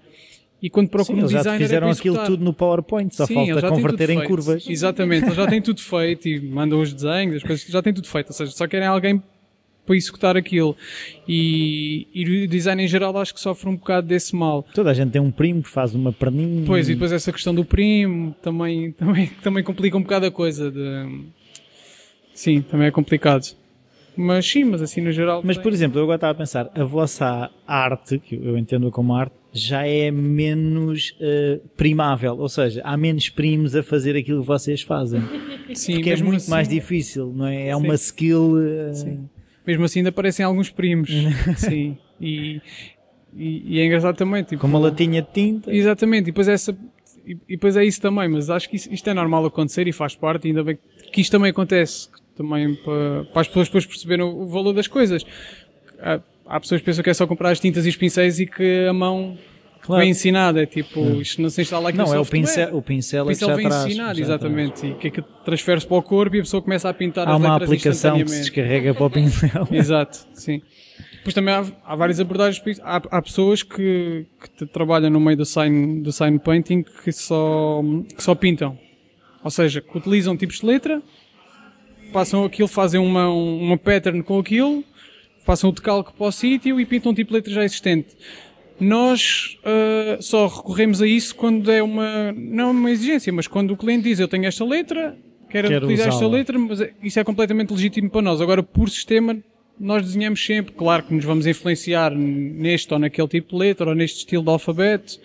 E 0.61 0.69
quando 0.69 0.89
procuram 0.89 1.19
Sim, 1.19 1.23
um 1.23 1.37
designer. 1.37 1.59
Já 1.59 1.65
fizeram 1.65 1.87
é 1.87 1.91
aquilo 1.91 2.17
tudo 2.25 2.43
no 2.43 2.51
PowerPoint, 2.51 3.15
só 3.15 3.25
Sim, 3.25 3.51
falta 3.51 3.69
converter 3.69 4.09
em 4.09 4.23
curvas. 4.23 4.67
Exatamente, 4.67 5.25
eles 5.25 5.35
já 5.35 5.45
têm 5.45 5.61
tudo 5.61 5.81
feito 5.81 6.27
e 6.27 6.41
mandam 6.41 6.81
os 6.81 6.91
desenhos, 6.93 7.37
as 7.37 7.43
coisas, 7.43 7.65
já 7.67 7.81
têm 7.81 7.93
tudo 7.93 8.07
feito. 8.07 8.27
Ou 8.29 8.33
seja, 8.33 8.51
só 8.51 8.67
querem 8.67 8.87
alguém 8.87 9.21
para 9.85 9.95
executar 9.95 10.35
aquilo. 10.35 10.75
E, 11.27 12.07
e 12.13 12.43
o 12.43 12.47
design 12.47 12.83
em 12.83 12.87
geral 12.87 13.17
acho 13.17 13.33
que 13.33 13.39
sofre 13.39 13.69
um 13.69 13.75
bocado 13.75 14.07
desse 14.07 14.35
mal. 14.35 14.63
Toda 14.73 14.91
a 14.91 14.93
gente 14.93 15.11
tem 15.11 15.21
um 15.21 15.31
primo 15.31 15.63
que 15.63 15.69
faz 15.69 15.95
uma 15.95 16.11
perninha. 16.11 16.63
Pois, 16.65 16.89
e 16.89 16.93
depois 16.93 17.11
essa 17.11 17.31
questão 17.31 17.55
do 17.55 17.63
primo 17.63 18.35
também, 18.41 18.91
também, 18.91 19.27
também 19.41 19.63
complica 19.63 19.95
um 19.95 20.01
bocado 20.01 20.25
a 20.25 20.31
coisa. 20.31 20.69
De... 20.69 21.27
Sim, 22.33 22.61
também 22.61 22.87
é 22.87 22.91
complicado. 22.91 23.55
Mas 24.15 24.47
sim, 24.47 24.63
mas 24.63 24.81
assim 24.81 24.99
no 24.99 25.11
geral. 25.11 25.41
Mas 25.43 25.57
tem- 25.57 25.63
por 25.63 25.71
exemplo, 25.71 25.99
eu 25.99 26.03
agora 26.03 26.17
estava 26.17 26.31
a 26.31 26.35
pensar, 26.35 26.71
a 26.75 26.83
vossa 26.83 27.49
arte, 27.65 28.17
que 28.17 28.35
eu 28.35 28.57
entendo 28.57 28.91
como 28.91 29.13
arte, 29.13 29.35
já 29.59 29.85
é 29.87 30.09
menos 30.11 31.15
eh, 31.19 31.59
primável, 31.75 32.37
ou 32.37 32.49
seja, 32.49 32.81
há 32.83 32.95
menos 32.97 33.29
primos 33.29 33.75
a 33.75 33.83
fazer 33.83 34.15
aquilo 34.15 34.41
que 34.41 34.47
vocês 34.47 34.81
fazem. 34.81 35.21
sim, 35.73 35.93
Porque 35.95 36.09
é 36.11 36.17
muito 36.17 36.37
assim- 36.37 36.51
mais 36.51 36.67
difícil, 36.67 37.33
não 37.35 37.45
é? 37.47 37.67
É 37.69 37.75
Sim. 37.75 37.83
uma 37.83 37.95
skill. 37.95 38.53
eh, 38.61 38.93
Sim. 38.93 39.29
Mesmo 39.65 39.83
assim 39.83 39.99
ainda 39.99 40.09
aparecem 40.09 40.45
alguns 40.45 40.69
primos. 40.69 41.09
sim. 41.57 41.97
E, 42.21 42.61
e, 43.35 43.75
e 43.75 43.79
é 43.79 43.85
engraçado 43.85 44.15
também. 44.15 44.43
Tipo, 44.43 44.61
com 44.61 44.67
uma 44.67 44.79
latinha 44.79 45.21
de 45.21 45.27
tinta. 45.31 45.73
Exatamente, 45.73 46.23
e 46.23 46.25
depois, 46.31 46.47
essa, 46.47 46.71
e 47.25 47.31
e 47.31 47.55
depois 47.57 47.75
é 47.75 47.83
isso 47.83 47.99
também, 48.01 48.29
mas 48.29 48.49
acho 48.49 48.69
que 48.69 48.77
isso- 48.77 48.91
isto 48.93 49.09
é 49.09 49.13
normal 49.13 49.45
acontecer 49.45 49.85
e 49.87 49.91
faz 49.91 50.15
parte, 50.15 50.45
e 50.45 50.47
ainda 50.49 50.63
bem 50.63 50.77
que 51.11 51.19
isto 51.21 51.31
também 51.31 51.51
acontece, 51.51 52.07
também 52.35 52.75
para, 52.75 53.25
para 53.33 53.41
as 53.41 53.47
pessoas 53.47 53.67
depois 53.67 53.85
perceberem 53.85 54.23
o, 54.25 54.43
o 54.43 54.47
valor 54.47 54.71
das 54.73 54.87
coisas. 54.87 55.25
Há, 55.99 56.21
há 56.49 56.59
pessoas 56.59 56.81
que 56.81 56.85
pensam 56.85 57.03
que 57.03 57.09
é 57.09 57.13
só 57.13 57.25
comprar 57.27 57.49
as 57.51 57.59
tintas 57.59 57.85
e 57.85 57.89
os 57.89 57.95
pincéis 57.95 58.39
e 58.39 58.45
que 58.45 58.85
a 58.87 58.93
mão 58.93 59.37
Claro. 59.81 60.01
vem 60.01 60.09
ensinada, 60.11 60.61
é 60.61 60.65
tipo, 60.65 60.99
isto 61.21 61.41
não 61.41 61.49
se 61.49 61.61
instala 61.61 61.89
aqui 61.89 61.97
Não, 61.97 62.13
é 62.13 62.19
o 62.19 62.25
pincel, 62.25 62.75
o 62.75 62.81
pincel, 62.81 63.25
O 63.25 63.29
é 63.31 63.33
que 63.33 63.39
pincel 63.39 63.47
já 63.49 63.55
vem 63.55 63.67
traz. 63.69 63.85
ensinado, 63.85 64.15
já 64.17 64.21
exatamente, 64.25 64.85
e 64.87 64.93
que, 64.95 65.11
que 65.11 65.21
transfere-se 65.45 65.87
para 65.87 65.95
o 65.97 66.01
corpo 66.03 66.35
e 66.35 66.39
a 66.39 66.41
pessoa 66.43 66.61
começa 66.61 66.89
a 66.89 66.93
pintar 66.93 67.23
traz. 67.25 67.29
Há 67.29 67.35
as 67.35 67.39
uma 67.45 67.53
letras 67.53 67.69
aplicação 67.69 68.17
que 68.21 68.27
se 68.29 68.39
descarrega 68.41 68.93
para 68.93 69.05
o 69.05 69.09
pincel. 69.09 69.67
Exato, 69.71 70.27
sim. 70.33 70.61
Depois 71.17 71.33
também 71.33 71.53
há, 71.53 71.63
há 71.85 71.95
várias 71.95 72.19
abordagens. 72.19 72.61
Há, 72.83 72.97
há 73.11 73.21
pessoas 73.21 73.63
que, 73.63 74.25
que 74.57 74.65
trabalham 74.65 75.09
no 75.09 75.21
meio 75.21 75.37
do 75.37 75.45
sign, 75.45 76.01
do 76.01 76.11
sign 76.11 76.37
painting 76.39 76.83
que 76.83 77.11
só, 77.13 77.81
que 78.13 78.21
só 78.21 78.35
pintam. 78.35 78.77
Ou 79.41 79.51
seja, 79.51 79.79
que 79.79 79.97
utilizam 79.97 80.35
tipos 80.35 80.59
de 80.59 80.65
letra, 80.65 81.01
passam 82.11 82.43
aquilo, 82.43 82.67
fazem 82.67 82.99
uma, 82.99 83.29
um- 83.29 83.61
uma 83.61 83.77
pattern 83.77 84.21
com 84.23 84.39
aquilo, 84.39 84.83
passam 85.47 85.69
o 85.69 85.73
decalque 85.73 86.11
para 86.11 86.27
o 86.27 86.31
sítio 86.31 86.79
e 86.79 86.85
pintam 86.85 87.13
um 87.13 87.15
tipo 87.15 87.29
de 87.29 87.35
letra 87.35 87.53
já 87.53 87.63
existente. 87.63 88.09
Nós 88.79 89.57
ah, 89.63 90.17
só 90.19 90.45
recorremos 90.45 91.01
a 91.01 91.07
isso 91.07 91.33
quando 91.35 91.71
é 91.71 91.81
uma, 91.81 92.33
não 92.33 92.71
uma 92.71 92.91
exigência, 92.91 93.31
mas 93.31 93.47
quando 93.47 93.71
o 93.71 93.77
cliente 93.77 94.03
diz 94.03 94.19
eu 94.19 94.27
tenho 94.27 94.45
esta 94.45 94.65
letra, 94.65 95.17
quero, 95.49 95.69
Quero 95.69 95.85
utilizar 95.85 96.09
esta 96.09 96.27
letra, 96.27 96.59
mas 96.59 96.81
é- 96.81 96.93
isso 97.01 97.17
é 97.19 97.23
completamente 97.23 97.71
legítimo 97.71 98.09
para 98.09 98.21
nós. 98.21 98.41
Agora, 98.41 98.61
por 98.61 98.89
sistema, 98.89 99.37
nós 99.79 100.03
desenhamos 100.03 100.45
sempre, 100.45 100.73
claro 100.73 101.03
que 101.03 101.13
nos 101.13 101.23
vamos 101.23 101.47
influenciar 101.47 102.13
neste 102.13 102.93
ou 102.93 102.99
naquele 102.99 103.27
tipo 103.29 103.53
de 103.53 103.57
letra 103.57 103.89
ou 103.89 103.95
neste 103.95 104.19
estilo 104.19 104.43
de 104.43 104.49
alfabeto, 104.49 105.17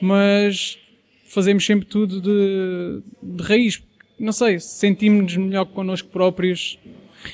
mas 0.00 0.78
fazemos 1.26 1.66
sempre 1.66 1.86
tudo 1.86 2.20
de, 2.20 3.02
de 3.22 3.42
raiz. 3.42 3.82
Não 4.18 4.32
sei, 4.32 4.58
sentimos-nos 4.58 5.36
melhor 5.36 5.66
connosco 5.66 6.08
próprios, 6.08 6.78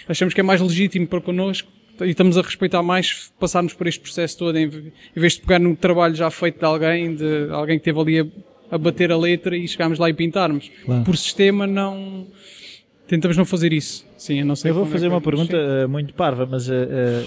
achamos 0.09 0.35
que 0.35 0.41
é 0.41 0.43
mais 0.43 0.61
legítimo 0.61 1.07
para 1.07 1.21
connosco 1.21 1.71
e 2.01 2.11
estamos 2.11 2.37
a 2.39 2.43
respeitar 2.43 2.83
mais 2.83 3.33
passarmos 3.39 3.75
por 3.75 3.87
este 3.87 4.01
processo 4.01 4.39
todo 4.39 4.57
em, 4.57 4.67
ve- 4.69 4.93
em 5.17 5.21
vez 5.21 5.35
de 5.35 5.41
pegar 5.43 5.59
num 5.59 5.75
trabalho 5.75 6.15
já 6.15 6.31
feito 6.31 6.59
de 6.59 6.65
alguém, 6.65 7.15
de 7.15 7.49
alguém 7.51 7.79
que 7.79 7.89
esteve 7.89 8.01
ali 8.01 8.21
a, 8.71 8.75
a 8.75 8.79
bater 8.79 9.13
a 9.13 9.17
letra 9.17 9.57
e 9.57 9.67
chegarmos 9.69 9.99
lá 9.99 10.09
e 10.09 10.15
pintarmos. 10.15 10.71
Claro. 10.85 11.05
Por 11.05 11.17
sistema 11.17 11.67
não 11.67 12.27
tentamos 13.07 13.37
não 13.37 13.45
fazer 13.45 13.73
isso. 13.73 14.07
Sim, 14.17 14.41
eu 14.41 14.47
não 14.47 14.57
sei 14.57 14.71
Eu 14.71 14.75
vou 14.75 14.85
é 14.85 14.89
fazer 14.89 15.07
que 15.09 15.15
uma 15.15 15.21
pergunta 15.21 15.57
eh, 15.57 15.87
muito 15.87 16.15
parva, 16.15 16.47
mas 16.47 16.69
eh, 16.69 16.75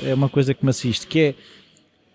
eh, 0.06 0.10
é 0.10 0.14
uma 0.14 0.30
coisa 0.30 0.54
que 0.54 0.64
me 0.64 0.70
assiste, 0.72 1.06
que 1.08 1.20
é 1.20 1.36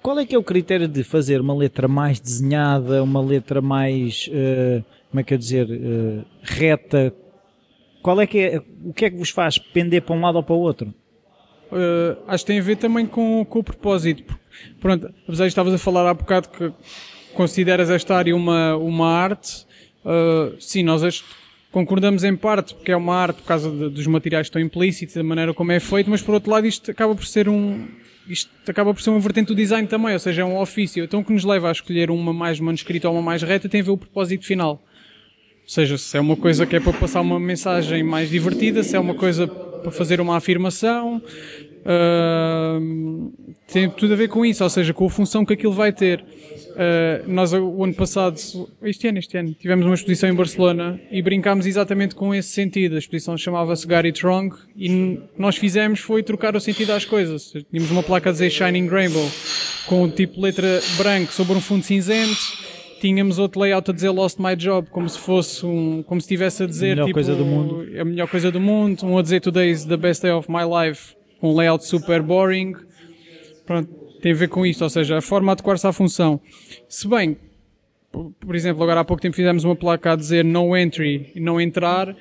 qual 0.02 0.18
é 0.18 0.24
que 0.26 0.34
é 0.34 0.38
o 0.38 0.42
critério 0.42 0.88
de 0.88 1.04
fazer 1.04 1.40
uma 1.40 1.54
letra 1.54 1.86
mais 1.86 2.18
desenhada, 2.18 3.02
uma 3.02 3.20
letra 3.22 3.60
mais, 3.60 4.28
eh, 4.32 4.82
como 5.10 5.20
é 5.20 5.22
que 5.22 5.34
eu 5.34 5.38
dizer, 5.38 5.68
reta? 6.42 7.14
Qual 8.02 8.18
é 8.20 8.26
que 8.26 8.38
é, 8.38 8.62
o 8.84 8.94
que 8.94 9.04
é 9.04 9.10
que 9.10 9.16
vos 9.18 9.28
faz 9.28 9.58
pender 9.58 10.00
para 10.02 10.16
um 10.16 10.20
lado 10.22 10.36
ou 10.36 10.42
para 10.42 10.54
o 10.54 10.58
outro? 10.58 10.92
Uh, 11.72 12.16
acho 12.26 12.44
que 12.44 12.48
tem 12.48 12.58
a 12.58 12.62
ver 12.62 12.76
também 12.76 13.06
com, 13.06 13.44
com 13.44 13.58
o 13.60 13.62
propósito. 13.64 14.38
Pronto, 14.80 15.12
apesar 15.24 15.44
de 15.44 15.48
estavas 15.48 15.72
a 15.72 15.78
falar 15.78 16.08
há 16.08 16.14
bocado 16.14 16.48
que 16.48 16.72
consideras 17.34 17.88
esta 17.90 18.16
área 18.16 18.34
uma, 18.34 18.76
uma 18.76 19.08
arte, 19.08 19.64
uh, 20.04 20.56
sim, 20.60 20.82
nós 20.82 21.24
concordamos 21.70 22.24
em 22.24 22.34
parte, 22.34 22.74
porque 22.74 22.90
é 22.90 22.96
uma 22.96 23.14
arte 23.14 23.36
por 23.42 23.46
causa 23.46 23.70
de- 23.70 23.90
dos 23.90 24.06
materiais 24.06 24.46
que 24.46 24.50
estão 24.50 24.60
implícitos, 24.60 25.14
da 25.14 25.22
maneira 25.22 25.54
como 25.54 25.70
é 25.70 25.78
feito, 25.78 26.10
mas 26.10 26.20
por 26.20 26.34
outro 26.34 26.50
lado 26.50 26.66
isto 26.66 26.90
acaba 26.90 27.14
por 27.14 27.24
ser 27.24 27.48
um, 27.48 27.86
isto 28.28 28.50
acaba 28.66 28.92
por 28.92 29.00
ser 29.00 29.10
uma 29.10 29.20
vertente 29.20 29.46
do 29.48 29.54
design 29.54 29.86
também, 29.86 30.12
ou 30.12 30.18
seja, 30.18 30.42
é 30.42 30.44
um 30.44 30.58
ofício. 30.58 31.04
Então 31.04 31.20
o 31.20 31.24
que 31.24 31.32
nos 31.32 31.44
leva 31.44 31.68
a 31.68 31.72
escolher 31.72 32.10
uma 32.10 32.32
mais 32.32 32.58
manuscrita 32.58 33.08
ou 33.08 33.14
uma 33.14 33.22
mais 33.22 33.42
reta 33.42 33.68
tem 33.68 33.80
a 33.80 33.84
ver 33.84 33.92
o 33.92 33.96
propósito 33.96 34.44
final. 34.44 34.82
Ou 35.62 35.68
seja, 35.68 35.96
se 35.96 36.16
é 36.16 36.20
uma 36.20 36.34
coisa 36.36 36.66
que 36.66 36.74
é 36.74 36.80
para 36.80 36.92
passar 36.92 37.20
uma 37.20 37.38
mensagem 37.38 38.02
mais 38.02 38.28
divertida, 38.28 38.82
se 38.82 38.96
é 38.96 38.98
uma 38.98 39.14
coisa 39.14 39.46
para 39.82 39.90
fazer 39.90 40.20
uma 40.20 40.36
afirmação, 40.36 41.22
ahm, 41.84 43.30
tem 43.72 43.88
tudo 43.90 44.12
a 44.12 44.16
ver 44.16 44.28
com 44.28 44.44
isso, 44.44 44.62
ou 44.64 44.70
seja, 44.70 44.92
com 44.92 45.06
a 45.06 45.10
função 45.10 45.44
que 45.44 45.52
aquilo 45.52 45.72
vai 45.72 45.92
ter. 45.92 46.24
Ah, 46.76 47.22
nós, 47.26 47.52
o 47.52 47.84
ano 47.84 47.94
passado, 47.94 48.36
este 48.82 49.08
ano, 49.08 49.18
este 49.18 49.36
ano, 49.36 49.54
tivemos 49.54 49.84
uma 49.84 49.94
exposição 49.94 50.28
em 50.28 50.34
Barcelona 50.34 51.00
e 51.10 51.20
brincámos 51.20 51.66
exatamente 51.66 52.14
com 52.14 52.34
esse 52.34 52.48
sentido. 52.48 52.94
A 52.94 52.98
exposição 52.98 53.36
chamava-se 53.36 53.86
Got 53.86 54.06
It 54.06 54.24
Wrong 54.24 54.56
e 54.76 55.20
nós 55.36 55.56
fizemos 55.56 56.00
foi 56.00 56.22
trocar 56.22 56.56
o 56.56 56.60
sentido 56.60 56.92
às 56.92 57.04
coisas. 57.04 57.52
Tínhamos 57.70 57.90
uma 57.90 58.02
placa 58.02 58.30
a 58.30 58.32
dizer 58.32 58.50
Shining 58.50 58.88
Rainbow 58.88 59.28
com 59.86 60.04
o 60.04 60.10
tipo 60.10 60.36
de 60.36 60.40
letra 60.40 60.80
branco 60.96 61.32
sobre 61.32 61.54
um 61.54 61.60
fundo 61.60 61.84
cinzento 61.84 62.79
tínhamos 63.00 63.38
outro 63.38 63.60
layout 63.60 63.90
a 63.90 63.94
dizer 63.94 64.10
Lost 64.10 64.38
My 64.38 64.54
Job, 64.54 64.88
como 64.90 65.08
se 65.08 65.18
fosse 65.18 65.64
um, 65.64 66.02
como 66.02 66.20
se 66.20 66.26
estivesse 66.26 66.62
a 66.62 66.66
dizer 66.66 66.90
melhor 66.90 67.06
tipo, 67.06 67.14
coisa 67.14 67.34
do 67.34 67.44
mundo. 67.44 67.86
a 67.98 68.04
melhor 68.04 68.28
coisa 68.28 68.50
do 68.50 68.60
mundo, 68.60 69.06
um 69.06 69.18
a 69.18 69.22
dizer 69.22 69.40
Today's 69.40 69.84
the 69.84 69.96
best 69.96 70.22
day 70.22 70.30
of 70.30 70.50
my 70.50 70.62
life, 70.64 71.14
com 71.40 71.52
um 71.52 71.56
layout 71.56 71.84
super 71.86 72.22
boring. 72.22 72.74
Pronto, 73.64 73.88
tem 74.20 74.32
a 74.32 74.34
ver 74.34 74.48
com 74.48 74.66
isto, 74.66 74.82
ou 74.82 74.90
seja, 74.90 75.18
a 75.18 75.22
forma 75.22 75.50
a 75.50 75.54
adequar-se 75.54 75.86
à 75.86 75.92
função. 75.92 76.40
Se 76.88 77.08
bem, 77.08 77.36
por, 78.12 78.32
por 78.38 78.54
exemplo, 78.54 78.82
agora 78.82 79.00
há 79.00 79.04
pouco 79.04 79.22
tempo 79.22 79.34
fizemos 79.34 79.64
uma 79.64 79.76
placa 79.76 80.12
a 80.12 80.16
dizer 80.16 80.44
no 80.44 80.76
entry 80.76 81.32
e 81.34 81.40
não 81.40 81.60
entrar, 81.60 82.14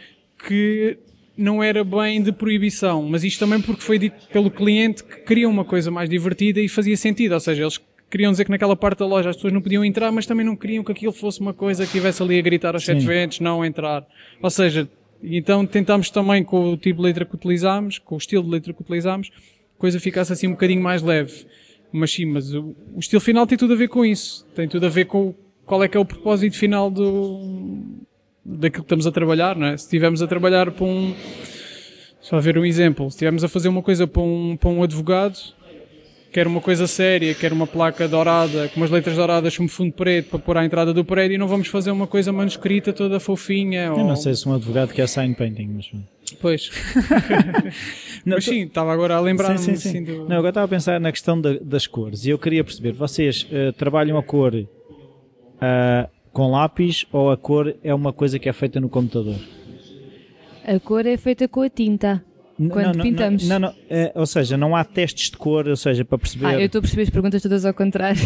que 0.47 0.97
não 1.35 1.63
era 1.63 1.83
bem 1.83 2.21
de 2.21 2.31
proibição, 2.31 3.03
mas 3.03 3.23
isto 3.23 3.39
também 3.39 3.61
porque 3.61 3.81
foi 3.81 3.97
dito 3.97 4.27
pelo 4.27 4.51
cliente 4.51 5.03
que 5.03 5.21
queria 5.21 5.47
uma 5.47 5.63
coisa 5.63 5.89
mais 5.89 6.09
divertida 6.09 6.59
e 6.59 6.67
fazia 6.67 6.97
sentido, 6.97 7.33
ou 7.33 7.39
seja, 7.39 7.63
eles 7.63 7.79
queriam 8.09 8.31
dizer 8.31 8.45
que 8.45 8.51
naquela 8.51 8.75
parte 8.75 8.99
da 8.99 9.05
loja 9.05 9.29
as 9.29 9.35
pessoas 9.35 9.53
não 9.53 9.61
podiam 9.61 9.83
entrar, 9.85 10.11
mas 10.11 10.25
também 10.25 10.45
não 10.45 10.55
queriam 10.55 10.83
que 10.83 10.91
aquilo 10.91 11.11
fosse 11.11 11.39
uma 11.39 11.53
coisa 11.53 11.83
que 11.83 11.89
estivesse 11.89 12.21
ali 12.21 12.39
a 12.39 12.41
gritar 12.41 12.73
aos 12.73 12.83
sete 12.83 13.05
ventos, 13.05 13.39
não 13.39 13.63
entrar. 13.63 14.05
Ou 14.41 14.49
seja, 14.49 14.89
então 15.23 15.65
tentámos 15.65 16.09
também 16.09 16.43
com 16.43 16.71
o 16.73 16.77
tipo 16.77 17.01
de 17.01 17.07
letra 17.07 17.25
que 17.25 17.35
utilizámos, 17.35 17.99
com 17.99 18.15
o 18.15 18.17
estilo 18.17 18.43
de 18.43 18.49
letra 18.49 18.73
que 18.73 18.81
utilizámos, 18.81 19.31
a 19.77 19.79
coisa 19.79 19.99
ficasse 19.99 20.33
assim 20.33 20.47
um 20.47 20.51
bocadinho 20.51 20.81
mais 20.81 21.01
leve. 21.01 21.45
Mas 21.91 22.11
sim, 22.11 22.25
mas 22.25 22.53
o, 22.53 22.75
o 22.93 22.99
estilo 22.99 23.21
final 23.21 23.47
tem 23.47 23.57
tudo 23.57 23.73
a 23.73 23.77
ver 23.77 23.87
com 23.87 24.05
isso. 24.05 24.45
Tem 24.55 24.67
tudo 24.67 24.85
a 24.85 24.89
ver 24.89 25.05
com 25.05 25.33
qual 25.65 25.83
é 25.83 25.87
que 25.87 25.97
é 25.97 25.99
o 25.99 26.05
propósito 26.05 26.57
final 26.57 26.89
do, 26.89 27.99
daquilo 28.43 28.83
que 28.83 28.87
estamos 28.87 29.05
a 29.05 29.11
trabalhar, 29.11 29.55
não 29.55 29.67
é? 29.67 29.77
Se 29.77 29.85
estivermos 29.85 30.21
a 30.21 30.27
trabalhar 30.27 30.71
para 30.71 30.85
um, 30.85 31.13
só 32.21 32.39
ver 32.39 32.57
um 32.57 32.65
exemplo, 32.65 33.09
se 33.09 33.15
estivermos 33.15 33.43
a 33.43 33.47
fazer 33.47 33.69
uma 33.69 33.81
coisa 33.81 34.07
para 34.07 34.21
um, 34.21 34.57
para 34.57 34.69
um 34.69 34.83
advogado, 34.83 35.37
quer 36.31 36.47
uma 36.47 36.61
coisa 36.61 36.87
séria, 36.87 37.33
quer 37.33 37.51
uma 37.51 37.67
placa 37.67 38.07
dourada, 38.07 38.69
com 38.69 38.79
umas 38.79 38.89
letras 38.89 39.15
douradas 39.15 39.55
como 39.57 39.69
fundo 39.69 39.93
preto 39.93 40.29
para 40.29 40.39
pôr 40.39 40.57
à 40.57 40.65
entrada 40.65 40.93
do 40.93 41.03
prédio, 41.03 41.35
e 41.35 41.37
não 41.37 41.47
vamos 41.47 41.67
fazer 41.67 41.91
uma 41.91 42.07
coisa 42.07 42.31
manuscrita 42.31 42.93
toda 42.93 43.19
fofinha. 43.19 43.85
Eu 43.85 43.97
ou... 43.97 44.03
não 44.05 44.15
sei 44.15 44.33
se 44.35 44.47
um 44.47 44.53
advogado 44.53 44.93
quer 44.93 45.07
sign 45.07 45.33
painting, 45.33 45.69
mas... 45.75 45.91
Pois. 46.39 46.69
Não, 48.23 48.35
Mas 48.37 48.45
sim, 48.45 48.61
estava 48.61 48.93
agora 48.93 49.15
a 49.15 49.19
lembrar-me 49.19 49.57
Sim, 49.57 49.75
sim, 49.75 49.77
sim. 49.77 49.89
assim 49.89 50.03
do... 50.03 50.29
Não, 50.29 50.37
agora 50.37 50.49
estava 50.49 50.65
a 50.65 50.69
pensar 50.69 50.99
na 50.99 51.11
questão 51.11 51.41
da- 51.41 51.57
das 51.59 51.87
cores 51.87 52.23
e 52.23 52.29
eu 52.29 52.37
queria 52.37 52.63
perceber, 52.63 52.91
vocês 52.91 53.47
eh, 53.51 53.71
trabalham 53.71 54.17
a 54.17 54.21
cor 54.21 54.53
ah, 55.59 56.07
com 56.31 56.51
lápis 56.51 57.05
ou 57.11 57.31
a 57.31 57.37
cor 57.37 57.75
é 57.83 57.93
uma 57.93 58.13
coisa 58.13 58.37
que 58.37 58.47
é 58.47 58.53
feita 58.53 58.79
no 58.79 58.89
computador? 58.89 59.35
A 60.65 60.79
cor 60.79 61.05
é 61.05 61.17
feita 61.17 61.47
com 61.47 61.61
a 61.61 61.69
tinta. 61.69 62.23
Quando 62.67 62.97
não, 62.97 63.03
pintamos. 63.03 63.47
Não, 63.47 63.57
não, 63.57 63.73
eh, 63.89 64.11
ou 64.13 64.25
seja, 64.25 64.57
não 64.57 64.75
há 64.75 64.83
testes 64.83 65.29
de 65.29 65.37
cor, 65.37 65.65
ou 65.67 65.77
seja, 65.77 66.03
para 66.03 66.17
perceber. 66.17 66.45
Ah, 66.45 66.53
eu 66.59 66.65
estou 66.65 66.79
a 66.79 66.81
perceber 66.81 67.03
as 67.03 67.09
perguntas 67.09 67.41
todas 67.41 67.65
ao 67.65 67.73
contrário. 67.73 68.21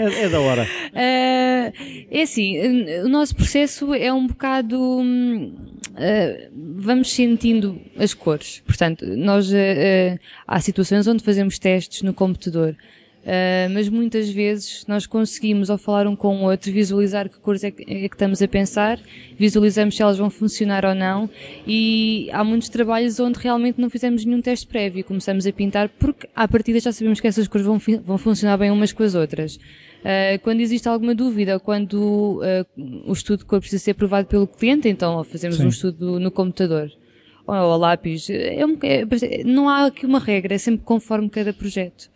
é, 0.00 0.24
é 0.24 0.28
da 0.28 0.40
hora. 0.40 0.66
Ah, 0.92 1.72
é 2.10 2.22
assim, 2.22 2.58
o 3.04 3.08
nosso 3.08 3.36
processo 3.36 3.94
é 3.94 4.12
um 4.12 4.26
bocado. 4.26 4.76
hum, 4.80 5.54
ah, 5.94 6.48
vamos 6.54 7.12
sentindo 7.12 7.80
as 7.96 8.12
cores. 8.14 8.62
Portanto, 8.66 9.06
nós 9.06 9.52
há 10.46 10.60
situações 10.60 11.06
onde 11.06 11.22
fazemos 11.22 11.58
testes 11.58 12.02
no 12.02 12.12
computador. 12.12 12.76
Uh, 13.22 13.70
mas 13.72 13.88
muitas 13.88 14.28
vezes 14.28 14.84
nós 14.88 15.06
conseguimos, 15.06 15.70
ao 15.70 15.78
falar 15.78 16.08
um 16.08 16.16
com 16.16 16.42
o 16.42 16.50
outro, 16.50 16.72
visualizar 16.72 17.28
que 17.28 17.38
cores 17.38 17.62
é 17.62 17.70
que, 17.70 17.82
é 17.82 18.08
que, 18.08 18.14
estamos 18.16 18.42
a 18.42 18.48
pensar, 18.48 18.98
visualizamos 19.38 19.94
se 19.94 20.02
elas 20.02 20.18
vão 20.18 20.28
funcionar 20.28 20.84
ou 20.84 20.92
não, 20.92 21.30
e 21.64 22.28
há 22.32 22.42
muitos 22.42 22.68
trabalhos 22.68 23.20
onde 23.20 23.38
realmente 23.38 23.80
não 23.80 23.88
fizemos 23.88 24.24
nenhum 24.24 24.42
teste 24.42 24.66
prévio, 24.66 25.04
começamos 25.04 25.46
a 25.46 25.52
pintar 25.52 25.88
porque 25.88 26.28
à 26.34 26.48
partida 26.48 26.80
já 26.80 26.90
sabemos 26.90 27.20
que 27.20 27.28
essas 27.28 27.46
cores 27.46 27.64
vão, 27.64 27.78
vão 28.04 28.18
funcionar 28.18 28.56
bem 28.56 28.72
umas 28.72 28.92
com 28.92 29.04
as 29.04 29.14
outras. 29.14 29.54
Uh, 29.54 30.36
quando 30.42 30.58
existe 30.58 30.88
alguma 30.88 31.14
dúvida, 31.14 31.60
quando 31.60 32.40
uh, 32.40 33.08
o 33.08 33.12
estudo 33.12 33.40
de 33.40 33.44
cor 33.44 33.60
precisa 33.60 33.84
ser 33.84 33.92
aprovado 33.92 34.26
pelo 34.26 34.48
cliente, 34.48 34.88
então 34.88 35.22
fazemos 35.22 35.58
Sim. 35.58 35.66
um 35.66 35.68
estudo 35.68 36.18
no 36.18 36.32
computador 36.32 36.90
ou 37.46 37.54
ao 37.54 37.78
lápis. 37.78 38.28
É 38.30 38.66
um, 38.66 38.76
é, 38.82 39.44
não 39.44 39.68
há 39.68 39.86
aqui 39.86 40.06
uma 40.06 40.18
regra, 40.18 40.54
é 40.54 40.58
sempre 40.58 40.84
conforme 40.84 41.30
cada 41.30 41.52
projeto. 41.52 42.10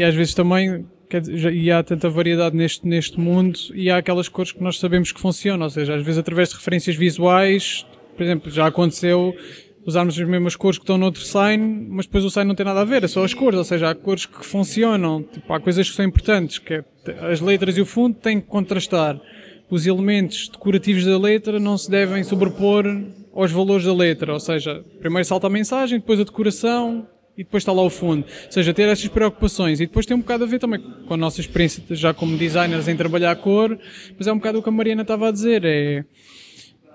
E 0.00 0.02
às 0.02 0.14
vezes 0.14 0.32
também, 0.32 0.86
dizer, 1.10 1.52
e 1.52 1.70
há 1.70 1.82
tanta 1.82 2.08
variedade 2.08 2.56
neste, 2.56 2.88
neste 2.88 3.20
mundo, 3.20 3.58
e 3.74 3.90
há 3.90 3.98
aquelas 3.98 4.30
cores 4.30 4.50
que 4.50 4.62
nós 4.62 4.78
sabemos 4.78 5.12
que 5.12 5.20
funcionam, 5.20 5.64
ou 5.64 5.70
seja, 5.70 5.94
às 5.94 6.02
vezes 6.02 6.18
através 6.18 6.48
de 6.48 6.54
referências 6.54 6.96
visuais, 6.96 7.84
por 8.16 8.22
exemplo, 8.22 8.50
já 8.50 8.66
aconteceu 8.66 9.36
usarmos 9.84 10.18
as 10.18 10.26
mesmas 10.26 10.56
cores 10.56 10.78
que 10.78 10.84
estão 10.84 10.96
no 10.96 11.04
outro 11.04 11.20
sign, 11.20 11.86
mas 11.90 12.06
depois 12.06 12.24
o 12.24 12.30
sign 12.30 12.48
não 12.48 12.54
tem 12.54 12.64
nada 12.64 12.80
a 12.80 12.84
ver, 12.84 13.04
é 13.04 13.08
só 13.08 13.22
as 13.22 13.34
cores, 13.34 13.58
ou 13.58 13.64
seja, 13.64 13.90
há 13.90 13.94
cores 13.94 14.24
que 14.24 14.42
funcionam, 14.42 15.22
tipo, 15.22 15.52
há 15.52 15.60
coisas 15.60 15.90
que 15.90 15.94
são 15.94 16.04
importantes, 16.06 16.58
que 16.58 16.72
é, 16.72 16.84
as 17.30 17.42
letras 17.42 17.76
e 17.76 17.82
o 17.82 17.86
fundo 17.86 18.16
têm 18.16 18.40
que 18.40 18.46
contrastar. 18.46 19.20
Os 19.68 19.86
elementos 19.86 20.48
decorativos 20.48 21.04
da 21.04 21.18
letra 21.18 21.60
não 21.60 21.76
se 21.76 21.90
devem 21.90 22.24
sobrepor 22.24 22.86
aos 23.34 23.52
valores 23.52 23.84
da 23.84 23.92
letra, 23.92 24.32
ou 24.32 24.40
seja, 24.40 24.82
primeiro 24.98 25.28
salta 25.28 25.46
a 25.46 25.50
mensagem, 25.50 25.98
depois 25.98 26.18
a 26.18 26.24
decoração, 26.24 27.06
e 27.36 27.44
depois 27.44 27.62
está 27.62 27.72
lá 27.72 27.82
o 27.82 27.90
fundo. 27.90 28.24
Ou 28.46 28.52
seja, 28.52 28.74
ter 28.74 28.88
essas 28.88 29.08
preocupações. 29.08 29.80
E 29.80 29.86
depois 29.86 30.06
tem 30.06 30.16
um 30.16 30.20
bocado 30.20 30.44
a 30.44 30.46
ver 30.46 30.58
também 30.58 30.80
com 31.06 31.14
a 31.14 31.16
nossa 31.16 31.40
experiência 31.40 31.82
já 31.90 32.12
como 32.12 32.36
designers 32.36 32.88
em 32.88 32.96
trabalhar 32.96 33.30
a 33.30 33.36
cor, 33.36 33.78
mas 34.18 34.26
é 34.26 34.32
um 34.32 34.36
bocado 34.36 34.58
o 34.58 34.62
que 34.62 34.68
a 34.68 34.72
Mariana 34.72 35.02
estava 35.02 35.28
a 35.28 35.30
dizer. 35.30 35.64
É, 35.64 36.04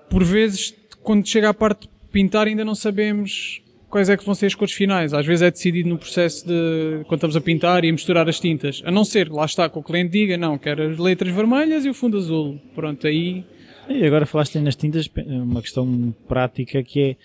por 0.09 0.23
vezes, 0.23 0.75
quando 1.01 1.27
chega 1.27 1.49
à 1.49 1.53
parte 1.53 1.81
de 1.81 1.89
pintar, 2.11 2.47
ainda 2.47 2.63
não 2.63 2.75
sabemos 2.75 3.61
quais 3.89 4.09
é 4.09 4.17
que 4.17 4.25
vão 4.25 4.35
ser 4.35 4.47
as 4.47 4.55
cores 4.55 4.73
finais. 4.73 5.13
Às 5.13 5.25
vezes 5.25 5.41
é 5.41 5.49
decidido 5.49 5.87
no 5.87 5.97
processo 5.97 6.45
de, 6.45 7.05
quando 7.07 7.19
estamos 7.19 7.35
a 7.35 7.41
pintar 7.41 7.85
e 7.85 7.89
a 7.89 7.91
misturar 7.91 8.27
as 8.27 8.39
tintas. 8.39 8.81
A 8.85 8.91
não 8.91 9.05
ser, 9.05 9.29
lá 9.29 9.45
está, 9.45 9.69
que 9.69 9.79
o 9.79 9.83
cliente 9.83 10.11
diga, 10.11 10.37
não, 10.37 10.57
quero 10.57 10.91
as 10.91 10.97
letras 10.97 11.33
vermelhas 11.33 11.85
e 11.85 11.89
o 11.89 11.93
fundo 11.93 12.17
azul. 12.17 12.59
Pronto, 12.75 13.07
aí... 13.07 13.45
E 13.87 14.03
agora 14.03 14.25
falaste 14.25 14.57
nas 14.59 14.75
tintas, 14.75 15.09
uma 15.27 15.61
questão 15.61 16.13
prática 16.27 16.81
que 16.81 16.99
é, 16.99 17.15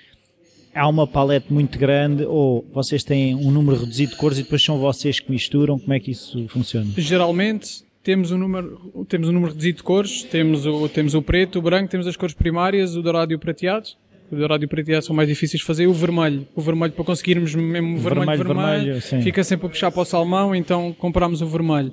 há 0.75 0.89
uma 0.89 1.07
palete 1.07 1.53
muito 1.53 1.79
grande 1.79 2.25
ou 2.25 2.64
vocês 2.73 3.03
têm 3.03 3.35
um 3.35 3.51
número 3.51 3.79
reduzido 3.79 4.12
de 4.12 4.16
cores 4.16 4.39
e 4.39 4.43
depois 4.43 4.62
são 4.62 4.79
vocês 4.79 5.21
que 5.21 5.31
misturam? 5.31 5.79
Como 5.79 5.93
é 5.93 6.01
que 6.01 6.11
isso 6.11 6.47
funciona? 6.49 6.91
Geralmente 6.97 7.85
temos 8.03 8.31
um 8.31 8.39
número, 8.39 9.05
temos 9.09 9.29
um 9.29 9.33
número 9.33 9.53
reduzido 9.53 9.79
de 9.79 9.83
cores, 9.83 10.23
temos 10.23 10.66
o, 10.66 10.89
temos 10.89 11.14
o 11.14 11.23
preto, 11.23 11.59
o 11.59 11.62
branco, 11.62 11.91
temos 11.91 12.07
as 12.07 12.16
cores 12.16 12.35
primárias, 12.35 12.97
o 12.97 13.03
dourado 13.03 13.33
e 13.33 13.37
o 13.37 13.39
prateado. 13.39 13.89
O 14.31 14.37
dourado 14.37 14.62
e 14.62 14.66
o 14.66 14.68
prateado 14.68 15.05
são 15.05 15.14
mais 15.14 15.29
difíceis 15.29 15.61
de 15.61 15.66
fazer. 15.66 15.87
O 15.89 15.93
vermelho, 15.93 16.47
o 16.55 16.61
vermelho 16.61 16.93
para 16.93 17.05
conseguirmos 17.05 17.55
mesmo 17.55 17.99
vermelho, 17.99 18.27
vermelho, 18.27 18.45
vermelho, 18.45 19.01
vermelho 19.01 19.23
fica 19.23 19.43
sempre 19.43 19.66
a 19.66 19.68
puxar 19.68 19.91
para 19.91 20.03
o 20.03 20.05
salmão, 20.05 20.55
então 20.55 20.93
compramos 20.93 21.43
o 21.43 21.47
vermelho. 21.47 21.93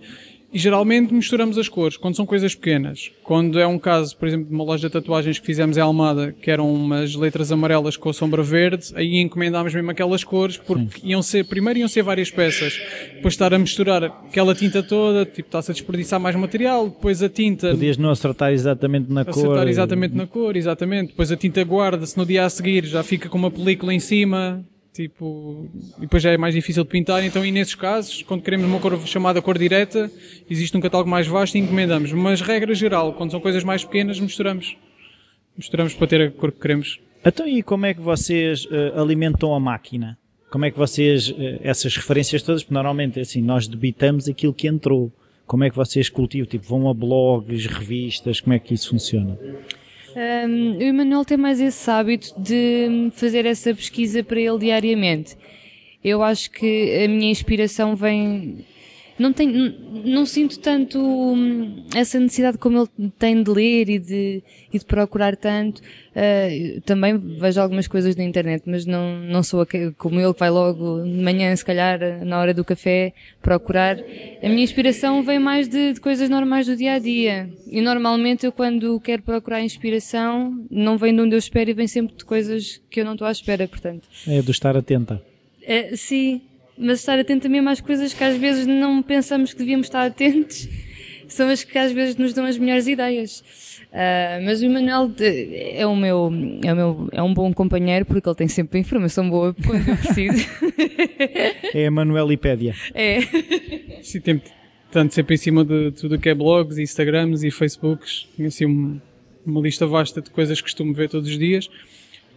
E 0.51 0.57
geralmente 0.57 1.13
misturamos 1.13 1.57
as 1.57 1.67
cores, 1.67 1.97
quando 1.97 2.15
são 2.15 2.25
coisas 2.25 2.55
pequenas. 2.55 3.11
Quando 3.21 3.59
é 3.59 3.67
um 3.67 3.77
caso, 3.77 4.15
por 4.15 4.27
exemplo, 4.27 4.47
de 4.47 4.53
uma 4.53 4.63
loja 4.63 4.87
de 4.87 4.93
tatuagens 4.93 5.37
que 5.39 5.45
fizemos 5.45 5.75
em 5.77 5.81
Almada, 5.81 6.31
que 6.31 6.49
eram 6.49 6.73
umas 6.73 7.15
letras 7.15 7.51
amarelas 7.51 7.97
com 7.97 8.09
a 8.09 8.13
sombra 8.13 8.41
verde, 8.41 8.93
aí 8.95 9.17
encomendámos 9.17 9.73
mesmo 9.73 9.91
aquelas 9.91 10.23
cores, 10.23 10.55
porque 10.55 11.01
Sim. 11.01 11.07
iam 11.07 11.21
ser, 11.21 11.43
primeiro 11.45 11.79
iam 11.79 11.87
ser 11.89 12.01
várias 12.01 12.31
peças, 12.31 12.79
depois 13.15 13.33
estar 13.33 13.53
a 13.53 13.59
misturar 13.59 14.05
aquela 14.05 14.55
tinta 14.55 14.81
toda, 14.81 15.25
tipo, 15.25 15.49
está-se 15.49 15.71
a 15.71 15.73
desperdiçar 15.73 16.19
mais 16.19 16.35
material, 16.35 16.87
depois 16.87 17.21
a 17.21 17.27
tinta... 17.27 17.71
Podias 17.71 17.97
não 17.97 18.09
acertar 18.09 18.53
exatamente 18.53 19.11
na 19.11 19.21
acertar 19.21 19.43
cor. 19.43 19.51
Acertar 19.51 19.67
exatamente 19.67 20.15
na 20.15 20.27
cor, 20.27 20.55
exatamente. 20.55 21.07
Depois 21.09 21.29
a 21.29 21.35
tinta 21.35 21.61
guarda-se 21.61 22.17
no 22.17 22.25
dia 22.25 22.45
a 22.45 22.49
seguir, 22.49 22.85
já 22.85 23.03
fica 23.03 23.27
com 23.27 23.37
uma 23.37 23.51
película 23.51 23.93
em 23.93 23.99
cima, 23.99 24.65
tipo, 24.97 25.69
e 25.97 26.01
depois 26.01 26.23
já 26.23 26.31
é 26.31 26.37
mais 26.37 26.55
difícil 26.55 26.83
de 26.83 26.89
pintar, 26.89 27.23
então 27.23 27.45
e 27.45 27.51
nesses 27.51 27.75
casos, 27.75 28.23
quando 28.23 28.41
queremos 28.41 28.65
uma 28.65 28.79
cor 28.79 28.99
chamada 29.05 29.39
cor 29.43 29.55
direta, 29.55 30.11
existe 30.49 30.75
um 30.75 30.81
catálogo 30.81 31.07
mais 31.07 31.27
vasto 31.27 31.55
e 31.55 31.59
encomendamos, 31.59 32.11
mas 32.13 32.41
regra 32.41 32.73
geral, 32.73 33.13
quando 33.13 33.29
são 33.29 33.39
coisas 33.39 33.63
mais 33.63 33.85
pequenas, 33.85 34.19
misturamos. 34.19 34.75
Misturamos 35.55 35.93
para 35.93 36.07
ter 36.07 36.21
a 36.21 36.31
cor 36.31 36.51
que 36.51 36.59
queremos. 36.59 36.99
Então 37.23 37.47
e 37.47 37.61
como 37.61 37.85
é 37.85 37.93
que 37.93 38.01
vocês 38.01 38.65
uh, 38.65 38.99
alimentam 38.99 39.53
a 39.53 39.59
máquina? 39.59 40.17
Como 40.49 40.65
é 40.65 40.71
que 40.71 40.77
vocês, 40.77 41.29
uh, 41.29 41.35
essas 41.61 41.95
referências 41.95 42.41
todas, 42.41 42.63
porque 42.63 42.73
normalmente 42.73 43.19
assim, 43.19 43.41
nós 43.41 43.67
debitamos 43.67 44.27
aquilo 44.27 44.53
que 44.53 44.67
entrou. 44.67 45.11
Como 45.45 45.63
é 45.63 45.69
que 45.69 45.75
vocês 45.75 46.09
cultivam? 46.09 46.47
Tipo, 46.47 46.65
vão 46.65 46.89
a 46.89 46.93
blogs, 46.93 47.67
revistas, 47.67 48.41
como 48.41 48.53
é 48.53 48.59
que 48.59 48.73
isso 48.73 48.89
funciona? 48.89 49.37
Um, 50.18 50.78
o 50.80 50.82
Emanuel 50.82 51.24
tem 51.24 51.38
mais 51.38 51.61
esse 51.61 51.91
hábito 51.91 52.34
de 52.39 53.11
fazer 53.13 53.45
essa 53.45 53.72
pesquisa 53.72 54.24
para 54.24 54.39
ele 54.39 54.57
diariamente. 54.57 55.38
Eu 56.03 56.24
acho 56.24 56.49
que 56.49 57.03
a 57.05 57.07
minha 57.07 57.30
inspiração 57.30 57.95
vem 57.95 58.65
não 59.20 59.34
tenho, 59.34 59.74
não 60.05 60.26
sinto 60.26 60.59
tanto 60.59 60.99
hum, 60.99 61.84
essa 61.95 62.20
necessidade 62.20 62.57
como 62.57 62.89
ele 62.97 63.11
tem 63.18 63.41
de 63.41 63.49
ler 63.49 63.89
e 63.89 63.99
de, 63.99 64.43
e 64.72 64.78
de 64.78 64.86
procurar 64.86 65.36
tanto. 65.36 65.82
Uh, 65.82 66.82
também 66.82 67.18
vejo 67.18 67.59
algumas 67.59 67.88
coisas 67.88 68.15
na 68.15 68.24
internet, 68.24 68.63
mas 68.65 68.86
não, 68.86 69.20
não 69.20 69.43
sou 69.43 69.68
como 69.97 70.20
ele 70.20 70.34
que 70.34 70.39
vai 70.39 70.49
logo 70.49 71.03
de 71.03 71.09
manhã, 71.09 71.55
se 71.55 71.65
calhar, 71.65 71.99
na 72.26 72.39
hora 72.39 72.53
do 72.53 72.63
café, 72.63 73.13
procurar. 73.41 73.97
A 74.41 74.49
minha 74.49 74.63
inspiração 74.63 75.24
vem 75.24 75.39
mais 75.39 75.68
de, 75.68 75.93
de 75.93 75.99
coisas 75.99 76.30
normais 76.30 76.68
do 76.68 76.76
dia 76.76 76.93
a 76.93 76.99
dia. 76.99 77.49
E 77.68 77.82
normalmente 77.82 78.45
eu 78.45 78.51
quando 78.51 78.99
quero 78.99 79.24
procurar 79.24 79.61
inspiração, 79.61 80.65
não 80.70 80.97
vem 80.97 81.13
de 81.13 81.22
onde 81.22 81.36
eu 81.36 81.39
espero 81.39 81.70
e 81.70 81.74
vem 81.74 81.88
sempre 81.88 82.15
de 82.15 82.26
coisas 82.26 82.82
que 82.89 83.01
eu 83.01 83.05
não 83.05 83.13
estou 83.13 83.28
à 83.28 83.32
espera, 83.32 83.68
portanto. 83.68 84.07
É 84.28 84.41
do 84.41 84.51
estar 84.51 84.78
atenta. 84.78 85.22
É, 85.61 85.97
sim, 85.97 86.41
mas 86.78 86.99
estar 86.99 87.17
atento 87.19 87.43
também 87.43 87.65
às 87.67 87.82
coisas 87.82 88.13
que 88.13 88.23
às 88.23 88.38
vezes 88.38 88.65
não 88.65 89.01
pensamos 89.01 89.53
que 89.53 89.59
devíamos 89.59 89.88
estar 89.88 90.05
atentos, 90.05 90.67
são 91.28 91.49
as 91.49 91.63
que 91.63 91.78
às 91.78 91.91
vezes 91.91 92.15
nos 92.15 92.34
dão 92.34 92.45
as 92.45 92.57
melhores 92.57 92.88
ideias. 92.88 93.43
Uh, 93.88 94.43
mas 94.43 94.61
o 94.61 94.65
Emanuel 94.65 95.09
é 95.19 95.88
o 95.88 95.95
meu, 95.95 96.32
é 96.63 96.73
o 96.73 96.75
meu, 96.75 97.09
é 97.11 97.23
um 97.23 97.34
bom 97.34 97.53
companheiro 97.53 98.05
porque 98.05 98.28
ele 98.28 98.36
tem 98.36 98.47
sempre 98.47 98.78
a 98.78 98.82
informação 98.82 99.30
boa 99.30 99.55
quando 99.65 99.88
eu 99.88 99.97
preciso. 99.97 100.47
é 101.73 101.88
a 101.88 101.91
Manuelipédia. 101.91 102.75
É. 102.93 103.21
Sim, 104.01 104.19
tem, 104.21 104.41
tanto 104.91 105.13
sempre 105.13 105.36
em 105.36 105.38
cima 105.38 105.63
de 105.63 105.91
tudo 105.91 106.17
que 106.17 106.30
é 106.30 106.34
blogs, 106.34 106.78
Instagrams 106.78 107.43
e 107.43 107.51
Facebooks. 107.51 108.28
Tenho 108.36 108.47
assim 108.47 108.65
uma, 108.65 109.01
uma 109.45 109.61
lista 109.61 109.86
vasta 109.88 110.21
de 110.21 110.30
coisas 110.30 110.59
que 110.59 110.63
costumo 110.63 110.93
ver 110.93 111.09
todos 111.09 111.30
os 111.30 111.38
dias. 111.38 111.69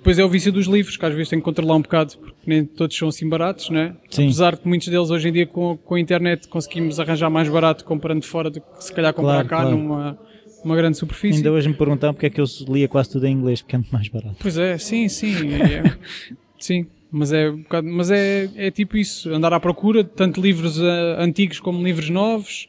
Depois 0.01 0.19
é 0.19 0.25
o 0.25 0.29
vício 0.31 0.51
dos 0.51 0.67
livros, 0.67 0.97
que 0.97 1.05
às 1.05 1.13
vezes 1.13 1.29
tem 1.29 1.39
que 1.39 1.45
controlar 1.45 1.77
um 1.77 1.83
bocado, 1.83 2.17
porque 2.17 2.39
nem 2.47 2.65
todos 2.65 2.97
são 2.97 3.09
assim 3.09 3.29
baratos, 3.29 3.69
né? 3.69 3.95
Sim. 4.09 4.25
Apesar 4.25 4.57
de 4.57 4.63
muitos 4.65 4.89
deles 4.89 5.11
hoje 5.11 5.29
em 5.29 5.33
dia 5.33 5.47
com, 5.47 5.77
com 5.77 5.95
a 5.95 6.01
internet 6.01 6.49
conseguimos 6.49 6.99
arranjar 6.99 7.29
mais 7.29 7.51
barato 7.51 7.85
comprando 7.85 8.25
fora 8.25 8.49
do 8.49 8.63
que 8.63 8.83
se 8.83 8.93
calhar 8.95 9.13
comprar 9.13 9.45
claro, 9.45 9.49
cá 9.49 9.57
claro. 9.61 9.77
numa 9.77 10.19
uma 10.65 10.75
grande 10.75 10.97
superfície. 10.97 11.37
Ainda 11.37 11.53
hoje 11.53 11.69
me 11.69 11.75
perguntaram 11.75 12.15
porque 12.15 12.27
é 12.27 12.31
que 12.31 12.41
eu 12.41 12.45
lia 12.69 12.89
quase 12.89 13.11
tudo 13.11 13.27
em 13.27 13.33
inglês, 13.33 13.61
porque 13.61 13.77
é 13.77 13.79
muito 13.79 13.93
mais 13.93 14.09
barato. 14.09 14.37
Pois 14.39 14.57
é, 14.57 14.79
sim, 14.79 15.07
sim. 15.09 15.35
É, 15.55 15.95
sim, 16.59 16.87
mas 17.11 17.31
é, 17.31 17.53
mas 17.83 18.11
é, 18.11 18.49
é 18.57 18.71
tipo 18.71 18.97
isso, 18.97 19.31
andar 19.31 19.53
à 19.53 19.61
procura 19.61 20.03
de 20.03 20.11
tanto 20.11 20.41
livros 20.41 20.79
uh, 20.79 21.17
antigos 21.19 21.61
como 21.61 21.83
livros 21.85 22.09
novos. 22.09 22.69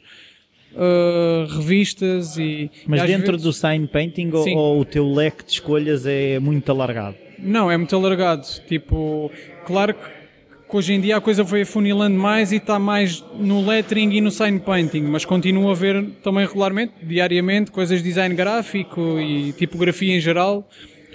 Uh, 0.74 1.44
revistas 1.54 2.38
e. 2.38 2.70
Mas 2.86 3.02
e 3.02 3.06
dentro 3.06 3.32
vezes... 3.32 3.42
do 3.42 3.52
sign 3.52 3.86
painting 3.86 4.30
ou, 4.32 4.48
ou, 4.56 4.80
o 4.80 4.84
teu 4.86 5.06
leque 5.06 5.44
de 5.44 5.52
escolhas 5.52 6.06
é 6.06 6.38
muito 6.38 6.72
alargado? 6.72 7.14
Não, 7.42 7.70
é 7.70 7.76
muito 7.76 7.94
alargado. 7.94 8.46
Tipo, 8.68 9.30
claro 9.66 9.94
que 9.94 10.76
hoje 10.76 10.94
em 10.94 11.00
dia 11.00 11.16
a 11.16 11.20
coisa 11.20 11.44
foi 11.44 11.62
afunilando 11.62 12.16
mais 12.16 12.52
e 12.52 12.56
está 12.56 12.78
mais 12.78 13.22
no 13.34 13.66
lettering 13.66 14.12
e 14.12 14.20
no 14.20 14.30
sign 14.30 14.60
painting, 14.60 15.02
mas 15.02 15.24
continuo 15.24 15.70
a 15.70 15.74
ver 15.74 16.02
também 16.22 16.46
regularmente, 16.46 16.94
diariamente, 17.02 17.70
coisas 17.70 17.98
de 17.98 18.04
design 18.04 18.34
gráfico 18.34 19.18
e 19.20 19.52
tipografia 19.52 20.16
em 20.16 20.20
geral, 20.20 20.66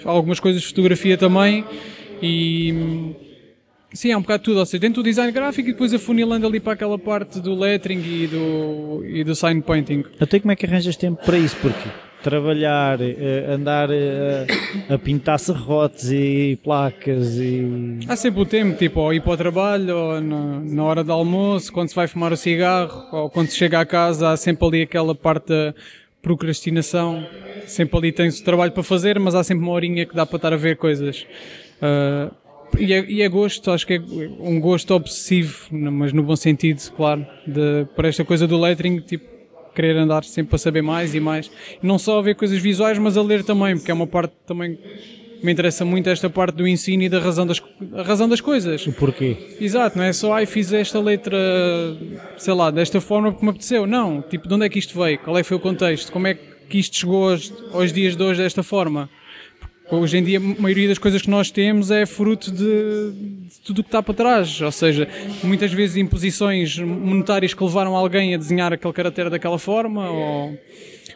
algumas 0.04 0.38
coisas 0.38 0.62
de 0.62 0.68
fotografia 0.68 1.16
também 1.16 1.64
e 2.22 3.14
sim, 3.92 4.12
é 4.12 4.16
um 4.16 4.20
bocado 4.20 4.44
tudo, 4.44 4.60
ou 4.60 4.66
seja, 4.66 4.80
dentro 4.80 5.02
do 5.02 5.06
design 5.06 5.32
gráfico 5.32 5.68
e 5.68 5.72
depois 5.72 5.92
afunilando 5.92 6.46
ali 6.46 6.60
para 6.60 6.74
aquela 6.74 6.98
parte 6.98 7.40
do 7.40 7.54
lettering 7.54 8.00
e 8.00 8.26
do, 8.26 9.04
e 9.04 9.24
do 9.24 9.34
sign 9.34 9.60
painting. 9.62 10.04
Até 10.20 10.38
como 10.38 10.52
é 10.52 10.56
que 10.56 10.66
arranjas 10.66 10.96
tempo 10.96 11.24
para 11.24 11.38
isso? 11.38 11.56
Porque 11.56 11.88
trabalhar, 12.22 13.00
eh, 13.00 13.46
andar 13.48 13.88
eh, 13.90 14.46
a 14.88 14.98
pintar 14.98 15.38
serrotes 15.38 16.10
e 16.10 16.58
placas 16.62 17.36
e... 17.38 18.00
Há 18.08 18.16
sempre 18.16 18.40
o 18.40 18.44
tempo, 18.46 18.76
tipo, 18.76 19.00
ou 19.00 19.12
ir 19.14 19.20
para 19.20 19.32
o 19.32 19.36
trabalho, 19.36 19.96
ou 19.96 20.20
na, 20.20 20.60
na 20.60 20.84
hora 20.84 21.04
do 21.04 21.12
almoço, 21.12 21.72
quando 21.72 21.88
se 21.88 21.94
vai 21.94 22.06
fumar 22.06 22.32
o 22.32 22.36
cigarro, 22.36 23.06
ou 23.12 23.30
quando 23.30 23.48
se 23.48 23.56
chega 23.56 23.80
à 23.80 23.86
casa, 23.86 24.30
há 24.30 24.36
sempre 24.36 24.66
ali 24.66 24.82
aquela 24.82 25.14
parte 25.14 25.48
da 25.48 25.74
procrastinação. 26.20 27.26
Sempre 27.66 27.98
ali 27.98 28.12
tem-se 28.12 28.42
trabalho 28.42 28.72
para 28.72 28.82
fazer, 28.82 29.18
mas 29.18 29.34
há 29.34 29.44
sempre 29.44 29.64
uma 29.64 29.72
horinha 29.72 30.04
que 30.04 30.14
dá 30.14 30.26
para 30.26 30.36
estar 30.36 30.52
a 30.52 30.56
ver 30.56 30.76
coisas. 30.76 31.26
Uh, 31.80 32.34
E 32.78 32.92
é, 32.92 33.04
e 33.10 33.22
é 33.22 33.28
gosto, 33.28 33.70
acho 33.70 33.86
que 33.86 33.94
é 33.94 34.00
um 34.40 34.60
gosto 34.60 34.92
obsessivo, 34.94 35.68
mas 35.70 36.12
no 36.12 36.22
bom 36.22 36.36
sentido, 36.36 36.82
claro, 36.94 37.26
de, 37.46 37.86
para 37.96 38.08
esta 38.08 38.24
coisa 38.26 38.46
do 38.46 38.60
lettering, 38.60 39.00
tipo, 39.00 39.24
querer 39.78 39.96
andar 39.96 40.24
sempre 40.24 40.50
para 40.50 40.58
saber 40.58 40.82
mais 40.82 41.14
e 41.14 41.20
mais. 41.20 41.48
E 41.80 41.86
não 41.86 41.98
só 41.98 42.18
a 42.18 42.22
ver 42.22 42.34
coisas 42.34 42.58
visuais, 42.58 42.98
mas 42.98 43.16
a 43.16 43.22
ler 43.22 43.44
também, 43.44 43.76
porque 43.76 43.92
é 43.92 43.94
uma 43.94 44.08
parte 44.08 44.32
também 44.44 44.76
me 45.40 45.52
interessa 45.52 45.84
muito 45.84 46.10
esta 46.10 46.28
parte 46.28 46.56
do 46.56 46.66
ensino 46.66 47.04
e 47.04 47.08
da 47.08 47.20
razão 47.20 47.46
das, 47.46 47.62
a 47.94 48.02
razão 48.02 48.28
das 48.28 48.40
coisas. 48.40 48.84
O 48.88 48.92
porquê? 48.92 49.36
Exato, 49.60 49.96
não 49.96 50.04
é 50.04 50.12
só, 50.12 50.32
ai, 50.32 50.46
fiz 50.46 50.72
esta 50.72 50.98
letra, 50.98 51.38
sei 52.36 52.54
lá, 52.54 52.72
desta 52.72 53.00
forma 53.00 53.30
porque 53.30 53.44
me 53.44 53.50
apeteceu. 53.50 53.86
Não, 53.86 54.20
tipo, 54.20 54.48
de 54.48 54.54
onde 54.54 54.66
é 54.66 54.68
que 54.68 54.80
isto 54.80 55.00
veio? 55.00 55.16
Qual 55.20 55.38
é 55.38 55.42
que 55.42 55.46
foi 55.46 55.56
o 55.56 55.60
contexto? 55.60 56.10
Como 56.10 56.26
é 56.26 56.34
que 56.34 56.78
isto 56.78 56.96
chegou 56.96 57.30
aos, 57.30 57.52
aos 57.72 57.92
dias 57.92 58.16
de 58.16 58.22
hoje 58.22 58.42
desta 58.42 58.64
forma? 58.64 59.08
Hoje 59.90 60.18
em 60.18 60.22
dia, 60.22 60.36
a 60.36 60.40
maioria 60.40 60.86
das 60.86 60.98
coisas 60.98 61.22
que 61.22 61.30
nós 61.30 61.50
temos 61.50 61.90
é 61.90 62.04
fruto 62.04 62.52
de, 62.52 63.10
de 63.48 63.60
tudo 63.64 63.78
o 63.78 63.82
que 63.82 63.88
está 63.88 64.02
para 64.02 64.12
trás. 64.12 64.60
Ou 64.60 64.70
seja, 64.70 65.08
muitas 65.42 65.72
vezes 65.72 65.96
imposições 65.96 66.78
monetárias 66.78 67.54
que 67.54 67.64
levaram 67.64 67.96
alguém 67.96 68.34
a 68.34 68.38
desenhar 68.38 68.70
aquele 68.70 68.92
caractere 68.92 69.30
daquela 69.30 69.58
forma, 69.58 70.10
ou 70.10 70.58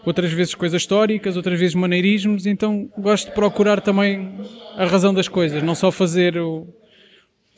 outras 0.07 0.33
vezes 0.33 0.55
coisas 0.55 0.81
históricas, 0.81 1.37
outras 1.37 1.61
vezes 1.61 1.75
maneirismos. 1.75 2.47
Então 2.47 2.91
gosto 2.97 3.27
de 3.29 3.35
procurar 3.35 3.81
também 3.83 4.33
a 4.75 4.87
razão 4.87 5.13
das 5.13 5.29
coisas, 5.29 5.63
não 5.63 5.75
só 5.75 5.93
fazer 5.93 6.35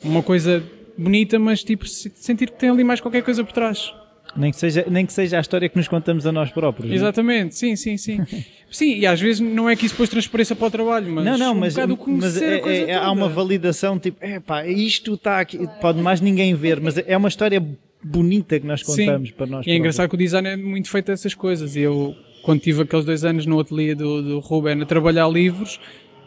uma 0.03 0.21
coisa 0.21 0.61
bonita, 0.97 1.39
mas 1.39 1.63
tipo 1.63 1.87
sentir 1.87 2.51
que 2.51 2.59
tem 2.59 2.69
ali 2.69 2.83
mais 2.83 2.99
qualquer 2.99 3.23
coisa 3.23 3.41
por 3.41 3.53
trás. 3.53 3.93
Nem 4.35 4.51
que, 4.51 4.57
seja, 4.57 4.85
nem 4.89 5.05
que 5.05 5.13
seja 5.13 5.37
a 5.37 5.41
história 5.41 5.69
que 5.69 5.77
nos 5.77 5.87
contamos 5.87 6.25
a 6.25 6.31
nós 6.31 6.51
próprios. 6.51 6.87
não 6.87 6.93
é? 6.93 6.97
Exatamente, 6.97 7.55
sim, 7.55 7.75
sim, 7.75 7.95
sim. 7.97 8.19
sim, 8.69 8.97
e 8.97 9.05
às 9.05 9.19
vezes 9.21 9.39
não 9.39 9.69
é 9.69 9.75
que 9.75 9.85
isso 9.85 9.93
depois 9.95 10.09
transpareça 10.09 10.55
para 10.55 10.67
o 10.67 10.71
trabalho, 10.71 11.11
mas 11.11 11.23
Não, 11.25 11.37
não, 11.37 11.51
um 11.53 11.59
mas, 11.59 11.75
mas 12.05 12.41
é- 12.41 12.91
é- 12.91 12.95
há 12.95 13.11
uma 13.11 13.29
validação 13.29 13.97
tipo, 13.97 14.17
é 14.19 14.39
pá, 14.39 14.67
isto 14.67 15.13
está 15.13 15.39
aqui, 15.39 15.59
pode 15.79 16.01
mais 16.01 16.19
ninguém 16.19 16.53
ver, 16.53 16.81
mas 16.81 16.97
é 16.97 17.15
uma 17.15 17.29
história 17.29 17.65
bonita 18.03 18.59
que 18.59 18.67
nós 18.67 18.83
contamos 18.83 19.31
para 19.31 19.45
nós. 19.47 19.65
E 19.65 19.71
é 19.71 19.75
engraçado 19.75 20.09
que 20.09 20.15
o 20.15 20.17
design 20.17 20.47
é 20.47 20.55
muito 20.55 20.89
feito 20.89 21.07
dessas 21.07 21.33
coisas. 21.33 21.75
E 21.75 21.79
eu, 21.81 22.15
quando 22.43 22.59
tive 22.59 22.83
aqueles 22.83 23.03
dois 23.05 23.25
anos 23.25 23.45
no 23.45 23.59
ateliê 23.59 23.95
do, 23.95 24.21
do 24.21 24.39
Ruben 24.39 24.81
a 24.81 24.85
trabalhar 24.85 25.27
livros, 25.27 25.79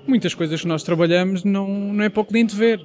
muitas 0.07 0.35
coisas 0.35 0.61
que 0.61 0.67
nós 0.67 0.83
trabalhamos 0.83 1.45
não, 1.45 1.69
não 1.69 2.03
é 2.03 2.09
para 2.09 2.21
o 2.21 2.25
cliente 2.25 2.57
ver. 2.57 2.85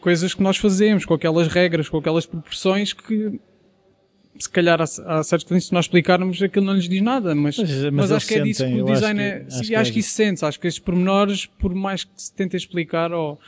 Coisas 0.00 0.34
que 0.34 0.42
nós 0.42 0.56
fazemos, 0.56 1.04
com 1.04 1.14
aquelas 1.14 1.46
regras, 1.48 1.88
com 1.88 1.98
aquelas 1.98 2.26
proporções 2.26 2.92
que 2.92 3.38
se 4.38 4.48
calhar 4.50 4.80
há, 4.80 4.84
há 4.84 5.22
certos 5.22 5.46
clientes 5.46 5.68
se 5.68 5.72
nós 5.74 5.84
explicarmos 5.86 6.42
aquilo 6.42 6.64
não 6.66 6.74
lhes 6.74 6.88
diz 6.88 7.00
nada, 7.02 7.34
mas, 7.34 7.58
Mas- 7.58 7.70
mas 7.70 7.92
mas, 7.92 8.12
acho 8.12 8.26
que 8.26 8.34
é 8.34 8.40
disso 8.42 8.58
sentem, 8.62 8.76
que 8.76 8.82
o 8.82 8.84
acho 8.86 8.94
design 8.94 9.20
que- 9.20 9.26
é. 9.26 9.36
acho 9.46 9.58
sim, 9.58 9.64
que 9.64 9.74
é 9.74 9.78
acho 9.78 9.92
que 9.92 9.98
isso. 10.00 10.10
sente 10.10 10.44
Acho 10.44 10.60
que 10.60 10.66
esses 10.66 10.78
pormenores, 10.80 11.46
por 11.46 11.74
mais 11.74 12.04
que 12.04 12.10
se 12.16 12.32
tente 12.32 12.56
explicar, 12.56 13.12
ou, 13.12 13.38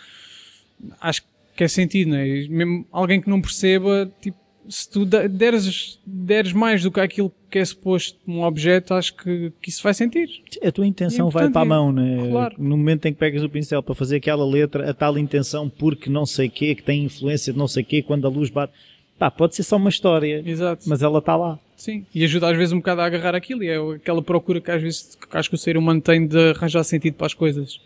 acho 1.01 1.23
que 1.57 1.65
é 1.65 1.69
sentido, 1.69 2.11
não 2.11 2.17
é? 2.19 2.27
E 2.29 2.49
Mesmo 2.49 2.87
alguém 2.93 3.21
que 3.21 3.29
não 3.29 3.41
perceba, 3.41 4.11
tipo, 4.21 4.37
se 4.69 4.89
tu 4.91 5.07
deres, 5.07 5.99
deres 6.07 6.53
mais 6.53 6.83
do 6.83 6.91
que 6.93 7.01
aquilo 7.01 7.33
que 7.51 7.59
é 7.59 7.65
suposto 7.65 8.19
num 8.27 8.43
objeto, 8.43 8.93
acho 8.93 9.17
que, 9.17 9.51
que 9.63 9.71
isso 9.71 9.83
vai 9.83 9.95
sentir. 9.95 10.29
A 10.63 10.71
tua 10.71 10.87
intenção 10.87 11.29
É 11.29 11.31
vai 11.31 11.49
para 11.51 11.63
a 11.63 11.65
é- 11.65 11.69
mão, 11.69 11.91
né? 11.91 12.29
claro. 12.31 12.55
No 12.59 12.77
momento 12.77 13.07
em 13.07 13.13
que 13.15 13.19
pegas 13.19 13.43
o 13.43 13.49
pincel 13.49 13.83
para 13.83 13.95
fazer 13.95 14.17
aquela 14.17 14.45
letra, 14.47 14.91
a 14.91 14.93
tal 14.93 15.17
intenção, 15.19 15.69
porque 15.71 16.11
não 16.11 16.27
sei 16.27 16.51
quê, 16.51 16.75
que 16.75 16.83
tem 16.83 17.05
influência 17.05 17.51
de 17.53 17.59
não 17.59 17.67
sei 17.67 17.83
quê, 17.83 18.03
quando 18.03 18.27
a 18.27 18.31
luz 18.31 18.51
bate. 18.51 18.73
Pá, 19.19 19.31
pode 19.31 19.57
ser 19.57 19.65
só 19.65 19.77
uma 19.77 19.89
história, 19.89 20.43
Exato. 20.47 20.85
mas 20.87 21.03
ela 21.03 21.19
está 21.19 21.35
lá. 21.35 21.59
Sim. 21.77 22.07
E 22.15 22.25
ajuda 22.25 22.51
às 22.51 22.57
vezes 22.57 22.73
um 22.73 22.79
bocado 22.79 23.01
a 23.01 23.07
agarrar 23.07 23.35
aquilo. 23.35 23.65
E 23.65 23.69
é 23.69 23.77
aquela 23.97 24.23
procura 24.23 24.61
que 24.61 24.71
às 24.71 24.81
vezes 24.81 25.17
que 25.17 25.37
acho 25.37 25.49
que 25.49 25.55
o 25.57 25.59
ser 25.59 25.77
humano 25.77 26.01
tem 26.01 26.27
de 26.27 26.51
arranjar 26.51 26.85
sentido 26.85 27.15
para 27.15 27.27
as 27.27 27.35
coisas. 27.35 27.81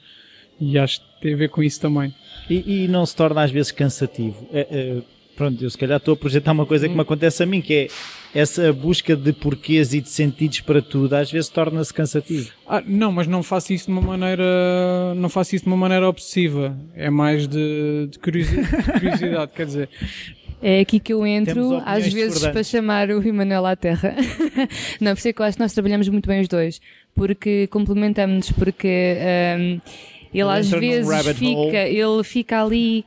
E 0.61 0.79
acho 0.79 1.01
que 1.01 1.23
tem 1.23 1.35
a 1.35 1.37
ver 1.37 1.49
com 1.49 1.63
isso 1.63 1.81
também. 1.81 2.15
E, 2.49 2.85
e 2.85 2.89
não 2.89 3.05
se 3.07 3.17
torna 3.17 3.43
às 3.43 3.51
vezes 3.51 3.73
cansativo. 3.73 4.47
É, 4.53 4.67
é, 4.71 5.03
pronto, 5.37 5.63
eu 5.63 5.71
se 5.71 5.79
calhar 5.79 5.97
estou 5.97 6.15
a 6.15 6.17
projetar 6.17 6.53
uma 6.53 6.67
coisa 6.67 6.89
que 6.89 6.95
me 6.95 7.01
acontece 7.01 7.43
a 7.43 7.47
mim, 7.47 7.61
que 7.61 7.75
é 7.75 7.89
essa 8.35 8.73
busca 8.73 9.15
de 9.17 9.33
porquês 9.33 9.93
e 9.93 10.01
de 10.01 10.09
sentidos 10.09 10.61
para 10.61 10.81
tudo, 10.81 11.15
às 11.15 11.31
vezes 11.31 11.51
torna-se 11.51 11.93
cansativo. 11.93 12.51
Ah, 12.67 12.83
não, 12.87 13.13
mas 13.13 13.27
não 13.27 13.43
faço 13.43 13.73
isso 13.73 13.87
de 13.87 13.93
uma 13.93 14.01
maneira, 14.03 14.45
não 15.17 15.29
faço 15.29 15.55
isso 15.55 15.65
de 15.65 15.71
uma 15.71 15.77
maneira 15.77 16.09
obsessiva. 16.09 16.77
É 16.95 17.11
mais 17.11 17.47
de, 17.47 18.09
de 18.11 18.19
curiosidade, 18.19 19.53
quer 19.55 19.67
dizer. 19.67 19.89
É 20.63 20.79
aqui 20.79 21.01
que 21.01 21.13
eu 21.13 21.27
entro, 21.27 21.83
às 21.85 22.07
vezes, 22.13 22.47
para 22.47 22.63
chamar 22.63 23.11
o 23.11 23.21
Emanuel 23.27 23.67
à 23.67 23.75
terra. 23.75 24.15
não, 25.01 25.13
por 25.13 25.19
isso 25.19 25.29
é 25.29 25.33
que 25.33 25.43
eu 25.43 25.47
acho 25.47 25.57
que 25.57 25.63
nós 25.63 25.73
trabalhamos 25.73 26.09
muito 26.09 26.29
bem 26.29 26.41
os 26.41 26.47
dois, 26.47 26.81
porque 27.17 27.67
complementamos-nos, 27.67 28.53
porque 28.53 29.17
hum, 29.59 29.81
ele 30.33 30.49
às 30.49 30.71
vezes 30.71 31.09
hole. 31.09 31.35
fica, 31.35 31.89
ele 31.89 32.25
fica 32.25 32.63
ali 32.63 33.05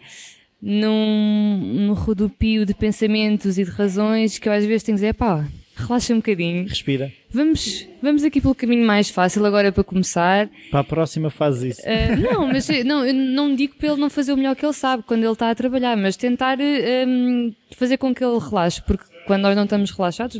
num, 0.62 1.62
num 1.88 1.93
rodopio 1.93 2.66
de 2.66 2.74
pensamentos 2.74 3.58
e 3.58 3.64
de 3.64 3.72
razões 3.72 4.38
que 4.38 4.49
eu 4.49 4.53
às 4.53 4.66
vezes 4.66 4.84
tenho 4.84 4.97
que 4.97 5.01
dizer, 5.01 5.14
pá, 5.14 5.47
relaxa 5.76 6.13
um 6.13 6.17
bocadinho. 6.17 6.67
Respira. 6.67 7.11
Vamos, 7.30 7.88
vamos 8.01 8.23
aqui 8.23 8.39
pelo 8.39 8.55
caminho 8.55 8.86
mais 8.86 9.09
fácil 9.09 9.45
agora 9.45 9.71
para 9.71 9.84
começar. 9.84 10.49
Para 10.71 10.80
a 10.80 10.84
próxima 10.84 11.30
faz 11.30 11.61
isso. 11.61 11.82
Uh, 11.82 12.34
não, 12.34 12.47
mas 12.47 12.69
eh, 12.69 12.84
não, 12.84 13.05
eu 13.05 13.13
não 13.13 13.53
digo 13.53 13.76
para 13.76 13.89
ele 13.89 14.01
não 14.01 14.09
fazer 14.09 14.34
o 14.34 14.38
melhor 14.38 14.55
que 14.55 14.65
ele 14.65 14.73
sabe 14.73 15.03
quando 15.03 15.23
ele 15.23 15.34
está 15.34 15.49
a 15.49 15.55
trabalhar, 15.55 15.95
mas 15.97 16.15
tentar 16.15 16.59
eh, 16.59 17.05
um, 17.07 17.53
fazer 17.76 17.97
com 17.97 18.13
que 18.15 18.23
ele 18.23 18.39
relaxe, 18.39 18.82
porque 18.82 19.03
quando 19.28 19.41
nós 19.41 19.55
não 19.55 19.63
estamos 19.63 19.91
relaxados, 19.91 20.38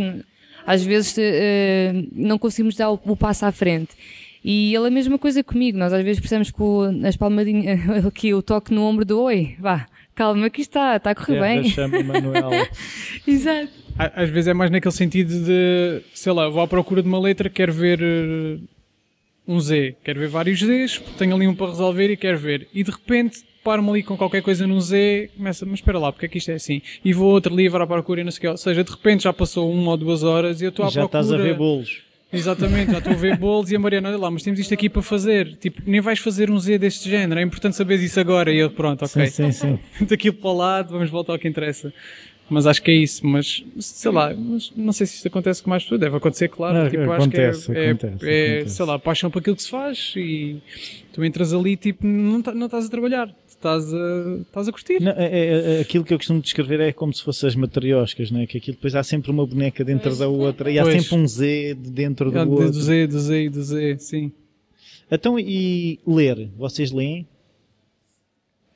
às 0.66 0.84
vezes 0.84 1.16
eh, 1.18 1.94
não 2.14 2.38
conseguimos 2.38 2.76
dar 2.76 2.90
o, 2.90 3.00
o 3.06 3.16
passo 3.16 3.46
à 3.46 3.52
frente. 3.52 3.94
E 4.44 4.76
ele 4.76 4.86
é 4.86 4.88
a 4.88 4.92
mesma 4.92 5.18
coisa 5.18 5.44
comigo, 5.44 5.78
nós 5.78 5.92
às 5.92 6.04
vezes 6.04 6.20
precisamos 6.20 6.52
com 6.52 7.02
as 7.04 7.18
palmadinhas, 7.18 7.80
aqui 8.06 8.34
o 8.34 8.44
toque 8.44 8.74
no 8.74 8.84
ombro 8.84 9.04
do 9.04 9.20
oi, 9.20 9.56
vá, 9.60 9.88
calma 10.16 10.50
que 10.50 10.62
está, 10.62 10.96
está 10.96 11.12
a 11.12 11.16
correr 11.16 11.40
Terra 11.40 11.62
bem. 11.62 11.70
chama 11.70 12.04
Manuel. 12.04 12.50
Exato. 13.28 13.70
Às 13.98 14.30
vezes 14.30 14.48
é 14.50 14.54
mais 14.54 14.72
naquele 14.72 14.94
sentido 14.94 15.34
de, 15.46 16.02
sei 16.14 16.34
lá, 16.34 16.50
vou 16.50 16.62
à 16.62 16.68
procura 16.68 17.02
de 17.02 17.08
uma 17.08 17.20
letra, 17.20 17.50
quero 17.50 17.72
ver 17.72 18.00
eh, 18.02 18.58
um 19.48 19.60
Z, 19.60 19.96
quero 20.04 20.20
ver 20.20 20.28
vários 20.28 20.60
Zs, 20.60 21.00
tenho 21.18 21.34
ali 21.36 21.48
um 21.48 21.56
para 21.56 21.68
resolver 21.68 22.10
e 22.12 22.18
quero 22.18 22.38
ver. 22.38 22.68
E 22.74 22.84
de 22.84 22.92
repente 22.92 23.44
paro-me 23.64 23.90
ali 23.90 24.04
com 24.04 24.18
qualquer 24.18 24.42
coisa 24.42 24.68
num 24.68 24.80
Z, 24.82 25.30
começa, 25.38 25.66
mas 25.66 25.76
espera 25.76 25.98
lá, 25.98 26.12
porque 26.12 26.26
é 26.26 26.30
que 26.30 26.38
isto 26.38 26.52
é 26.52 26.56
assim? 26.56 26.82
E 27.04 27.14
vou 27.14 27.32
outro 27.32 27.56
livro 27.56 27.82
à 27.82 27.88
procura 27.88 28.22
e 28.22 28.24
não 28.24 28.32
sei 28.32 28.38
o 28.40 28.42
que. 28.42 28.48
Ou 28.48 28.58
seja, 28.58 28.84
de 28.84 28.92
repente 28.92 29.24
já 29.24 29.32
passou 29.34 29.72
uma 29.72 29.92
ou 29.92 29.98
duas 29.98 30.24
horas 30.24 30.62
e 30.62 30.66
eu 30.66 30.70
estou 30.70 30.86
à 30.86 30.90
Já 30.90 31.02
procura. 31.02 31.22
estás 31.24 31.40
a 31.40 31.42
ver 31.42 31.56
bolos. 31.56 32.04
Exatamente, 32.38 32.92
já 32.92 32.98
estou 33.00 33.14
a 33.14 33.16
ver 33.16 33.38
bolos 33.38 33.72
e 33.72 33.76
a 33.76 33.80
Mariana, 33.80 34.10
olha 34.10 34.18
lá, 34.18 34.30
mas 34.32 34.44
temos 34.44 34.60
isto 34.60 34.74
aqui 34.74 34.90
para 34.90 35.02
fazer. 35.02 35.56
Tipo, 35.58 35.82
nem 35.86 36.02
vais 36.02 36.20
fazer 36.20 36.50
um 36.52 36.60
Z 36.60 36.78
deste 36.78 37.10
género, 37.10 37.40
é 37.40 37.44
importante 37.44 37.76
saber 37.76 37.96
isso 38.00 38.20
agora. 38.20 38.52
E 38.52 38.58
eu, 38.58 38.70
pronto, 38.70 39.06
ok. 39.06 39.28
Sim, 39.28 39.52
sim, 39.52 39.80
sim. 40.00 40.06
Daqui 40.06 40.32
para 40.32 40.50
o 40.50 40.54
lado, 40.58 40.90
vamos 40.94 41.10
voltar 41.10 41.34
ao 41.34 41.40
que 41.40 41.48
interessa. 41.48 41.94
Mas 42.48 42.68
acho 42.68 42.80
que 42.84 42.92
é 42.92 42.94
isso, 42.94 43.26
mas 43.26 43.64
sei 43.80 44.12
lá, 44.12 44.32
mas 44.32 44.72
não 44.78 44.94
sei 44.94 45.08
se 45.08 45.16
isto 45.16 45.28
acontece 45.28 45.64
com 45.64 45.70
mais 45.72 45.82
pessoas, 45.82 46.00
deve 46.00 46.16
acontecer, 46.16 46.48
claro. 46.48 46.78
Não, 46.78 46.90
tipo, 46.92 47.02
acontece, 47.12 47.72
acho 47.72 47.72
que 47.72 47.78
é, 47.80 47.90
acontece, 47.90 48.26
é, 48.30 48.30
é, 48.30 48.54
acontece. 48.58 48.76
sei 48.76 48.86
lá, 48.86 49.00
paixão 49.00 49.32
para 49.32 49.40
aquilo 49.40 49.56
que 49.56 49.64
se 49.64 49.70
faz 49.72 50.14
e 50.16 50.58
tu 51.12 51.26
entras 51.26 51.52
ali, 51.56 51.76
tipo, 51.76 52.06
não, 52.06 52.44
tá- 52.44 52.54
não 52.54 52.68
estás 52.68 52.86
a 52.86 52.90
trabalhar, 52.90 53.34
estás 53.66 53.94
a, 53.94 54.38
estás 54.42 54.68
a 54.68 54.72
curtir. 54.72 55.00
Não, 55.02 55.12
é- 55.12 55.26
é- 55.26 55.78
é- 55.78 55.80
aquilo 55.82 56.04
que 56.04 56.14
eu 56.14 56.18
costumo 56.18 56.40
descrever 56.42 56.80
é 56.80 56.92
como 56.94 57.14
se 57.14 57.24
fossem 57.24 57.48
as 57.48 57.56
matrioscas, 57.56 58.30
não 58.32 58.42
é? 58.42 58.46
Que 58.48 58.58
aquilo 58.60 58.76
depois 58.76 58.94
há 58.96 59.04
sempre 59.04 59.32
uma 59.32 59.46
boneca 59.46 59.84
dentro 59.84 60.16
da 60.16 60.28
outra 60.28 60.72
e 60.72 60.78
há 60.80 60.84
Pois. 60.84 61.02
sempre 61.04 61.18
um 61.24 61.28
Z 61.28 61.76
de 61.76 61.90
dentro 61.90 62.32
do 62.32 62.38
Ah, 62.40 62.44
outro. 62.46 62.72
do 62.72 62.82
Z, 62.82 63.08
do 63.08 63.20
Z, 63.20 63.50
do 63.50 63.64
Z, 63.64 63.98
sim. 64.00 64.32
Então, 65.12 65.40
e 65.40 66.00
ler? 66.06 66.50
Vocês 66.58 66.92
leem? 66.92 67.28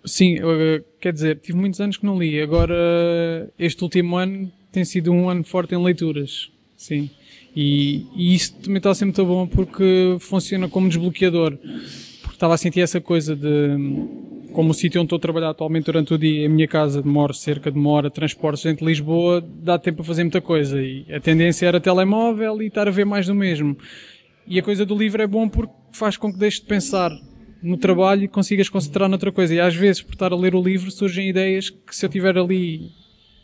Sim, 0.05 0.37
eh, 0.39 0.81
quer 0.99 1.11
dizer, 1.13 1.39
tive 1.39 1.57
muitos 1.57 1.79
anos 1.81 1.97
que 1.97 2.05
não 2.05 2.17
li. 2.17 2.39
Agora, 2.41 3.51
este 3.59 3.83
último 3.83 4.15
ano 4.15 4.51
tem 4.71 4.85
sido 4.85 5.11
um 5.11 5.29
ano 5.29 5.43
forte 5.43 5.75
em 5.75 5.83
leituras. 5.83 6.49
Sim. 6.77 7.09
E, 7.55 8.05
e 8.15 8.33
isso 8.35 8.53
também 8.55 8.77
está 8.77 8.93
ser 8.95 9.05
muito 9.05 9.25
bom 9.25 9.45
porque 9.47 10.17
funciona 10.19 10.69
como 10.69 10.87
desbloqueador. 10.87 11.57
Estava 12.39 12.53
a 12.53 12.57
sentir 12.57 12.79
essa 12.79 13.01
coisa 13.01 13.35
de. 13.35 13.49
Como 14.53 14.71
o 14.71 14.73
sítio 14.73 15.01
onde 15.01 15.07
estou 15.07 15.17
a 15.17 15.19
trabalhar 15.19 15.49
atualmente 15.49 15.87
durante 15.87 16.13
o 16.13 16.17
dia, 16.17 16.47
a 16.47 16.49
minha 16.49 16.69
casa 16.69 17.01
demora 17.01 17.33
cerca 17.33 17.69
de 17.69 17.77
uma 17.77 17.89
hora 17.89 18.07
de 18.07 18.15
transportes 18.15 18.65
entre 18.65 18.85
Lisboa, 18.85 19.45
dá 19.61 19.77
tempo 19.77 20.03
a 20.03 20.05
fazer 20.05 20.23
muita 20.23 20.39
coisa. 20.39 20.81
E 20.81 21.05
a 21.13 21.19
tendência 21.19 21.65
era 21.67 21.81
telemóvel 21.81 22.61
e 22.61 22.67
estar 22.67 22.87
a 22.87 22.91
ver 22.91 23.05
mais 23.05 23.27
do 23.27 23.35
mesmo. 23.35 23.77
E 24.47 24.57
a 24.57 24.63
coisa 24.63 24.85
do 24.85 24.95
livro 24.95 25.21
é 25.21 25.27
bom 25.27 25.49
porque 25.49 25.73
faz 25.91 26.15
com 26.15 26.31
que 26.31 26.39
deixes 26.39 26.61
de 26.61 26.65
pensar 26.65 27.11
no 27.61 27.75
trabalho 27.75 28.23
e 28.23 28.27
consigas 28.29 28.69
concentrar 28.69 29.09
noutra 29.09 29.33
coisa. 29.33 29.53
E 29.53 29.59
às 29.59 29.75
vezes, 29.75 30.01
por 30.01 30.13
estar 30.13 30.31
a 30.31 30.35
ler 30.37 30.55
o 30.55 30.63
livro, 30.63 30.89
surgem 30.91 31.27
ideias 31.27 31.69
que 31.69 31.93
se 31.93 32.05
eu 32.05 32.07
estiver 32.07 32.37
ali 32.37 32.89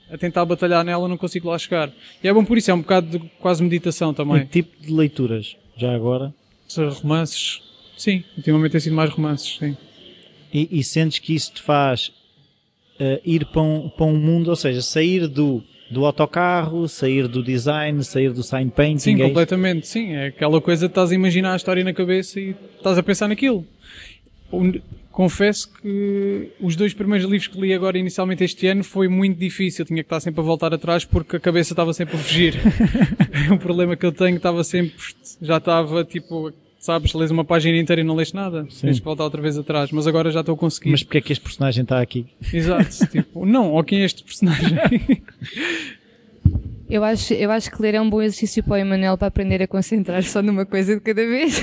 a 0.10 0.18
tentar 0.18 0.46
batalhar 0.46 0.86
nela, 0.86 1.10
não 1.10 1.18
consigo 1.18 1.50
lá 1.50 1.60
chegar. 1.60 1.92
E 2.24 2.30
é 2.30 2.34
bom 2.34 2.46
por 2.46 2.58
isso, 2.58 2.72
é 2.72 2.74
um 2.74 2.80
bocado 2.80 3.20
de 3.20 3.30
quase 3.42 3.62
meditação 3.62 4.14
Que 4.14 4.18
também. 4.24 4.46
tipo 4.46 4.72
de 4.82 4.94
leituras? 4.94 5.58
Já 5.76 5.94
agora? 5.94 6.34
Se 6.66 6.82
Romances, 6.82 7.60
sim, 7.98 8.24
ultimamente 8.38 8.72
tem 8.72 8.82
sido 8.82 8.96
mais 8.96 9.10
romances, 9.10 9.58
sim. 9.58 9.76
E, 10.54 10.80
e 10.80 10.84
sentes 10.84 11.20
que 11.20 11.34
isso 11.34 11.54
te 11.54 11.62
faz 11.62 12.12
eh, 13.00 13.22
ir 13.26 13.46
para 13.46 13.62
um, 13.62 13.90
para 13.90 14.06
um 14.06 14.16
mundo, 14.16 14.50
ou 14.50 14.56
seja, 14.56 14.82
sair 14.82 15.28
do, 15.28 15.62
do 15.92 16.06
autocarro, 16.06 16.88
sair 16.88 17.28
do 17.28 17.44
design, 17.44 18.04
sair 18.04 18.32
do 18.32 18.42
sign 18.42 18.72
painting? 18.72 19.00
Sim, 19.00 19.12
é 19.12 19.14
isto? 19.16 19.24
completamente, 19.28 19.88
sim. 19.88 20.14
É 20.14 20.28
aquela 20.28 20.62
coisa 20.62 20.88
de 20.88 20.92
estás 20.92 21.12
a 21.12 21.16
imaginar 21.16 21.54
a 21.54 21.56
história 21.58 21.84
na 21.84 21.94
cabeça 21.94 22.40
e 22.40 22.56
estás 22.78 22.98
a 22.98 23.04
pensar 23.04 23.28
naquilo. 23.28 23.66
Confesso 25.12 25.72
que 25.82 26.52
os 26.60 26.76
dois 26.76 26.94
primeiros 26.94 27.30
livros 27.30 27.48
que 27.48 27.60
li 27.60 27.74
agora 27.74 27.98
inicialmente 27.98 28.44
este 28.44 28.68
ano 28.68 28.84
foi 28.84 29.08
muito 29.08 29.38
difícil. 29.38 29.84
Eu 29.84 29.88
tinha 29.88 30.04
que 30.04 30.08
estar 30.08 30.20
sempre 30.20 30.42
a 30.42 30.44
voltar 30.44 30.74
atrás 30.74 31.06
porque 31.06 31.38
a 31.38 31.40
cabeça 31.40 31.74
estava 31.74 31.94
sempre 31.94 32.16
a 32.16 32.20
fugir. 32.20 32.56
o 33.52 33.58
problema 33.58 33.96
que 33.96 34.06
eu 34.06 34.12
tenho 34.12 34.38
estava 34.38 34.64
sempre, 34.64 34.96
já 35.42 35.58
estava 35.58 36.04
tipo, 36.04 36.54
sabes, 36.86 37.14
lês 37.14 37.32
uma 37.32 37.44
página 37.44 37.78
inteira 37.78 38.02
e 38.02 38.04
não 38.04 38.16
lês 38.16 38.32
nada. 38.32 38.68
Sim. 38.70 38.88
Tens 38.88 39.00
que 39.00 39.06
voltar 39.06 39.24
outra 39.24 39.42
vez 39.42 39.58
atrás. 39.58 39.92
Mas 39.92 40.06
agora 40.06 40.30
já 40.30 40.42
estou 40.42 40.54
a 40.54 40.58
conseguir. 40.58 40.92
Mas 40.92 41.04
porque 41.04 41.18
é 41.18 41.22
que 41.22 41.34
este 41.34 41.44
personagem 41.44 41.82
está 41.84 42.00
aqui? 42.00 42.28
Exato. 42.54 42.86
tipo, 43.12 43.46
não, 43.46 43.72
ou 43.74 43.84
quem 43.84 44.02
é 44.02 44.06
este 44.06 44.24
personagem? 44.24 44.78
Eu 46.88 47.04
acho, 47.04 47.34
eu 47.34 47.50
acho 47.50 47.72
que 47.72 47.82
ler 47.82 47.96
é 47.96 48.02
um 48.02 48.08
bom 48.08 48.22
exercício 48.22 48.64
para 48.64 48.74
o 48.74 48.78
Emanuel 48.78 49.18
para 49.18 49.28
aprender 49.28 49.60
a 49.64 49.68
concentrar 49.68 50.22
só 50.22 50.44
numa 50.44 50.68
coisa 50.68 50.94
de 50.94 51.02
cada 51.02 51.26
vez. 51.26 51.60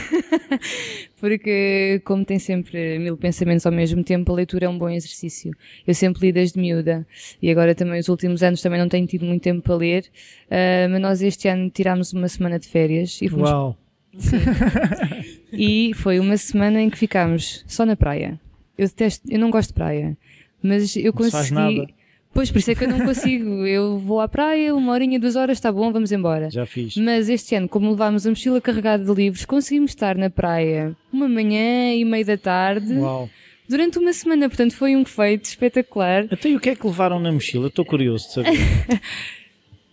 Porque, 1.20 2.02
como 2.04 2.24
tem 2.24 2.40
sempre 2.40 2.98
mil 2.98 3.16
pensamentos 3.16 3.64
ao 3.64 3.70
mesmo 3.70 4.02
tempo, 4.02 4.32
a 4.32 4.34
leitura 4.34 4.66
é 4.66 4.68
um 4.68 4.76
bom 4.76 4.88
exercício. 4.88 5.54
Eu 5.86 5.94
sempre 5.94 6.26
li 6.26 6.32
desde 6.32 6.58
miúda. 6.58 7.06
E 7.40 7.48
agora 7.48 7.72
também, 7.72 8.00
os 8.00 8.08
últimos 8.08 8.42
anos, 8.42 8.60
também 8.60 8.80
não 8.80 8.88
tenho 8.88 9.06
tido 9.06 9.24
muito 9.24 9.42
tempo 9.42 9.62
para 9.62 9.76
ler. 9.76 10.06
Uh, 10.46 10.90
mas 10.90 11.00
nós 11.00 11.22
este 11.22 11.46
ano 11.46 11.70
tirámos 11.70 12.12
uma 12.12 12.26
semana 12.26 12.58
de 12.58 12.66
férias 12.66 13.22
e 13.22 13.28
fomos. 13.28 13.48
Uau! 13.48 13.78
E 15.52 15.92
foi 15.94 16.18
uma 16.18 16.36
semana 16.36 16.80
em 16.80 16.88
que 16.88 16.96
ficámos 16.98 17.64
só 17.66 17.84
na 17.84 17.94
praia. 17.96 18.40
Eu 18.76 18.86
detesto, 18.86 19.22
eu 19.30 19.38
não 19.38 19.50
gosto 19.50 19.68
de 19.68 19.74
praia. 19.74 20.16
Mas 20.62 20.96
eu 20.96 21.12
Não 21.12 21.24
se 21.24 21.30
faz 21.30 21.50
consegui. 21.50 21.76
nada. 21.78 21.92
Pois, 22.32 22.50
por 22.50 22.58
isso 22.60 22.70
é 22.70 22.74
que 22.74 22.84
eu 22.84 22.88
não 22.88 23.00
consigo. 23.04 23.66
Eu 23.66 23.98
vou 23.98 24.18
à 24.20 24.26
praia, 24.26 24.74
uma 24.74 24.92
horinha, 24.92 25.20
duas 25.20 25.36
horas, 25.36 25.58
está 25.58 25.70
bom, 25.70 25.92
vamos 25.92 26.10
embora. 26.12 26.48
Já 26.50 26.64
fiz. 26.64 26.96
Mas 26.96 27.28
este 27.28 27.54
ano, 27.54 27.68
como 27.68 27.90
levámos 27.90 28.26
a 28.26 28.30
mochila 28.30 28.60
carregada 28.60 29.04
de 29.04 29.12
livros, 29.12 29.44
conseguimos 29.44 29.90
estar 29.90 30.16
na 30.16 30.30
praia 30.30 30.96
uma 31.12 31.28
manhã 31.28 31.94
e 31.94 32.02
meia 32.04 32.24
da 32.24 32.38
tarde 32.38 32.94
Uau! 32.94 33.28
durante 33.68 33.98
uma 33.98 34.14
semana. 34.14 34.48
Portanto, 34.48 34.74
foi 34.74 34.96
um 34.96 35.04
feito 35.04 35.44
espetacular. 35.44 36.26
Até 36.30 36.48
e 36.48 36.56
o 36.56 36.60
que 36.60 36.70
é 36.70 36.74
que 36.74 36.86
levaram 36.86 37.20
na 37.20 37.30
mochila? 37.30 37.66
Estou 37.68 37.84
curioso 37.84 38.28
de 38.28 38.32
saber. 38.32 38.52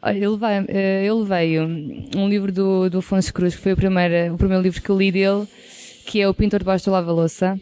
Olha, 0.02 0.18
eu 0.18 0.32
levei, 0.32 0.66
eh, 0.70 1.04
eu 1.06 1.20
levei 1.20 1.60
um, 1.60 2.30
livro 2.30 2.52
do, 2.52 2.90
do 2.90 3.00
Afonso 3.00 3.34
Cruz, 3.34 3.56
que 3.56 3.62
foi 3.62 3.74
o 3.74 3.76
primeiro, 3.76 4.34
o 4.34 4.38
primeiro 4.38 4.64
livro 4.64 4.82
que 4.82 4.90
eu 4.90 4.98
li 4.98 5.12
dele, 5.12 5.46
que 6.06 6.22
é 6.22 6.28
O 6.28 6.34
Pintor 6.34 6.60
Debaixo 6.60 6.86
do 6.86 6.92
Lava-Louça, 6.92 7.60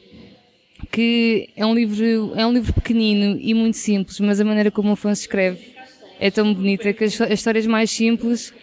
que 0.92 1.50
é 1.56 1.66
um 1.66 1.74
livro, 1.74 2.34
é 2.36 2.46
um 2.46 2.54
livro 2.54 2.74
pequenino 2.74 3.40
e 3.42 3.54
muito 3.54 3.78
simples, 3.78 4.20
mas 4.20 4.40
a 4.40 4.46
maneira 4.46 4.70
como 4.70 4.90
o 4.90 4.94
Afonso 4.94 5.22
escreve 5.22 5.76
é 6.20 6.30
tão 6.30 6.54
bonita 6.54 6.94
que 6.94 7.04
as, 7.04 7.20
as 7.20 7.32
histórias 7.32 7.66
mais 7.66 7.90
simples 7.90 8.54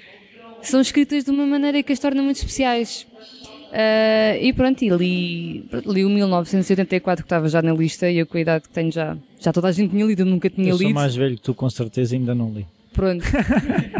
são 0.62 0.81
escritas 0.81 1.25
de 1.25 1.31
uma 1.31 1.47
maneira 1.47 1.83
que 1.83 1.93
as 1.93 1.99
torna 1.99 2.22
muito 2.22 2.37
especiais. 2.37 3.07
Ah, 3.77 4.39
e 4.41 4.53
pronto, 4.53 4.83
e 4.85 4.89
li, 4.89 5.64
li 5.85 6.05
o 6.05 6.09
1984 6.09 7.25
que 7.25 7.27
estava 7.27 7.49
já 7.49 7.61
na 7.61 7.72
lista 7.72 8.09
e 8.09 8.18
eu 8.18 8.27
com 8.27 8.39
a 8.39 8.41
idade 8.41 8.68
que 8.68 8.70
tenho 8.72 8.93
já, 8.93 9.16
já 9.41 9.53
toda 9.53 9.66
a 9.66 9.72
gente 9.72 9.91
tinha 9.91 10.05
lido, 10.05 10.22
eu 10.22 10.27
nunca 10.27 10.49
tinha 10.49 10.68
Eu 10.68 10.79
sou 10.79 10.87
lido. 10.87 10.95
mais 10.95 11.16
velho 11.16 11.35
que 11.35 11.43
tu, 11.43 11.53
com 11.53 11.68
certeza, 11.68 12.14
ainda 12.14 12.37
não 12.37 12.53
li. 12.53 12.64
Pronto. 12.95 13.24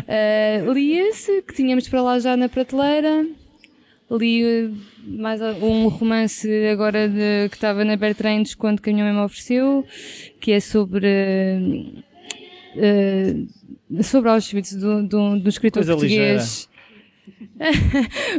Uh, 0.05 0.73
li 0.73 0.93
esse, 0.99 1.43
que 1.43 1.55
tínhamos 1.55 1.89
para 1.89 2.01
lá 2.03 2.19
já 2.19 2.37
na 2.37 2.49
prateleira. 2.49 3.27
Li 4.11 4.45
uh, 4.45 4.77
mais 5.07 5.41
um 5.41 5.89
romance 5.89 6.47
agora 6.71 7.09
de- 7.09 7.49
que 7.49 7.57
estava 7.57 7.85
na 7.85 7.97
Bertrand 7.97 8.43
Desconto 8.43 8.81
que 8.83 8.91
a 8.91 8.93
minha 8.93 9.05
mãe 9.05 9.15
me 9.15 9.21
ofereceu, 9.21 9.85
que 10.41 10.53
é 10.53 10.61
sobre. 10.61 11.07
uh, 12.77 14.03
sobre 14.03 14.31
Auschwitz, 14.31 14.75
do, 14.75 15.03
do, 15.07 15.39
do 15.41 15.49
escritor 15.49 15.83
Coisa 15.85 15.93
português. 15.95 16.69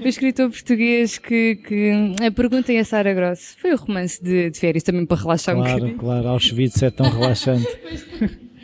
o 0.04 0.08
escritor 0.08 0.50
português 0.52 1.18
que, 1.18 1.56
que 1.68 1.92
a 2.26 2.32
pergunta 2.32 2.72
é 2.72 2.80
a 2.80 2.86
Sara 2.86 3.14
Gross. 3.14 3.56
Foi 3.60 3.74
o 3.74 3.78
romance 3.78 4.24
de, 4.24 4.50
de 4.52 4.60
férias 4.60 4.84
também 4.84 5.06
para 5.06 5.18
relaxar 5.22 5.56
um 5.56 5.60
Claro, 5.62 5.74
bocadinho. 5.80 5.98
claro, 6.00 6.28
Auschwitz 6.30 6.82
é 6.84 6.92
tão 6.92 7.10
relaxante. 7.10 7.66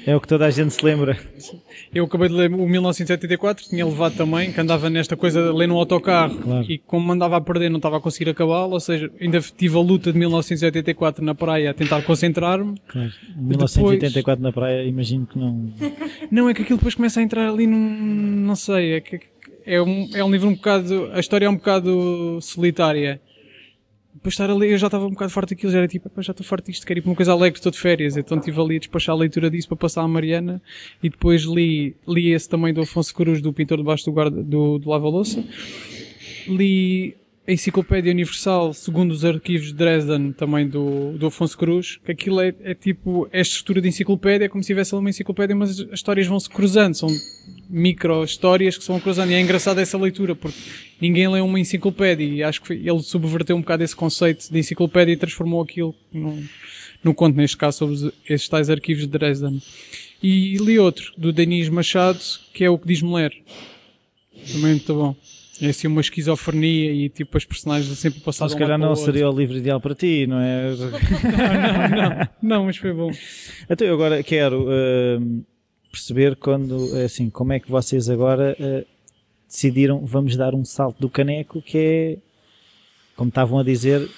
É 0.05 0.15
o 0.15 0.19
que 0.21 0.27
toda 0.27 0.45
a 0.45 0.49
gente 0.49 0.73
se 0.73 0.83
lembra. 0.83 1.17
Eu 1.93 2.05
acabei 2.05 2.27
de 2.27 2.33
ler 2.33 2.51
o 2.51 2.67
1984, 2.67 3.65
tinha 3.69 3.85
levado 3.85 4.15
também, 4.15 4.51
que 4.51 4.59
andava 4.59 4.89
nesta 4.89 5.15
coisa 5.15 5.43
de 5.43 5.57
ler 5.57 5.67
no 5.67 5.77
autocarro 5.77 6.35
Claro. 6.37 6.65
e 6.69 6.77
como 6.79 7.11
andava 7.11 7.37
a 7.37 7.41
perder 7.41 7.69
não 7.69 7.77
estava 7.77 7.97
a 7.97 8.01
conseguir 8.01 8.29
acabá-lo, 8.31 8.73
ou 8.73 8.79
seja, 8.79 9.11
ainda 9.19 9.39
tive 9.39 9.77
a 9.77 9.81
luta 9.81 10.11
de 10.11 10.17
1984 10.17 11.23
na 11.23 11.35
praia 11.35 11.69
a 11.71 11.73
tentar 11.73 12.01
concentrar-me. 12.03 12.75
Claro. 12.87 13.11
1984 13.37 14.43
na 14.43 14.51
praia, 14.51 14.83
imagino 14.83 15.25
que 15.27 15.37
não. 15.37 15.71
Não, 16.31 16.49
é 16.49 16.53
que 16.53 16.61
aquilo 16.63 16.77
depois 16.77 16.95
começa 16.95 17.19
a 17.19 17.23
entrar 17.23 17.49
ali 17.49 17.67
num, 17.67 17.77
não 17.77 18.55
sei, 18.55 18.93
é 18.93 19.01
que 19.01 19.19
é 19.65 19.81
um, 19.81 20.09
é 20.13 20.23
um 20.23 20.31
livro 20.31 20.49
um 20.49 20.55
bocado, 20.55 21.09
a 21.13 21.19
história 21.19 21.45
é 21.45 21.49
um 21.49 21.55
bocado 21.55 22.39
solitária. 22.41 23.21
Depois 24.21 24.35
de 24.35 24.41
estar 24.43 24.51
a 24.51 24.55
ler, 24.55 24.71
eu 24.71 24.77
já 24.77 24.85
estava 24.85 25.07
um 25.07 25.09
bocado 25.09 25.31
farto 25.31 25.49
daquilo, 25.49 25.71
já 25.71 25.79
era 25.79 25.87
tipo, 25.87 26.07
"Epá, 26.07 26.21
já 26.21 26.29
estou 26.29 26.45
farto 26.45 26.69
disto, 26.69 26.85
quero 26.85 26.99
ir 26.99 27.01
para 27.01 27.09
uma 27.09 27.15
coisa 27.15 27.31
alegre, 27.31 27.57
estou 27.57 27.71
de 27.71 27.79
férias. 27.79 28.15
Então 28.15 28.37
estive 28.37 28.61
ali 28.61 28.75
a 28.75 28.79
despachar 28.79 29.15
a 29.15 29.17
leitura 29.17 29.49
disso 29.49 29.67
para 29.67 29.77
passar 29.77 30.03
à 30.03 30.07
Mariana 30.07 30.61
e 31.01 31.09
depois 31.09 31.41
li, 31.41 31.95
li 32.07 32.31
esse 32.31 32.47
também 32.47 32.71
do 32.71 32.81
Afonso 32.81 33.15
Cruz, 33.15 33.41
do 33.41 33.51
pintor 33.51 33.79
debaixo 33.79 34.05
do, 34.05 34.11
guarda, 34.11 34.43
do, 34.43 34.77
do 34.77 34.87
lava-louça. 34.87 35.43
Li 36.47 37.15
a 37.47 37.51
Enciclopédia 37.51 38.11
Universal, 38.11 38.73
segundo 38.75 39.09
os 39.09 39.25
arquivos 39.25 39.67
de 39.69 39.73
Dresden, 39.73 40.33
também 40.33 40.67
do, 40.67 41.17
do 41.17 41.25
Afonso 41.25 41.57
Cruz, 41.57 41.99
que 42.05 42.11
aquilo 42.11 42.41
é, 42.41 42.53
é 42.61 42.75
tipo, 42.75 43.27
é 43.31 43.41
estrutura 43.41 43.81
de 43.81 43.87
enciclopédia, 43.87 44.45
é 44.45 44.47
como 44.47 44.63
se 44.63 44.67
tivesse 44.67 44.93
uma 44.93 45.09
enciclopédia, 45.09 45.55
mas 45.55 45.71
as 45.71 45.93
histórias 45.93 46.27
vão 46.27 46.39
se 46.39 46.47
cruzando, 46.47 46.93
são 46.93 47.09
micro 47.71 48.23
histórias 48.23 48.77
que 48.77 48.83
se 48.83 48.89
vão 48.89 48.99
cruzando. 48.99 49.31
E 49.31 49.33
é 49.35 49.41
engraçado 49.41 49.79
essa 49.79 49.97
leitura, 49.97 50.35
porque 50.35 50.57
ninguém 50.99 51.27
lê 51.27 51.39
uma 51.39 51.59
enciclopédia 51.59 52.25
e 52.25 52.43
acho 52.43 52.61
que 52.61 52.67
foi- 52.67 52.77
ele 52.87 52.99
subverteu 53.01 53.55
um 53.55 53.61
bocado 53.61 53.83
esse 53.83 53.95
conceito 53.95 54.51
de 54.51 54.59
enciclopédia 54.59 55.13
e 55.13 55.17
transformou 55.17 55.61
aquilo 55.61 55.95
num, 56.13 56.43
num 57.03 57.13
conto, 57.13 57.35
neste 57.37 57.57
caso, 57.57 57.77
sobre 57.79 58.13
esses 58.29 58.47
tais 58.49 58.69
arquivos 58.69 59.03
de 59.03 59.09
Dresden. 59.09 59.61
E 60.21 60.57
li 60.57 60.77
outro, 60.77 61.11
do 61.17 61.31
Denis 61.33 61.69
Machado, 61.69 62.19
que 62.53 62.63
é 62.63 62.69
o 62.69 62.77
que 62.77 62.87
diz 62.87 63.01
mulher. 63.01 63.31
Também 64.47 64.71
muito 64.71 64.93
bom. 64.93 65.15
É 65.61 65.67
assim 65.69 65.85
uma 65.87 66.01
esquizofrenia 66.01 66.91
e 66.91 67.07
tipo 67.07 67.37
as 67.37 67.45
personagens 67.45 67.95
sempre 67.99 68.19
a 68.19 68.23
passar 68.23 68.49
Só 68.49 68.53
se 68.55 68.57
calhar 68.59 68.79
não 68.79 68.95
seria 68.95 69.29
o 69.29 69.37
livro 69.37 69.55
ideal 69.55 69.79
para 69.79 69.93
ti, 69.93 70.25
não 70.25 70.39
é? 70.39 70.71
Não, 72.41 72.65
mas 72.65 72.77
foi 72.77 72.91
bom. 72.93 73.11
Então 73.69 73.87
eu 73.87 73.93
agora 73.93 74.23
quero 74.23 74.67
hum, 74.67 75.43
perceber 75.91 76.35
quando, 76.35 76.95
assim, 77.03 77.29
como 77.29 77.53
é 77.53 77.59
que 77.59 77.69
vocês 77.69 78.09
agora 78.09 78.55
eh, 78.59 78.85
decidiram, 79.47 80.05
vamos 80.05 80.35
dar 80.35 80.53
um 80.55 80.63
salto 80.63 80.99
do 80.99 81.09
caneco, 81.09 81.61
que 81.61 81.77
é, 81.77 82.17
como 83.15 83.29
estavam 83.29 83.59
a 83.59 83.63
dizer, 83.63 84.09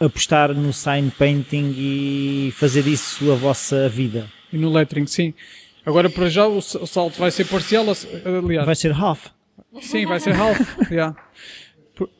apostar 0.00 0.54
no 0.54 0.72
sign 0.72 1.10
painting 1.10 1.74
e 1.76 2.52
fazer 2.56 2.86
isso 2.86 3.30
a 3.30 3.34
vossa 3.34 3.88
vida. 3.88 4.26
E 4.52 4.56
no 4.56 4.70
lettering, 4.72 5.06
sim. 5.06 5.34
Agora 5.84 6.08
para 6.08 6.28
já 6.30 6.46
o 6.46 6.60
salto 6.60 7.18
vai 7.18 7.30
ser 7.30 7.46
parcial, 7.46 7.84
aliás. 8.24 8.66
Vai 8.66 8.74
ser 8.76 8.92
half. 8.92 9.26
Sim, 9.80 10.06
vai 10.06 10.20
ser 10.20 10.34
half. 10.34 10.58
yeah. 10.90 11.16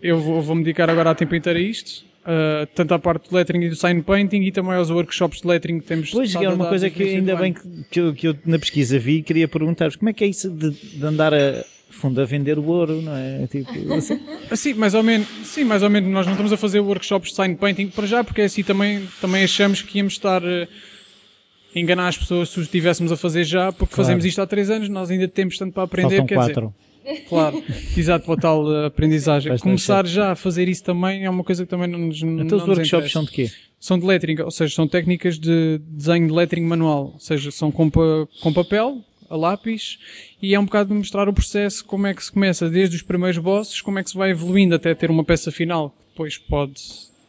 Eu 0.00 0.18
vou- 0.20 0.42
vou-me 0.42 0.62
dedicar 0.64 0.90
agora 0.90 1.11
a 1.11 1.14
tempo 1.14 1.34
inteiro 1.34 1.59
a 1.59 1.62
isto. 1.62 2.05
Uh, 2.25 2.66
tanto 2.75 2.95
à 2.95 2.99
parte 2.99 3.29
do 3.31 3.37
lettering 3.37 3.64
e 3.64 3.68
do 3.68 3.77
sign 3.77 4.03
painting 4.03 4.43
e 4.43 4.53
também 4.53 4.73
aos 4.75 4.91
workshops 4.91 5.41
de 5.41 5.47
lettering 5.49 5.81
que 5.81 5.87
temos 5.87 6.11
Pois, 6.11 6.35
é 6.35 6.49
uma 6.49 6.68
coisa 6.68 6.89
que 6.91 7.03
ainda 7.03 7.37
bem 7.37 7.53
que, 7.53 7.61
que 7.91 8.01
eu, 8.01 8.14
que 8.14 8.29
eu 8.29 8.37
na 8.45 8.59
pesquisa 8.59 8.99
vi 8.99 9.18
e 9.18 9.23
queria 9.23 9.47
perguntar-vos 9.49 9.97
como 9.97 10.09
é 10.09 10.12
que 10.12 10.25
é 10.25 10.27
isso 10.27 10.51
de, 10.51 10.70
de 10.70 11.05
andar 11.05 11.33
a 11.35 11.64
fundo 11.91 12.20
a 12.23 12.25
vender 12.25 12.59
o 12.59 12.64
ouro, 12.64 13.03
não 13.03 13.14
é? 13.14 13.47
Tipo, 13.47 13.70
assim, 13.95 14.18
Ah, 14.51 14.57
sim, 14.57 14.73
mais 14.75 14.95
ou 14.95 15.03
menos. 15.03 15.29
Sim, 15.45 15.64
mais 15.64 15.83
ou 15.83 15.91
menos. 15.91 16.11
Nós 16.11 16.25
não 16.27 16.33
estamos 16.33 16.53
a 16.53 16.57
fazer 16.57 16.81
workshops 16.81 17.31
de 17.31 17.37
sign 17.37 17.55
painting 17.55 17.89
para 17.89 18.07
já, 18.07 18.25
porque 18.25 18.41
assim 18.43 18.62
também, 18.62 19.07
também 19.20 19.45
achamos 19.45 19.83
que 19.83 19.99
íamos 19.99 20.14
estar 20.14 20.43
a 20.43 20.66
enganar 21.75 22.09
as 22.09 22.16
pessoas 22.16 22.49
se 22.49 22.59
o 22.59 22.62
estivéssemos 22.62 23.12
a 23.12 23.16
fazer 23.16 23.45
já, 23.45 23.70
porque 23.73 23.95
Claro. 23.95 24.07
fazemos 24.07 24.25
isto 24.25 24.41
há 24.41 24.47
três 24.47 24.70
anos, 24.70 24.89
nós 24.89 25.11
ainda 25.11 25.29
temos 25.29 25.57
tanto 25.59 25.73
para 25.75 25.83
aprender. 25.85 26.09
faltam 26.16 26.27
quer 26.27 26.39
dizer, 26.39 26.53
quatro. 26.55 26.75
Claro, 27.28 27.62
exato, 27.96 28.24
para 28.26 28.34
a 28.34 28.36
tal 28.36 28.64
uh, 28.64 28.86
aprendizagem. 28.86 29.50
Faz 29.50 29.61
Começar 29.62 30.07
já 30.07 30.32
a 30.32 30.36
fazer 30.36 30.68
isso 30.68 30.84
também 30.84 31.24
é 31.24 31.30
uma 31.30 31.42
coisa 31.44 31.64
que 31.64 31.70
também 31.70 31.88
não 31.88 31.98
nos. 31.98 32.22
não 32.22 32.42
Então 32.44 32.59
os 32.59 32.66
workshops 32.66 33.12
são 33.12 33.24
de 33.24 33.30
quê? 33.30 33.50
São 33.80 33.98
de 33.98 34.07
lettering, 34.07 34.40
ou 34.42 34.50
seja, 34.50 34.74
são 34.74 34.86
técnicas 34.86 35.38
de 35.38 35.78
desenho 35.88 36.28
de 36.28 36.32
lettering 36.32 36.62
manual, 36.64 37.11
ou 37.14 37.18
seja, 37.18 37.50
são 37.50 37.72
com, 37.72 37.90
pa- 37.90 38.28
com 38.40 38.53
papel, 38.53 38.98
a 39.28 39.36
lápis, 39.36 39.98
e 40.40 40.55
é 40.55 40.61
um 40.61 40.64
bocado 40.64 40.90
de 40.90 40.94
mostrar 40.94 41.28
o 41.28 41.32
processo, 41.32 41.84
como 41.84 42.07
é 42.07 42.14
que 42.14 42.22
se 42.24 42.30
começa 42.30 42.70
desde 42.70 42.94
os 42.94 43.03
primeiros 43.03 43.38
bosses, 43.38 43.80
como 43.80 43.98
é 43.98 44.05
que 44.05 44.11
se 44.11 44.16
vai 44.16 44.30
evoluindo 44.30 44.74
até 44.76 44.94
ter 44.94 45.11
uma 45.11 45.24
peça 45.24 45.50
final, 45.50 45.90
que 45.90 45.96
depois 46.12 46.38
pode 46.38 46.80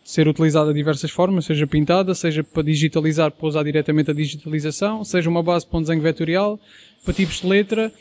ser 0.04 0.28
utilizada 0.28 0.70
de 0.70 0.76
diversas 0.76 1.10
formas, 1.10 1.45
seja 1.45 1.66
pintada, 1.66 2.14
seja 2.14 2.43
para 2.43 2.64
digitalizar, 2.64 3.32
para 3.32 3.47
usar 3.47 3.64
diretamente 3.64 4.12
a 4.12 4.14
digitalização, 4.14 5.04
seja 5.04 5.30
uma 5.30 5.41
base 5.41 5.66
para 5.66 5.80
um 5.80 5.82
desenho 5.82 6.01
vetorial, 6.01 6.60
para 7.06 7.14
tipos 7.14 7.39
de 7.41 7.47
letra, 7.47 7.91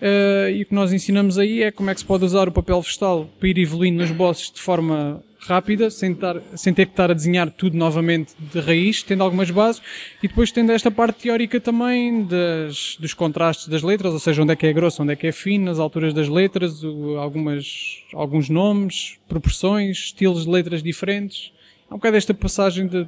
eh, 0.00 0.52
e 0.54 0.62
o 0.62 0.66
que 0.66 0.74
nós 0.74 0.92
ensinamos 0.92 1.38
aí 1.38 1.62
é 1.62 1.70
como 1.70 1.88
é 1.88 1.94
que 1.94 2.00
se 2.00 2.06
pode 2.06 2.24
usar 2.24 2.48
o 2.48 2.52
papel 2.52 2.80
vegetal 2.80 3.28
para 3.38 3.48
ir 3.48 3.58
evoluindo 3.58 4.02
nos 4.02 4.10
bosses 4.10 4.50
de 4.50 4.60
forma 4.60 5.22
rápida, 5.46 5.90
sem, 5.90 6.12
estar- 6.12 6.40
sem 6.54 6.74
ter 6.74 6.86
que 6.86 6.92
estar 6.92 7.10
a 7.10 7.14
desenhar 7.14 7.50
tudo 7.50 7.76
novamente 7.76 8.34
de 8.52 8.60
raiz, 8.60 9.02
tendo 9.02 9.22
algumas 9.22 9.50
bases, 9.50 9.80
e 10.22 10.28
depois 10.28 10.50
tendo 10.52 10.72
esta 10.72 10.90
parte 10.90 11.22
teórica 11.22 11.60
também 11.60 12.24
das, 12.24 12.96
dos 12.98 13.14
contrastes 13.14 13.68
das 13.68 13.82
letras, 13.82 14.12
ou 14.12 14.18
seja, 14.18 14.42
onde 14.42 14.52
é 14.52 14.56
que 14.56 14.66
é 14.66 14.72
grosso, 14.72 15.02
onde 15.02 15.12
é 15.12 15.16
que 15.16 15.26
é 15.26 15.32
fino, 15.32 15.70
as 15.70 15.78
alturas 15.78 16.12
das 16.12 16.28
letras, 16.28 16.82
o- 16.84 17.16
algumas, 17.18 18.02
alguns 18.12 18.48
nomes, 18.50 19.18
proporções, 19.28 19.96
estilos 19.98 20.44
de 20.44 20.50
letras 20.50 20.82
diferentes, 20.82 21.52
há 21.90 21.94
um 21.94 21.98
bocado 21.98 22.16
esta 22.16 22.34
passagem 22.34 22.86
de 22.86 23.06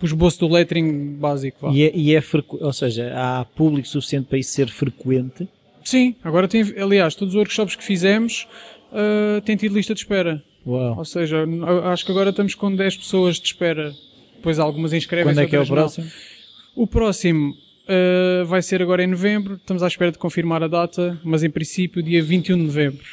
o 0.00 0.04
esboço 0.04 0.40
do 0.40 0.48
lettering 0.52 1.14
básico. 1.14 1.70
E 1.70 1.84
é, 1.84 1.92
e 1.94 2.14
é 2.14 2.20
frequ... 2.20 2.56
ou 2.60 2.72
seja, 2.72 3.12
há 3.14 3.44
público 3.44 3.86
suficiente 3.86 4.26
para 4.26 4.36
isso 4.38 4.50
ser 4.52 4.68
frequente. 4.68 5.46
Sim, 5.84 6.16
agora 6.24 6.48
tem, 6.48 6.62
aliás, 6.76 7.14
todos 7.14 7.34
os 7.34 7.38
workshops 7.38 7.76
que 7.76 7.84
fizemos 7.84 8.48
uh, 8.92 9.40
têm 9.42 9.56
tido 9.56 9.74
lista 9.76 9.94
de 9.94 10.00
espera. 10.00 10.42
Uau. 10.66 10.98
Ou 10.98 11.04
seja, 11.04 11.44
acho 11.92 12.04
que 12.04 12.12
agora 12.12 12.30
estamos 12.30 12.54
com 12.54 12.74
10 12.74 12.98
pessoas 12.98 13.36
de 13.36 13.46
espera. 13.46 13.94
Depois 14.36 14.58
algumas 14.58 14.92
inscrevem 14.92 15.32
Quando 15.32 15.40
é 15.40 15.46
que 15.46 15.56
é 15.56 15.60
o 15.60 15.66
próximo? 15.66 16.06
Não. 16.06 16.82
O 16.82 16.86
próximo 16.86 17.52
uh, 17.52 18.44
vai 18.46 18.62
ser 18.62 18.82
agora 18.82 19.02
em 19.02 19.06
novembro. 19.06 19.54
Estamos 19.54 19.82
à 19.82 19.86
espera 19.86 20.10
de 20.10 20.18
confirmar 20.18 20.62
a 20.62 20.68
data, 20.68 21.20
mas 21.22 21.42
em 21.42 21.50
princípio 21.50 22.02
dia 22.02 22.22
21 22.22 22.56
de 22.56 22.62
novembro. 22.64 23.04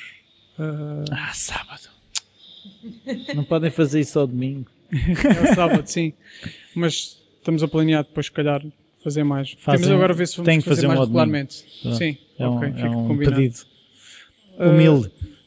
Uh... 0.58 1.06
Ah, 1.12 1.32
sábado. 1.34 1.90
Não 3.36 3.44
podem 3.44 3.70
fazer 3.70 4.00
isso 4.00 4.20
ao 4.20 4.28
domingo. 4.28 4.70
é 4.92 5.54
sábado, 5.54 5.88
sim. 5.88 6.14
Mas 6.74 7.20
estamos 7.38 7.62
a 7.64 7.68
planear 7.68 8.04
depois, 8.04 8.28
se 8.28 8.32
calhar, 8.32 8.64
fazer 9.04 9.24
mais. 9.24 9.52
Fazem, 9.60 9.82
Temos 9.82 9.96
agora 9.96 10.14
a 10.14 10.16
ver 10.16 10.28
se 10.28 10.38
vamos 10.38 10.64
fazer, 10.64 10.76
fazer 10.76 10.88
mais 10.88 11.00
um 11.00 11.04
regularmente. 11.04 11.64
Ah, 11.86 11.94
sim, 11.94 12.18
é 12.38 12.48
um, 12.48 12.56
ok, 12.56 12.74
é 12.76 12.90
um 12.90 13.08
combinado. 13.08 13.36
pedido. 13.36 13.60
Humilde. 14.60 15.08
Uh, 15.08 15.39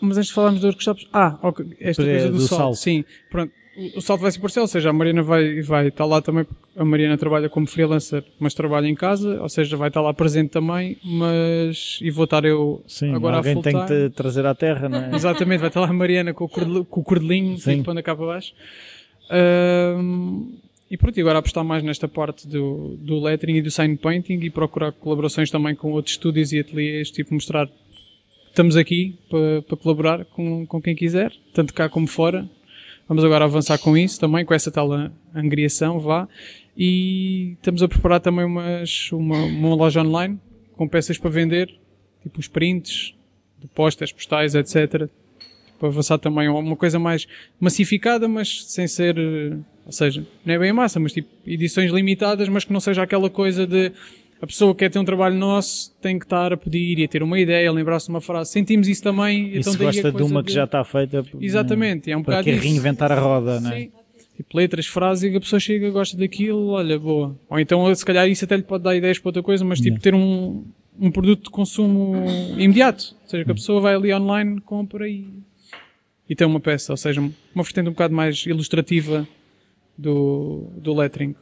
mas 0.00 0.16
antes 0.18 0.28
de 0.28 0.34
falarmos 0.34 0.60
dos 0.60 0.70
workshops, 0.70 1.06
ah, 1.12 1.38
okay, 1.42 1.66
esta 1.80 2.02
É, 2.02 2.10
coisa 2.10 2.26
do, 2.30 2.32
do 2.38 2.40
salto. 2.40 2.58
salto. 2.60 2.76
Sim, 2.76 3.04
pronto. 3.30 3.52
O 3.94 4.00
salto 4.00 4.22
vai 4.22 4.30
ser 4.30 4.40
parcial, 4.40 4.62
ou 4.62 4.68
seja, 4.68 4.88
a 4.88 4.92
Mariana 4.92 5.22
vai, 5.22 5.60
vai 5.60 5.88
estar 5.88 6.06
lá 6.06 6.22
também, 6.22 6.44
porque 6.44 6.62
a 6.78 6.82
Mariana 6.82 7.18
trabalha 7.18 7.46
como 7.50 7.66
freelancer, 7.66 8.24
mas 8.40 8.54
trabalha 8.54 8.86
em 8.86 8.94
casa, 8.94 9.38
ou 9.42 9.50
seja, 9.50 9.76
vai 9.76 9.88
estar 9.88 10.00
lá 10.00 10.14
presente 10.14 10.48
também, 10.48 10.96
mas, 11.04 11.98
e 12.00 12.10
vou 12.10 12.24
estar 12.24 12.42
eu 12.46 12.82
Sim, 12.86 13.14
agora 13.14 13.38
a 13.38 13.42
full 13.42 13.60
tem 13.60 13.78
que 13.78 13.86
te 13.86 14.10
trazer 14.16 14.46
à 14.46 14.54
terra, 14.54 14.88
não 14.88 14.98
é? 14.98 15.10
Exatamente, 15.16 15.58
vai 15.60 15.68
estar 15.68 15.80
lá 15.80 15.88
a 15.88 15.92
Mariana 15.92 16.32
com 16.32 16.44
o, 16.44 16.48
cordel, 16.48 16.86
com 16.86 17.00
o 17.00 17.04
cordelinho, 17.04 17.58
Sim. 17.58 17.72
tipo, 17.72 17.84
pondo 17.84 17.98
a 17.98 18.02
cá 18.02 18.16
para 18.16 18.24
baixo. 18.24 18.54
Ahm, 19.30 20.54
e 20.90 20.96
pronto, 20.96 21.18
e 21.18 21.20
agora 21.20 21.38
apostar 21.40 21.64
mais 21.64 21.82
nesta 21.82 22.06
parte 22.08 22.46
do, 22.46 22.96
do 22.98 23.20
lettering 23.20 23.56
e 23.56 23.62
do 23.62 23.70
sign 23.70 23.96
painting 23.96 24.38
e 24.40 24.48
procurar 24.50 24.92
colaborações 24.92 25.50
também 25.50 25.74
com 25.74 25.90
outros 25.92 26.14
estúdios 26.14 26.52
e 26.52 26.60
ateliês, 26.60 27.10
tipo 27.10 27.34
mostrar 27.34 27.68
estamos 28.56 28.74
aqui 28.74 29.18
para, 29.28 29.60
para 29.60 29.76
colaborar 29.76 30.24
com, 30.24 30.64
com 30.64 30.80
quem 30.80 30.96
quiser, 30.96 31.30
tanto 31.52 31.74
cá 31.74 31.90
como 31.90 32.06
fora. 32.06 32.48
Vamos 33.06 33.22
agora 33.22 33.44
avançar 33.44 33.78
com 33.78 33.94
isso 33.94 34.18
também, 34.18 34.46
com 34.46 34.54
essa 34.54 34.70
tal 34.70 34.88
angriação, 35.34 36.00
vá. 36.00 36.26
E 36.74 37.52
estamos 37.52 37.82
a 37.82 37.88
preparar 37.88 38.18
também 38.18 38.46
umas, 38.46 39.12
uma, 39.12 39.36
uma 39.44 39.74
loja 39.74 40.00
online 40.00 40.40
com 40.72 40.88
peças 40.88 41.18
para 41.18 41.28
vender, 41.28 41.68
tipo 42.22 42.40
os 42.40 42.48
prints, 42.48 43.14
de 43.60 43.68
postais, 43.68 44.54
etc. 44.54 45.06
Para 45.78 45.88
avançar 45.88 46.16
também 46.16 46.46
a 46.46 46.52
uma 46.52 46.76
coisa 46.76 46.98
mais 46.98 47.28
massificada, 47.60 48.26
mas 48.26 48.64
sem 48.64 48.88
ser, 48.88 49.18
ou 49.84 49.92
seja, 49.92 50.26
não 50.46 50.54
é 50.54 50.58
bem 50.58 50.72
massa, 50.72 50.98
mas 50.98 51.12
tipo 51.12 51.28
edições 51.46 51.92
limitadas, 51.92 52.48
mas 52.48 52.64
que 52.64 52.72
não 52.72 52.80
seja 52.80 53.02
aquela 53.02 53.28
coisa 53.28 53.66
de 53.66 53.92
a 54.40 54.46
pessoa 54.46 54.74
que 54.74 54.80
quer 54.80 54.90
ter 54.90 54.98
um 54.98 55.04
trabalho 55.04 55.34
nosso 55.34 55.94
tem 56.00 56.18
que 56.18 56.26
estar 56.26 56.52
a 56.52 56.56
pedir 56.56 56.98
e 56.98 57.04
a 57.04 57.08
ter 57.08 57.22
uma 57.22 57.38
ideia, 57.38 57.68
a 57.68 57.72
lembrar-se 57.72 58.06
de 58.06 58.10
uma 58.10 58.20
frase. 58.20 58.50
Sentimos 58.50 58.86
isso 58.86 59.02
também. 59.02 59.48
E 59.48 59.58
então 59.58 59.72
se 59.72 59.78
gosta 59.78 60.12
de 60.12 60.22
uma 60.22 60.44
que 60.44 60.52
já 60.52 60.64
está 60.64 60.84
feita, 60.84 61.24
Exatamente, 61.40 62.10
é 62.10 62.16
um 62.16 62.22
para 62.22 62.36
bocado 62.36 62.44
que 62.44 62.50
isso. 62.52 62.62
reinventar 62.62 63.10
a 63.10 63.18
roda, 63.18 63.60
não 63.60 63.72
é? 63.72 63.80
Sim. 63.80 63.90
Tipo, 64.36 64.56
letras, 64.58 64.86
frases, 64.86 65.32
e 65.32 65.34
a 65.34 65.40
pessoa 65.40 65.58
chega, 65.58 65.90
gosta 65.90 66.14
daquilo, 66.14 66.68
olha, 66.68 66.98
boa. 66.98 67.34
Ou 67.48 67.58
então, 67.58 67.92
se 67.94 68.04
calhar, 68.04 68.28
isso 68.28 68.44
até 68.44 68.56
lhe 68.56 68.62
pode 68.62 68.84
dar 68.84 68.94
ideias 68.94 69.18
para 69.18 69.30
outra 69.30 69.42
coisa, 69.42 69.64
mas 69.64 69.80
tipo, 69.80 69.98
ter 69.98 70.14
um, 70.14 70.62
um 71.00 71.10
produto 71.10 71.44
de 71.44 71.50
consumo 71.50 72.14
imediato. 72.58 73.16
Ou 73.22 73.28
seja, 73.30 73.44
que 73.46 73.50
a 73.50 73.54
pessoa 73.54 73.80
vai 73.80 73.94
ali 73.94 74.12
online, 74.12 74.60
compra 74.60 75.08
e, 75.08 75.26
e 76.28 76.36
tem 76.36 76.46
uma 76.46 76.60
peça. 76.60 76.92
Ou 76.92 76.98
seja, 76.98 77.22
uma 77.22 77.64
vertente 77.64 77.88
um 77.88 77.92
bocado 77.92 78.14
mais 78.14 78.44
ilustrativa 78.44 79.26
do, 79.96 80.70
do 80.76 80.92
lettering. 80.92 81.34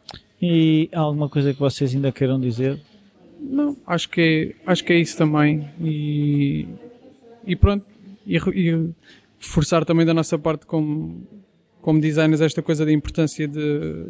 E 0.46 0.90
há 0.92 1.00
alguma 1.00 1.26
coisa 1.26 1.54
que 1.54 1.58
vocês 1.58 1.94
ainda 1.94 2.12
queiram 2.12 2.38
dizer? 2.38 2.78
Não, 3.40 3.78
acho 3.86 4.10
que 4.10 4.54
é, 4.66 4.70
acho 4.70 4.84
que 4.84 4.92
é 4.92 4.98
isso 4.98 5.16
também. 5.16 5.66
E, 5.80 6.68
e 7.46 7.56
pronto. 7.56 7.86
E, 8.26 8.36
e 8.36 8.90
forçar 9.38 9.86
também 9.86 10.04
da 10.04 10.12
nossa 10.12 10.38
parte 10.38 10.66
como, 10.66 11.26
como 11.80 11.98
designers 11.98 12.42
esta 12.42 12.60
coisa 12.60 12.84
da 12.84 12.92
importância 12.92 13.48
de, 13.48 14.04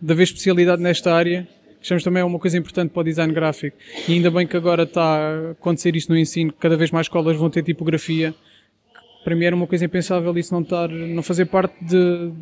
de 0.00 0.10
haver 0.10 0.22
especialidade 0.22 0.80
nesta 0.80 1.12
área. 1.12 1.46
Que 1.78 1.82
achamos 1.82 2.02
também 2.02 2.22
é 2.22 2.24
uma 2.24 2.38
coisa 2.38 2.56
importante 2.56 2.88
para 2.88 3.02
o 3.02 3.04
design 3.04 3.30
gráfico. 3.34 3.76
E 4.08 4.14
ainda 4.14 4.30
bem 4.30 4.46
que 4.46 4.56
agora 4.56 4.84
está 4.84 5.02
a 5.02 5.50
acontecer 5.50 5.94
isso 5.96 6.10
no 6.10 6.16
ensino, 6.16 6.50
cada 6.50 6.78
vez 6.78 6.90
mais 6.90 7.04
escolas 7.04 7.36
vão 7.36 7.50
ter 7.50 7.62
tipografia. 7.62 8.34
Para 9.22 9.36
mim 9.36 9.44
era 9.44 9.54
uma 9.54 9.66
coisa 9.66 9.84
impensável 9.84 10.34
isso 10.38 10.54
não 10.54 10.62
estar, 10.62 10.88
não 10.88 11.22
fazer 11.22 11.44
parte 11.44 11.74
de, 11.84 12.32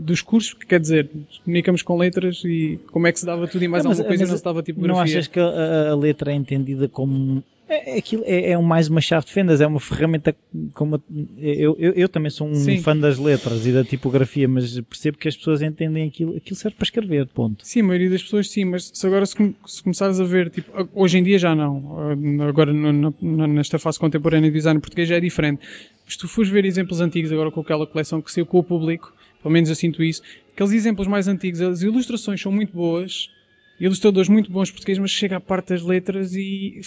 dos 0.00 0.22
cursos, 0.22 0.54
que 0.54 0.66
quer 0.66 0.80
dizer, 0.80 1.08
comunicamos 1.44 1.82
com 1.82 1.96
letras 1.96 2.42
e 2.44 2.78
como 2.90 3.06
é 3.06 3.12
que 3.12 3.20
se 3.20 3.26
dava 3.26 3.46
tudo 3.46 3.62
e 3.64 3.68
mais 3.68 3.84
Não, 3.84 3.90
mas- 3.90 3.98
alguma 4.00 4.08
coisa 4.08 4.22
e 4.22 4.24
mas 4.24 4.30
não 4.30 4.38
se 4.38 4.44
dava 4.44 4.62
tipografia. 4.62 4.94
Não 4.94 5.00
achas 5.02 5.26
que 5.26 5.38
a, 5.40 5.90
a 5.90 5.96
letra 5.96 6.32
é 6.32 6.34
entendida 6.34 6.88
como. 6.88 7.42
É, 7.68 7.94
é 7.94 7.98
aquilo, 7.98 8.24
é, 8.26 8.50
é 8.50 8.58
mais 8.58 8.88
uma 8.88 9.00
chave 9.00 9.26
de 9.26 9.32
fendas, 9.32 9.60
é 9.60 9.66
uma 9.66 9.78
ferramenta 9.78 10.34
como. 10.74 11.00
Eu, 11.38 11.76
eu, 11.78 11.92
eu 11.92 12.08
também 12.08 12.28
sou 12.28 12.48
um 12.48 12.54
Sim. 12.56 12.78
fã 12.80 12.96
das 12.96 13.16
letras 13.16 13.64
e 13.64 13.70
da 13.72 13.84
tipografia, 13.84 14.48
mas 14.48 14.80
percebo 14.80 15.16
que 15.18 15.28
as 15.28 15.36
pessoas 15.36 15.62
entendem 15.62 16.08
aquilo. 16.08 16.36
Aquilo 16.36 16.56
serve 16.56 16.76
para 16.76 16.84
escrever, 16.84 17.26
ponto. 17.28 17.64
Sim, 17.64 17.82
a 17.82 17.84
maioria 17.84 18.10
das 18.10 18.24
pessoas 18.24 18.50
sim, 18.50 18.64
mas 18.64 18.90
se 18.92 19.06
agora 19.06 19.24
se, 19.24 19.36
se 19.66 19.82
começares 19.84 20.18
a 20.18 20.24
ver, 20.24 20.50
tipo, 20.50 20.72
hoje 20.92 21.18
em 21.18 21.22
dia 21.22 21.38
já 21.38 21.54
não, 21.54 21.96
Ah, 22.40 22.48
agora 22.48 22.72
no- 22.72 23.14
na- 23.22 23.46
nesta 23.46 23.78
fase 23.78 24.00
contemporânea 24.00 24.50
de 24.50 24.56
design 24.56 24.80
português 24.80 25.08
já 25.08 25.14
é 25.16 25.20
diferente. 25.20 25.60
Mas 26.04 26.14
se 26.14 26.18
tu 26.18 26.26
fores 26.26 26.50
ver 26.50 26.64
exemplos 26.64 27.00
antigos 27.00 27.30
agora 27.30 27.52
com 27.52 27.60
aquela 27.60 27.86
coleção 27.86 28.20
que 28.20 28.32
saiu 28.32 28.46
com 28.46 28.58
o 28.58 28.64
público, 28.64 29.12
pelo 29.42 29.52
menos 29.52 29.68
eu 29.68 29.74
sinto 29.74 30.02
isso, 30.02 30.22
aqueles 30.52 30.72
exemplos 30.72 31.06
mais 31.06 31.28
antigos, 31.28 31.60
as 31.60 31.82
ilustrações 31.82 32.40
são 32.40 32.52
muito 32.52 32.72
boas, 32.72 33.30
ilustradores 33.78 34.28
muito 34.28 34.50
bons 34.50 34.70
portugueses, 34.70 35.00
mas 35.00 35.10
chega 35.10 35.36
à 35.36 35.40
parte 35.40 35.68
das 35.68 35.82
letras 35.82 36.34
e 36.34 36.80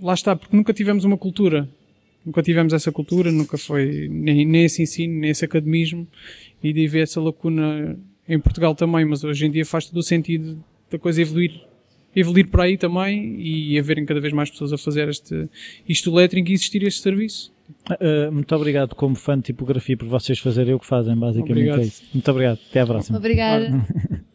lá 0.00 0.14
está, 0.14 0.34
porque 0.34 0.56
nunca 0.56 0.72
tivemos 0.72 1.04
uma 1.04 1.16
cultura. 1.16 1.68
Nunca 2.24 2.42
tivemos 2.42 2.74
essa 2.74 2.92
cultura, 2.92 3.32
nunca 3.32 3.56
foi 3.56 4.06
nem, 4.10 4.44
nem 4.44 4.64
esse 4.64 4.82
ensino, 4.82 5.20
nem 5.20 5.30
esse 5.30 5.44
academismo, 5.44 6.06
e 6.62 6.70
de 6.70 6.86
ver 6.86 7.04
essa 7.04 7.18
lacuna 7.18 7.98
em 8.28 8.38
Portugal 8.38 8.74
também, 8.74 9.06
mas 9.06 9.24
hoje 9.24 9.46
em 9.46 9.50
dia 9.50 9.64
faz 9.64 9.86
todo 9.86 9.96
o 9.96 10.02
sentido 10.02 10.62
da 10.90 10.98
coisa 10.98 11.22
evoluir, 11.22 11.62
evoluir 12.14 12.48
para 12.48 12.64
aí 12.64 12.76
também 12.76 13.36
e 13.38 13.78
haverem 13.78 14.04
cada 14.04 14.20
vez 14.20 14.32
mais 14.32 14.50
pessoas 14.50 14.72
a 14.72 14.78
fazer 14.78 15.08
este, 15.08 15.48
isto 15.88 16.12
lettering 16.12 16.44
e 16.48 16.52
existir 16.52 16.82
este 16.82 17.00
serviço. 17.00 17.52
Uh, 17.88 18.32
muito 18.32 18.54
obrigado, 18.54 18.94
como 18.94 19.14
fã 19.14 19.36
de 19.36 19.44
tipografia, 19.44 19.96
por 19.96 20.08
vocês 20.08 20.38
fazerem 20.38 20.74
o 20.74 20.80
que 20.80 20.86
fazem, 20.86 21.16
basicamente 21.16 21.52
Obrigado. 21.52 21.80
é 21.80 21.84
isso. 21.84 22.02
Muito 22.12 22.30
obrigado, 22.30 22.58
até 22.68 22.80
à 22.80 22.86
próxima. 22.86 23.18
Obrigada. 23.18 23.70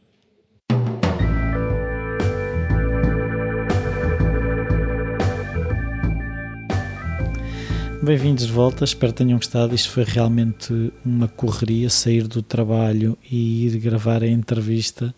Bem-vindos 8.02 8.46
de 8.46 8.52
volta, 8.54 8.84
espero 8.84 9.12
que 9.12 9.18
tenham 9.18 9.38
gostado. 9.40 9.74
Isto 9.74 9.90
foi 9.90 10.04
realmente 10.04 10.72
uma 11.04 11.28
correria 11.28 11.90
sair 11.90 12.28
do 12.28 12.44
trabalho 12.44 13.18
e 13.30 13.66
ir 13.66 13.80
gravar 13.80 14.22
a 14.22 14.28
entrevista. 14.28 15.14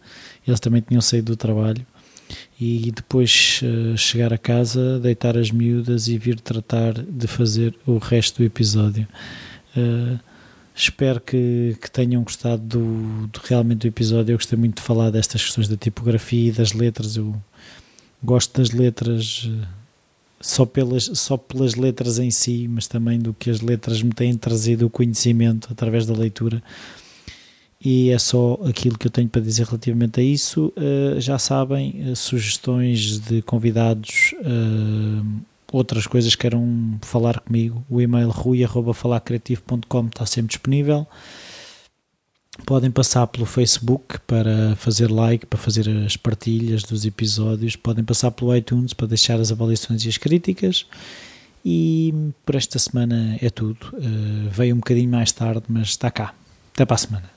Eles 0.48 0.62
também 0.62 0.82
tinham 0.82 1.02
saído 1.02 1.34
do 1.34 1.36
trabalho 1.36 1.86
e 2.60 2.92
depois 2.92 3.62
eh, 3.64 3.96
chegar 3.98 4.34
a 4.34 4.38
casa, 4.38 5.00
deitar 5.00 5.38
as 5.38 5.52
miúdas 5.52 6.08
e 6.08 6.18
vir 6.18 6.40
tratar 6.40 6.94
de 6.94 7.28
fazer 7.28 7.76
o 7.86 7.98
resto 7.98 8.38
do 8.38 8.44
episódio. 8.46 9.08
Eh, 9.76 10.18
espero 10.76 11.20
que, 11.22 11.76
que 11.82 11.90
tenham 11.92 12.24
gostado 12.24 12.62
do, 12.64 13.28
do- 13.28 13.40
realmente 13.44 13.80
do 13.82 13.88
episódio. 13.88 14.34
Eu 14.34 14.38
gostei 14.38 14.58
muito 14.58 14.78
de 14.78 14.82
falar 14.84 15.10
destas 15.12 15.44
questões 15.44 15.68
da 15.68 15.78
tipografia 15.78 16.50
e 16.50 16.52
das 16.52 16.74
letras. 16.74 17.16
Eu 17.16 17.36
gosto 18.24 18.58
das 18.60 18.72
letras. 18.72 19.48
eh, 19.50 19.68
só 20.40 20.66
pelas, 20.68 21.06
só 21.16 21.36
pelas 21.36 21.74
letras 21.74 22.20
em 22.20 22.30
si, 22.30 22.68
mas 22.70 22.88
também 22.88 23.18
do 23.18 23.34
que 23.34 23.50
as 23.50 23.60
letras 23.60 24.04
me 24.04 24.12
têm 24.14 24.36
trazido 24.38 24.86
o 24.86 24.90
conhecimento 24.90 25.68
através 25.72 26.06
da 26.06 26.14
leitura. 26.14 26.62
E 27.90 28.10
é 28.10 28.20
só 28.20 28.60
aquilo 28.68 28.98
que 28.98 29.08
eu 29.08 29.12
tenho 29.12 29.30
para 29.30 29.42
dizer 29.42 29.66
relativamente 29.66 30.20
a 30.20 30.24
isso. 30.24 30.74
Uh, 30.76 31.22
já 31.22 31.40
sabem, 31.40 32.12
uh, 32.12 32.18
sugestões 32.18 33.18
de 33.18 33.42
convidados, 33.42 34.36
uh, 34.42 35.26
outras 35.72 36.06
coisas 36.06 36.36
que 36.36 36.42
queiram 36.42 37.00
falar 37.02 37.40
comigo, 37.40 37.82
o 37.90 38.02
e-mail 38.02 38.28
rui.falacreativo.com 38.30 40.08
está 40.08 40.26
sempre 40.26 40.50
disponível. 40.50 41.08
Podem 42.66 42.92
passar 42.92 43.26
pelo 43.28 43.46
Facebook 43.46 44.20
para 44.28 44.76
fazer 44.76 45.10
like, 45.10 45.46
para 45.46 45.58
fazer 45.58 45.88
as 46.06 46.18
partilhas 46.18 46.84
dos 46.84 47.06
episódios. 47.06 47.78
Podem 47.78 48.04
passar 48.04 48.32
pelo 48.32 48.54
iTunes 48.54 48.92
para 48.92 49.08
deixar 49.08 49.40
as 49.40 49.50
avaliações 49.50 50.04
e 50.04 50.10
as 50.10 50.18
críticas. 50.18 50.86
E 51.64 52.14
por 52.46 52.56
esta 52.56 52.78
semana 52.80 53.38
é 53.42 53.50
tudo. 53.50 53.78
Uh, 53.94 54.50
veio 54.52 54.76
um 54.76 54.80
bocadinho 54.80 55.10
mais 55.10 55.32
tarde, 55.32 55.64
mas 55.70 55.88
está 55.88 56.12
cá. 56.12 56.34
Até 56.74 56.84
para 56.86 56.96
a 56.96 56.98
semana. 56.98 57.37